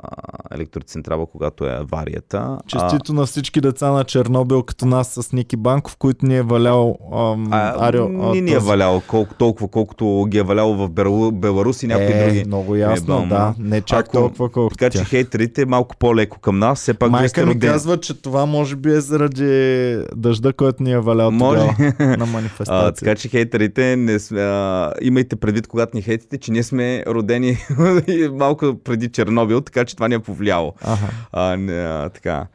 електроцентрала, 0.50 1.26
когато 1.26 1.66
е 1.66 1.70
аварията. 1.70 2.58
Честито 2.66 3.12
а... 3.12 3.14
на 3.14 3.26
всички 3.26 3.60
деца 3.60 3.90
на 3.90 4.04
Чернобил, 4.04 4.62
като 4.62 4.86
нас 4.86 5.13
с 5.22 5.32
Ники 5.32 5.56
Банков, 5.56 5.96
които 5.96 6.26
ни 6.26 6.36
е 6.36 6.42
валял 6.42 6.98
ам, 7.14 7.48
а, 7.50 7.88
Арио. 7.88 8.08
Не 8.08 8.40
ни 8.40 8.52
е 8.52 8.58
валял 8.58 9.02
колко, 9.08 9.34
толкова, 9.34 9.68
колкото 9.68 10.26
ги 10.28 10.38
е 10.38 10.42
валял 10.42 10.74
в 10.74 10.88
Беларус 11.32 11.82
и 11.82 11.86
някои 11.86 12.06
е, 12.06 12.24
други. 12.24 12.44
Много 12.46 12.76
ясно, 12.76 13.22
е, 13.24 13.26
да. 13.26 13.54
Не 13.58 13.80
чак 13.80 14.06
Ако, 14.06 14.12
толкова 14.12 14.50
колкото 14.50 14.76
Така 14.78 14.98
че 14.98 15.04
хейтерите 15.04 15.62
е 15.62 15.64
малко 15.64 15.96
по-леко 15.96 16.38
към 16.38 16.58
нас. 16.58 16.78
Все 16.78 16.94
пак 16.94 17.10
Майка 17.10 17.46
ми 17.46 17.58
казва, 17.58 18.00
че 18.00 18.22
това 18.22 18.46
може 18.46 18.76
би 18.76 18.90
е 18.90 19.00
заради 19.00 19.98
дъжда, 20.16 20.52
който 20.52 20.82
ни 20.82 20.92
е 20.92 20.98
валял 20.98 21.30
може. 21.30 21.70
на 22.00 22.26
манифестация. 22.26 22.74
А, 22.84 22.92
така 22.92 23.14
че 23.14 23.28
хейтерите, 23.28 23.96
не, 23.96 24.40
а, 24.40 24.92
имайте 25.02 25.36
предвид, 25.36 25.66
когато 25.66 25.96
ни 25.96 26.02
хейтите, 26.02 26.38
че 26.38 26.52
ние 26.52 26.62
сме 26.62 27.04
родени 27.06 27.58
малко 28.32 28.74
преди 28.84 29.08
Чернобил, 29.08 29.60
така 29.60 29.84
че 29.84 29.94
това 29.96 30.08
ни 30.08 30.14
е 30.14 30.18
повлияло. 30.18 30.72
Ага. 30.82 31.08
А, 31.32 31.56
не, 31.56 31.72
а, 31.72 32.08
така. 32.08 32.46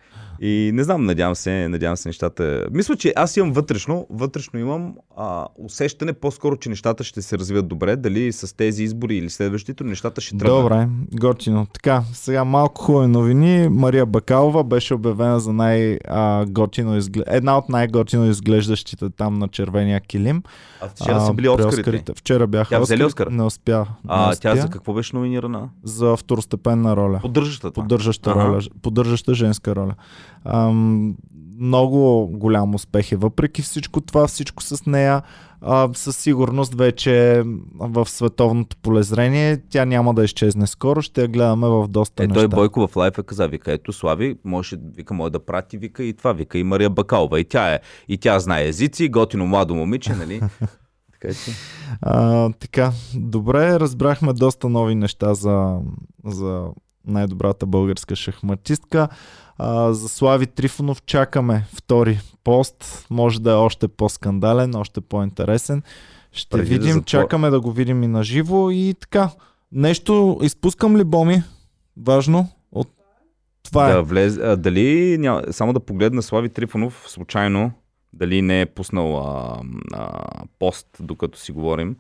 И 0.42 0.72
не 0.74 0.84
знам, 0.84 1.06
надявам 1.06 1.36
се, 1.36 1.68
надявам 1.68 1.98
се 1.98 2.10
нещата. 2.10 2.66
Мисля, 2.72 2.96
че 2.96 3.14
аз 3.16 3.38
имам 3.38 3.54
вътрешно, 3.54 4.08
вътрешно 4.10 4.60
имам 4.60 4.96
а, 5.18 5.46
усещане 5.58 6.14
по-скоро, 6.14 6.58
че 6.58 6.70
нещата 6.70 7.04
ще 7.04 7.22
се 7.22 7.38
развият 7.38 7.68
добре. 7.68 7.96
Дали 7.96 8.32
с 8.32 8.56
тези 8.56 8.84
избори 8.84 9.18
или 9.18 9.30
следващите, 9.30 9.84
нещата 9.84 10.22
ще 10.22 10.38
тръгнат. 10.38 10.62
Добре, 10.62 10.88
готино. 11.14 11.68
Така, 11.74 12.04
сега 12.14 12.44
малко 12.44 12.82
хубави 12.82 13.08
новини. 13.08 13.70
Мария 13.70 14.06
Бакалова 14.06 14.64
беше 14.64 14.94
обявена 14.94 15.40
за 15.40 15.54
най-готино 15.54 16.98
изглед... 16.98 17.24
една 17.28 17.58
от 17.58 17.70
най-готино 17.70 18.30
изглеждащите 18.30 19.10
там 19.10 19.40
на 19.40 19.48
червения 19.48 20.02
килим. 20.02 20.44
А 20.82 20.88
вчера 20.88 21.22
са 21.22 21.34
били 21.34 21.50
Оскарите. 21.50 22.14
Вчера 22.16 22.48
бяха 22.48 22.70
тя 22.70 22.80
взели 22.80 23.04
Оскар? 23.04 23.28
Не 23.28 23.44
успя. 23.44 23.86
А 24.08 24.26
не 24.26 24.32
успя. 24.32 24.42
тя 24.42 24.56
за 24.56 24.70
какво 24.70 24.94
беше 24.94 25.16
номинирана? 25.16 25.70
За 25.84 26.18
второстепенна 26.18 26.96
роля. 26.96 27.20
Поддържаща 27.22 27.72
Поддържаща 27.72 28.32
ага. 28.32 28.46
роля. 28.46 28.62
Поддържаща 28.82 29.34
женска 29.34 29.76
роля. 29.76 29.96
Ам, 30.46 31.16
много 31.60 32.28
голям 32.28 32.76
успех 32.76 33.12
е. 33.12 33.16
Въпреки 33.16 33.62
всичко 33.62 34.02
това, 34.02 34.28
всичко 34.28 34.64
с 34.64 34.86
нея, 34.86 35.22
а, 35.62 35.90
със 35.94 36.18
сигурност 36.18 36.74
вече 36.74 37.44
в 37.80 38.10
световното 38.10 38.78
полезрение 38.78 39.62
тя 39.70 39.86
няма 39.86 40.14
да 40.14 40.24
изчезне 40.24 40.68
скоро, 40.68 41.02
ще 41.02 41.22
я 41.22 41.28
гледаме 41.28 41.68
в 41.68 41.88
доста 41.88 42.24
е, 42.24 42.28
неща. 42.28 42.40
Той 42.40 42.48
Бойко 42.48 42.88
в 42.88 42.96
лайфа 42.96 43.24
каза, 43.24 43.48
вика, 43.48 43.72
ето 43.72 43.94
Слави, 43.94 44.38
може, 44.44 44.78
вика, 44.96 45.14
може 45.14 45.32
да 45.32 45.46
прати, 45.46 45.78
вика 45.78 46.04
и 46.04 46.14
това, 46.14 46.34
вика 46.34 46.58
и 46.58 46.64
Мария 46.64 46.90
Бакалова. 46.90 47.40
И 47.40 47.46
тя, 47.46 47.74
е, 47.74 47.80
и 48.08 48.18
тя 48.18 48.40
знае 48.40 48.68
езици, 48.68 49.10
готино 49.10 49.48
младо 49.48 49.76
момиче, 49.76 50.16
нали? 50.16 50.42
така, 51.12 51.34
че... 51.34 51.52
а, 52.02 52.50
така, 52.60 52.92
добре, 53.16 53.80
разбрахме 53.80 54.34
доста 54.34 54.70
нови 54.70 54.96
неща 54.96 55.34
за, 55.34 55.78
за 56.26 56.68
най-добрата 57.08 57.66
българска 57.66 58.16
шахматистка. 58.16 59.08
А, 59.58 59.94
за 59.94 60.10
Слави 60.10 60.48
Трифонов 60.48 61.04
чакаме 61.06 61.66
втори 61.74 62.20
пост. 62.44 63.08
Може 63.10 63.42
да 63.42 63.52
е 63.52 63.56
още 63.56 63.88
по-скандален, 63.88 64.76
още 64.76 65.02
по-интересен. 65.02 65.84
Ще 66.32 66.58
Преди 66.58 66.70
видим, 66.70 66.96
да 66.96 67.04
чакаме 67.04 67.50
да 67.50 67.62
го 67.62 67.72
видим 67.72 68.04
и 68.04 68.08
на 68.08 68.24
живо 68.24 68.70
и 68.70 68.96
така. 69.00 69.30
Нещо 69.72 70.40
изпускам 70.42 70.98
ли, 70.98 71.04
Боми? 71.04 71.44
Важно? 71.98 72.48
От... 72.72 72.88
Това 73.64 73.90
е. 73.90 73.94
да 73.94 74.00
е. 74.00 74.02
Влез... 74.02 74.38
А, 74.38 74.58
дали, 74.58 75.18
ня... 75.20 75.44
само 75.52 75.74
да 75.74 75.80
погледна 75.80 76.22
Слави 76.22 76.50
Трифонов 76.50 77.06
случайно, 77.08 77.72
дали 78.14 78.42
не 78.42 78.62
е 78.62 78.66
пуснал 78.66 79.18
а, 79.18 79.62
а, 79.94 80.24
пост, 80.60 80.88
докато 81.00 81.40
си 81.40 81.52
говорим. 81.52 81.96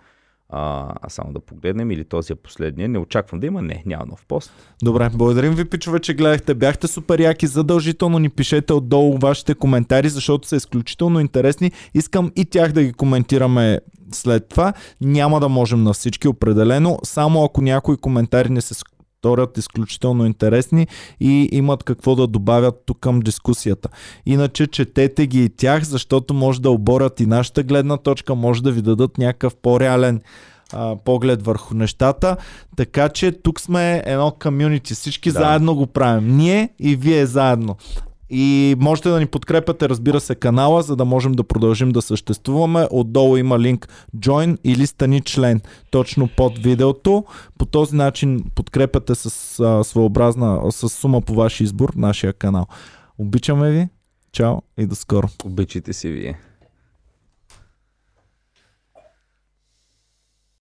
А, 0.49 0.93
а 1.01 1.09
само 1.09 1.33
да 1.33 1.39
погледнем 1.39 1.91
или 1.91 2.03
този 2.05 2.33
е 2.33 2.35
последния. 2.35 2.89
Не 2.89 2.99
очаквам 2.99 3.39
да 3.39 3.47
има. 3.47 3.61
Не, 3.61 3.83
няма 3.85 4.05
нов 4.05 4.25
пост. 4.27 4.51
Добре, 4.83 5.09
благодарим 5.13 5.53
ви, 5.53 5.65
пичове, 5.65 5.99
че 5.99 6.13
гледахте. 6.13 6.53
Бяхте 6.53 6.87
супер 6.87 7.19
яки. 7.19 7.47
Задължително 7.47 8.19
ни 8.19 8.29
пишете 8.29 8.73
отдолу 8.73 9.17
вашите 9.17 9.55
коментари, 9.55 10.09
защото 10.09 10.47
са 10.47 10.55
изключително 10.55 11.19
интересни. 11.19 11.71
Искам 11.93 12.31
и 12.35 12.45
тях 12.45 12.71
да 12.71 12.83
ги 12.83 12.93
коментираме 12.93 13.79
след 14.11 14.49
това. 14.49 14.73
Няма 15.01 15.39
да 15.39 15.49
можем 15.49 15.83
на 15.83 15.93
всички 15.93 16.27
определено. 16.27 16.99
Само 17.03 17.43
ако 17.43 17.61
някои 17.61 17.97
коментари 17.97 18.49
не 18.49 18.61
се 18.61 18.73
сторят 19.19 19.57
изключително 19.57 20.25
интересни 20.25 20.87
и 21.19 21.49
имат 21.51 21.83
какво 21.83 22.15
да 22.15 22.27
добавят 22.27 22.75
тук 22.85 22.99
към 22.99 23.19
дискусията. 23.19 23.89
Иначе 24.25 24.67
четете 24.67 25.27
ги 25.27 25.43
и 25.43 25.49
тях, 25.49 25.83
защото 25.83 26.33
може 26.33 26.61
да 26.61 26.69
оборят 26.69 27.19
и 27.19 27.25
нашата 27.25 27.63
гледна 27.63 27.97
точка, 27.97 28.35
може 28.35 28.63
да 28.63 28.71
ви 28.71 28.81
дадат 28.81 29.17
някакъв 29.17 29.55
по-реален 29.55 30.21
а, 30.73 30.95
поглед 30.95 31.45
върху 31.45 31.75
нещата. 31.75 32.37
Така 32.75 33.09
че 33.09 33.31
тук 33.31 33.59
сме 33.59 34.03
едно 34.05 34.31
комюнити. 34.41 34.93
Всички 34.93 35.31
да. 35.31 35.39
заедно 35.39 35.75
го 35.75 35.87
правим. 35.87 36.37
Ние 36.37 36.69
и 36.79 36.95
вие 36.95 37.25
заедно. 37.25 37.75
И 38.29 38.75
можете 38.79 39.09
да 39.09 39.19
ни 39.19 39.25
подкрепяте, 39.25 39.89
разбира 39.89 40.19
се, 40.19 40.35
канала, 40.35 40.81
за 40.81 40.95
да 40.95 41.05
можем 41.05 41.31
да 41.31 41.43
продължим 41.43 41.89
да 41.89 42.01
съществуваме. 42.01 42.87
Отдолу 42.91 43.37
има 43.37 43.59
линк 43.59 43.89
Join 44.17 44.57
или 44.63 44.87
стани 44.87 45.21
член 45.21 45.61
точно 45.91 46.29
под 46.37 46.57
видеото. 46.57 47.25
По 47.57 47.65
този 47.65 47.95
начин 47.95 48.43
подкрепяте 48.55 49.15
с 49.15 49.59
а, 49.59 49.83
своеобразна, 49.83 50.71
с 50.71 50.89
сума 50.89 51.21
по 51.21 51.33
ваш 51.33 51.61
избор 51.61 51.93
нашия 51.95 52.33
канал. 52.33 52.67
Обичаме 53.17 53.71
ви. 53.71 53.87
Чао 54.31 54.57
и 54.77 54.85
до 54.85 54.95
скоро. 54.95 55.27
Обичайте 55.45 55.93
си 55.93 56.09
вие. 56.09 56.48